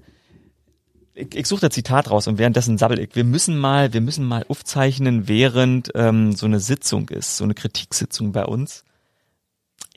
ich, 1.15 1.37
ich 1.37 1.47
suche 1.47 1.61
das 1.61 1.71
Zitat 1.73 2.11
raus 2.11 2.27
und 2.27 2.37
währenddessen 2.39 2.79
sabbel 2.79 2.99
ich, 2.99 3.15
wir 3.15 3.23
müssen 3.23 3.57
mal, 3.57 3.93
wir 3.93 4.01
müssen 4.01 4.27
mal 4.27 4.45
aufzeichnen, 4.49 5.29
während 5.29 5.93
ähm, 5.95 6.33
so 6.33 6.47
eine 6.47 6.59
Sitzung 6.59 7.11
ist, 7.11 7.37
so 7.37 7.45
eine 7.45 7.55
Kritiksitzung 7.55 8.33
bei 8.33 8.45
uns. 8.45 8.83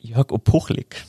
Jörg 0.04 0.32
Opuchlik, 0.32 1.06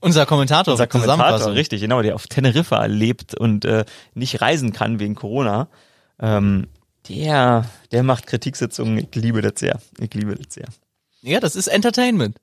Unser 0.00 0.24
Kommentator. 0.24 0.72
unser 0.72 0.86
Kommentator, 0.86 1.52
richtig, 1.52 1.82
genau, 1.82 2.00
der 2.00 2.14
auf 2.14 2.26
Teneriffa 2.26 2.86
lebt 2.86 3.34
und 3.34 3.66
äh, 3.66 3.84
nicht 4.14 4.40
reisen 4.40 4.72
kann 4.72 4.98
wegen 4.98 5.14
Corona, 5.14 5.68
ähm, 6.18 6.68
der, 7.08 7.66
der 7.90 8.02
macht 8.02 8.26
Kritiksitzungen. 8.26 8.98
Ich 8.98 9.14
liebe 9.14 9.42
das 9.42 9.54
sehr. 9.56 9.78
Ich 9.98 10.14
liebe 10.14 10.34
das 10.36 10.54
sehr. 10.54 10.68
Ja, 11.20 11.38
das 11.38 11.54
ist 11.54 11.66
Entertainment. 11.66 12.38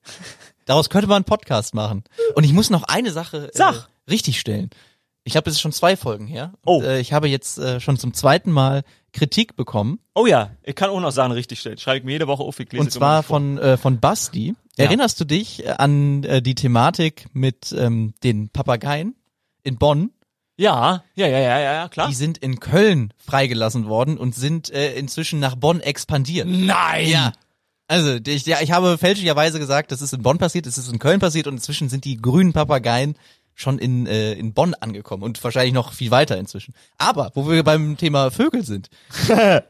Daraus 0.65 0.89
könnte 0.91 1.07
man 1.07 1.17
einen 1.17 1.25
Podcast 1.25 1.73
machen. 1.73 2.03
Und 2.35 2.43
ich 2.43 2.53
muss 2.53 2.69
noch 2.69 2.83
eine 2.83 3.11
Sache 3.11 3.49
äh, 3.51 3.73
richtig 4.07 4.39
stellen. 4.39 4.69
Ich 5.23 5.31
glaube, 5.31 5.45
das 5.45 5.55
ist 5.55 5.61
schon 5.61 5.71
zwei 5.71 5.97
Folgen 5.97 6.27
her. 6.27 6.53
Oh. 6.63 6.77
Und, 6.77 6.83
äh, 6.83 6.99
ich 6.99 7.11
habe 7.11 7.27
jetzt 7.27 7.57
äh, 7.57 7.79
schon 7.79 7.97
zum 7.97 8.13
zweiten 8.13 8.51
Mal 8.51 8.83
Kritik 9.13 9.55
bekommen. 9.55 9.99
Oh 10.13 10.27
ja, 10.27 10.51
ich 10.63 10.75
kann 10.75 10.91
auch 10.91 10.99
noch 10.99 11.11
Sachen 11.11 11.31
richtig 11.31 11.59
stellen. 11.59 11.77
Schreibe 11.79 11.99
ich 11.99 12.03
mir 12.03 12.11
jede 12.11 12.27
Woche 12.27 12.43
auf. 12.43 12.59
Ich 12.59 12.71
lese 12.71 12.83
Und 12.83 12.91
zwar 12.91 13.23
von, 13.23 13.57
äh, 13.57 13.77
von 13.77 13.99
Basti. 13.99 14.55
Ja. 14.79 14.85
Erinnerst 14.85 15.19
du 15.19 15.25
dich 15.25 15.65
äh, 15.65 15.71
an 15.71 16.23
äh, 16.23 16.41
die 16.41 16.55
Thematik 16.55 17.25
mit 17.33 17.75
ähm, 17.77 18.13
den 18.23 18.47
Papageien 18.47 19.13
in 19.63 19.77
Bonn? 19.77 20.11
Ja, 20.55 21.03
ja, 21.15 21.27
ja, 21.27 21.39
ja, 21.39 21.59
ja, 21.59 21.89
klar. 21.89 22.07
Die 22.07 22.15
sind 22.15 22.37
in 22.37 22.61
Köln 22.61 23.13
freigelassen 23.17 23.87
worden 23.87 24.17
und 24.17 24.35
sind 24.35 24.69
äh, 24.71 24.93
inzwischen 24.93 25.41
nach 25.41 25.55
Bonn 25.55 25.81
expandiert. 25.81 26.47
Nein! 26.47 27.09
Ja. 27.09 27.33
Also, 27.87 28.19
ich, 28.25 28.45
ja, 28.45 28.61
ich 28.61 28.71
habe 28.71 28.97
fälschlicherweise 28.97 29.59
gesagt, 29.59 29.91
das 29.91 30.01
ist 30.01 30.13
in 30.13 30.21
Bonn 30.21 30.37
passiert, 30.37 30.65
das 30.65 30.77
ist 30.77 30.89
in 30.89 30.99
Köln 30.99 31.19
passiert 31.19 31.47
und 31.47 31.55
inzwischen 31.55 31.89
sind 31.89 32.05
die 32.05 32.15
grünen 32.15 32.53
Papageien 32.53 33.15
schon 33.55 33.79
in, 33.79 34.07
äh, 34.07 34.33
in 34.33 34.53
Bonn 34.53 34.75
angekommen 34.75 35.23
und 35.23 35.43
wahrscheinlich 35.43 35.73
noch 35.73 35.91
viel 35.91 36.11
weiter 36.11 36.37
inzwischen. 36.37 36.73
Aber, 36.97 37.31
wo 37.33 37.49
wir 37.49 37.63
beim 37.63 37.97
Thema 37.97 38.31
Vögel 38.31 38.63
sind, 38.63 38.89
äh, 39.27 39.61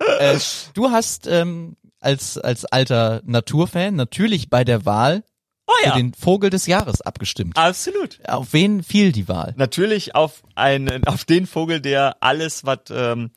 du 0.75 0.91
hast 0.91 1.25
ähm, 1.25 1.77
als, 1.99 2.37
als 2.37 2.65
alter 2.65 3.21
Naturfan 3.25 3.95
natürlich 3.95 4.49
bei 4.49 4.63
der 4.63 4.85
Wahl 4.85 5.23
Oh 5.67 5.73
für 5.83 5.89
ja, 5.89 5.95
den 5.95 6.15
Vogel 6.15 6.49
des 6.49 6.65
Jahres 6.65 7.01
abgestimmt. 7.01 7.55
absolut. 7.55 8.19
Auf 8.27 8.53
wen 8.53 8.81
fiel 8.81 9.11
die 9.11 9.27
Wahl? 9.27 9.53
Natürlich 9.55 10.15
auf 10.15 10.41
einen, 10.55 11.05
auf 11.05 11.25
den 11.25 11.45
Vogel, 11.45 11.79
der 11.79 12.17
alles, 12.21 12.65
was 12.65 12.79
ähm, 12.89 13.29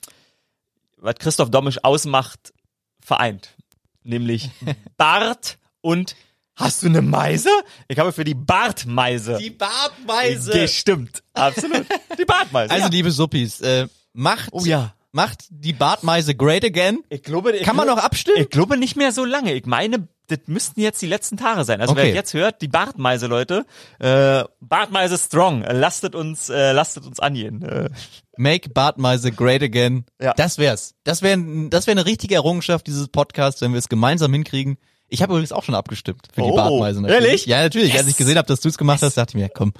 was 0.96 1.16
Christoph 1.16 1.50
Dommisch 1.50 1.84
ausmacht, 1.84 2.54
vereint. 3.04 3.50
Nämlich 4.02 4.50
Bart 4.96 5.58
und 5.82 6.16
Hast 6.54 6.82
du 6.82 6.86
eine 6.86 7.00
Meise? 7.00 7.48
Ich 7.88 7.98
habe 7.98 8.12
für 8.12 8.24
die 8.24 8.34
Bartmeise 8.34 9.38
Bartmeise! 9.56 10.52
gestimmt. 10.52 11.22
Absolut. 11.32 11.86
Die 12.18 12.26
Bartmeise. 12.26 12.72
Also, 12.72 12.86
ja. 12.86 12.90
liebe 12.90 13.10
Suppis, 13.10 13.62
äh, 13.62 13.88
macht, 14.12 14.50
Oh 14.52 14.62
ja. 14.64 14.94
Macht 15.12 15.44
die 15.50 15.72
Bartmeise 15.72 16.34
great 16.34 16.64
again? 16.64 17.04
Ich 17.10 17.22
glaube, 17.22 17.52
ich 17.52 17.62
Kann 17.64 17.76
man 17.76 17.86
glaub- 17.86 17.98
noch 17.98 18.04
abstimmen? 18.04 18.38
Ich 18.40 18.50
glaube 18.50 18.76
nicht 18.76 18.96
mehr 18.96 19.12
so 19.12 19.24
lange. 19.24 19.52
Ich 19.54 19.66
meine, 19.66 20.08
das 20.28 20.38
müssten 20.46 20.80
jetzt 20.80 21.02
die 21.02 21.06
letzten 21.06 21.36
Tage 21.36 21.64
sein. 21.64 21.80
Also 21.80 21.92
Okay. 21.92 22.04
wer 22.04 22.14
jetzt 22.14 22.32
hört, 22.32 22.62
die 22.62 22.68
Bartmeise, 22.68 23.26
Leute, 23.26 23.66
äh, 23.98 24.44
Bartmeise 24.60 25.18
strong, 25.18 25.62
lastet 25.62 26.14
uns, 26.14 26.48
äh, 26.48 26.72
lastet 26.72 27.04
uns 27.06 27.20
angehen. 27.20 27.62
Äh, 27.62 27.90
Make 28.38 28.70
Bartmeise 28.70 29.30
great 29.30 29.62
again. 29.62 30.06
Ja. 30.20 30.32
Das 30.34 30.56
wär's. 30.56 30.94
Das 31.04 31.20
wäre 31.20 31.38
das 31.68 31.86
wär 31.86 31.92
eine 31.92 32.06
richtige 32.06 32.34
Errungenschaft 32.36 32.86
dieses 32.86 33.08
Podcasts, 33.08 33.60
wenn 33.60 33.72
wir 33.72 33.78
es 33.78 33.90
gemeinsam 33.90 34.32
hinkriegen. 34.32 34.78
Ich 35.08 35.20
habe 35.20 35.34
übrigens 35.34 35.52
auch 35.52 35.62
schon 35.64 35.74
abgestimmt 35.74 36.28
für 36.32 36.40
die 36.40 36.48
Oh, 36.48 36.56
Bartmeise. 36.56 37.02
Natürlich. 37.02 37.24
ehrlich? 37.26 37.46
Ja, 37.46 37.60
natürlich. 37.62 37.92
Als 37.92 38.02
Yes. 38.04 38.10
ich 38.12 38.16
gesehen 38.16 38.38
habe, 38.38 38.48
dass 38.48 38.60
du 38.60 38.70
es 38.70 38.78
gemacht 38.78 39.02
hast, 39.02 39.18
dachte 39.18 39.32
ich 39.36 39.42
mir, 39.42 39.50
komm, 39.50 39.74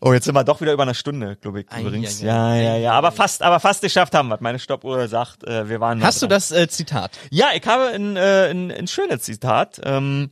Oh, 0.00 0.12
jetzt 0.12 0.24
sind 0.24 0.34
wir 0.34 0.44
doch 0.44 0.60
wieder 0.60 0.72
über 0.72 0.82
eine 0.82 0.94
Stunde, 0.94 1.36
glaube 1.36 1.60
ich, 1.60 1.66
übrigens. 1.78 2.20
ja, 2.20 2.54
ja, 2.54 2.76
ja. 2.76 2.92
Aber 2.92 3.12
fast, 3.12 3.42
aber 3.42 3.60
fast 3.60 3.82
geschafft 3.82 4.14
haben 4.14 4.28
wir. 4.28 4.38
Meine 4.40 4.58
Stoppuhr 4.58 5.08
sagt, 5.08 5.44
äh, 5.44 5.68
wir 5.68 5.80
waren. 5.80 6.02
Hast 6.02 6.22
du 6.22 6.26
das 6.26 6.50
äh, 6.50 6.68
Zitat? 6.68 7.18
Ja, 7.30 7.48
ich 7.54 7.66
habe 7.66 7.88
ein, 7.88 8.16
äh, 8.16 8.50
ein, 8.50 8.70
ein 8.70 8.86
schönes 8.86 9.22
Zitat. 9.22 9.80
Ähm, 9.84 10.30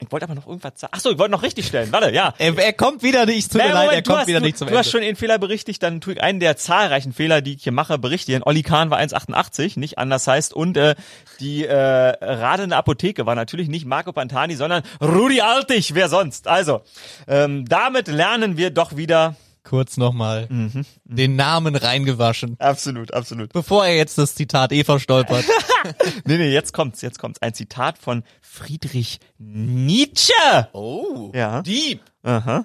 ich 0.00 0.12
wollte 0.12 0.24
aber 0.24 0.34
noch 0.34 0.46
irgendwas 0.46 0.72
sagen. 0.76 0.92
Ach 0.94 1.00
so, 1.00 1.10
ich 1.10 1.18
wollte 1.18 1.32
noch 1.32 1.42
richtig 1.42 1.66
stellen. 1.66 1.90
Warte, 1.92 2.12
ja. 2.12 2.34
Er, 2.38 2.56
er 2.58 2.72
kommt 2.72 3.02
wieder 3.02 3.26
nicht, 3.26 3.52
leid, 3.54 3.68
er 3.70 3.84
Moment, 3.84 4.06
du 4.06 4.10
kommt 4.10 4.20
hast, 4.20 4.26
wieder 4.28 4.40
du, 4.40 4.46
nicht 4.46 4.58
zum 4.58 4.66
du 4.66 4.70
Ende. 4.70 4.78
hast 4.78 4.90
schon 4.90 5.02
einen 5.02 5.16
Fehler 5.16 5.38
berichtigt, 5.38 5.82
dann 5.82 6.00
tue 6.00 6.14
ich 6.14 6.22
einen 6.22 6.40
der 6.40 6.56
zahlreichen 6.56 7.12
Fehler, 7.12 7.40
die 7.40 7.54
ich 7.54 7.62
hier 7.62 7.72
mache, 7.72 7.98
berichtigen. 7.98 8.42
Olli 8.44 8.62
Kahn 8.62 8.90
war 8.90 8.98
1,88, 8.98 9.78
nicht 9.78 9.98
anders 9.98 10.26
heißt. 10.26 10.54
Und 10.54 10.76
äh, 10.76 10.94
die 11.40 11.64
äh, 11.64 11.74
radende 11.74 12.76
Apotheke 12.76 13.26
war 13.26 13.34
natürlich 13.34 13.68
nicht 13.68 13.86
Marco 13.86 14.12
Pantani, 14.12 14.54
sondern 14.56 14.82
Rudi 15.00 15.40
Altig, 15.40 15.94
wer 15.94 16.08
sonst. 16.08 16.48
Also, 16.48 16.82
ähm, 17.26 17.64
damit 17.66 18.08
lernen 18.08 18.56
wir 18.56 18.70
doch 18.70 18.96
wieder... 18.96 19.34
Kurz 19.68 19.96
nochmal 19.96 20.46
Mhm, 20.48 20.84
den 21.04 21.34
Namen 21.36 21.74
reingewaschen, 21.74 22.54
Absolut, 22.60 23.12
absolut. 23.12 23.52
bevor 23.52 23.84
er 23.84 23.96
jetzt 23.96 24.16
das 24.16 24.34
Zitat 24.36 24.70
eh 24.72 24.84
verstolpert. 24.84 25.44
Nee, 26.24 26.38
nee, 26.38 26.52
jetzt 26.52 26.72
kommt's, 26.72 27.00
jetzt 27.02 27.18
kommt's. 27.18 27.40
Ein 27.42 27.54
Zitat 27.54 27.98
von 27.98 28.22
Friedrich 28.40 29.20
Nietzsche. 29.38 30.32
Oh, 30.72 31.30
Ja. 31.34 31.62
Dieb. 31.62 32.00
Aha. 32.22 32.64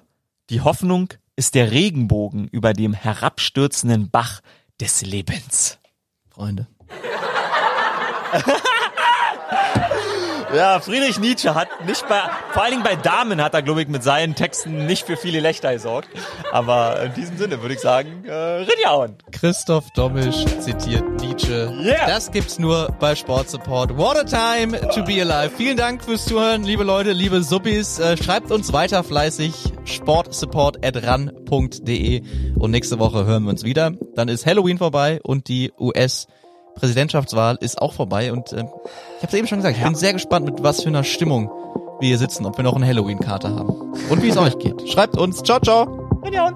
Die 0.49 0.61
Hoffnung 0.61 1.09
ist 1.35 1.53
der 1.55 1.71
Regenbogen 1.71 2.47
über 2.47 2.73
dem 2.73 2.93
herabstürzenden 2.93 4.09
Bach 4.09 4.41
des 4.79 5.01
Lebens. 5.03 5.77
Freunde. 6.29 6.67
Ja, 10.53 10.81
Friedrich 10.81 11.17
Nietzsche 11.19 11.55
hat 11.55 11.69
nicht 11.85 12.05
bei, 12.09 12.19
vor 12.51 12.63
allen 12.63 12.71
Dingen 12.71 12.83
bei 12.83 12.97
Damen 12.97 13.41
hat 13.41 13.53
er, 13.53 13.61
glaube 13.61 13.83
ich, 13.83 13.87
mit 13.87 14.03
seinen 14.03 14.35
Texten 14.35 14.85
nicht 14.85 15.05
für 15.05 15.15
viele 15.15 15.39
Lächter 15.39 15.71
gesorgt. 15.71 16.09
Aber 16.51 17.01
in 17.03 17.13
diesem 17.13 17.37
Sinne 17.37 17.61
würde 17.61 17.75
ich 17.75 17.79
sagen, 17.79 18.25
äh, 18.25 18.33
Rinjauen. 18.33 19.15
Christoph 19.31 19.89
Dommisch 19.91 20.43
zitiert 20.59 21.05
Nietzsche. 21.21 21.71
Yeah. 21.81 22.05
Das 22.07 22.31
gibt's 22.31 22.59
nur 22.59 22.93
bei 22.99 23.15
Sport 23.15 23.49
Support. 23.49 23.97
What 23.97 24.17
a 24.17 24.25
time 24.25 24.77
to 24.89 25.05
be 25.05 25.21
alive. 25.21 25.51
Vielen 25.55 25.77
Dank 25.77 26.03
fürs 26.03 26.25
Zuhören, 26.25 26.63
liebe 26.63 26.83
Leute, 26.83 27.13
liebe 27.13 27.41
Suppis. 27.43 27.99
Äh, 27.99 28.17
schreibt 28.17 28.51
uns 28.51 28.73
weiter 28.73 29.05
fleißig 29.05 29.53
sportsupport@ran.de 29.85 32.23
und 32.57 32.71
nächste 32.71 32.99
Woche 32.99 33.25
hören 33.25 33.43
wir 33.43 33.51
uns 33.51 33.63
wieder. 33.63 33.93
Dann 34.15 34.27
ist 34.27 34.45
Halloween 34.45 34.77
vorbei 34.77 35.21
und 35.23 35.47
die 35.47 35.71
US 35.79 36.27
Präsidentschaftswahl 36.75 37.57
ist 37.59 37.81
auch 37.81 37.93
vorbei 37.93 38.31
und 38.31 38.53
äh, 38.53 38.63
ich 39.17 39.23
habe 39.23 39.37
eben 39.37 39.47
schon 39.47 39.59
gesagt, 39.59 39.77
ich 39.77 39.83
bin 39.83 39.95
sehr 39.95 40.13
gespannt 40.13 40.45
mit 40.45 40.63
was 40.63 40.81
für 40.81 40.89
einer 40.89 41.03
Stimmung 41.03 41.51
wir 41.99 42.07
hier 42.07 42.17
sitzen, 42.17 42.45
ob 42.45 42.57
wir 42.57 42.63
noch 42.63 42.75
eine 42.75 42.87
Halloween 42.87 43.19
Karte 43.19 43.49
haben 43.49 43.69
und 44.09 44.23
wie 44.23 44.29
es 44.29 44.37
euch 44.37 44.57
geht. 44.57 44.89
Schreibt 44.89 45.17
uns. 45.17 45.43
Ciao 45.43 45.59
ciao. 45.59 45.83
Rinjauen. 46.23 46.55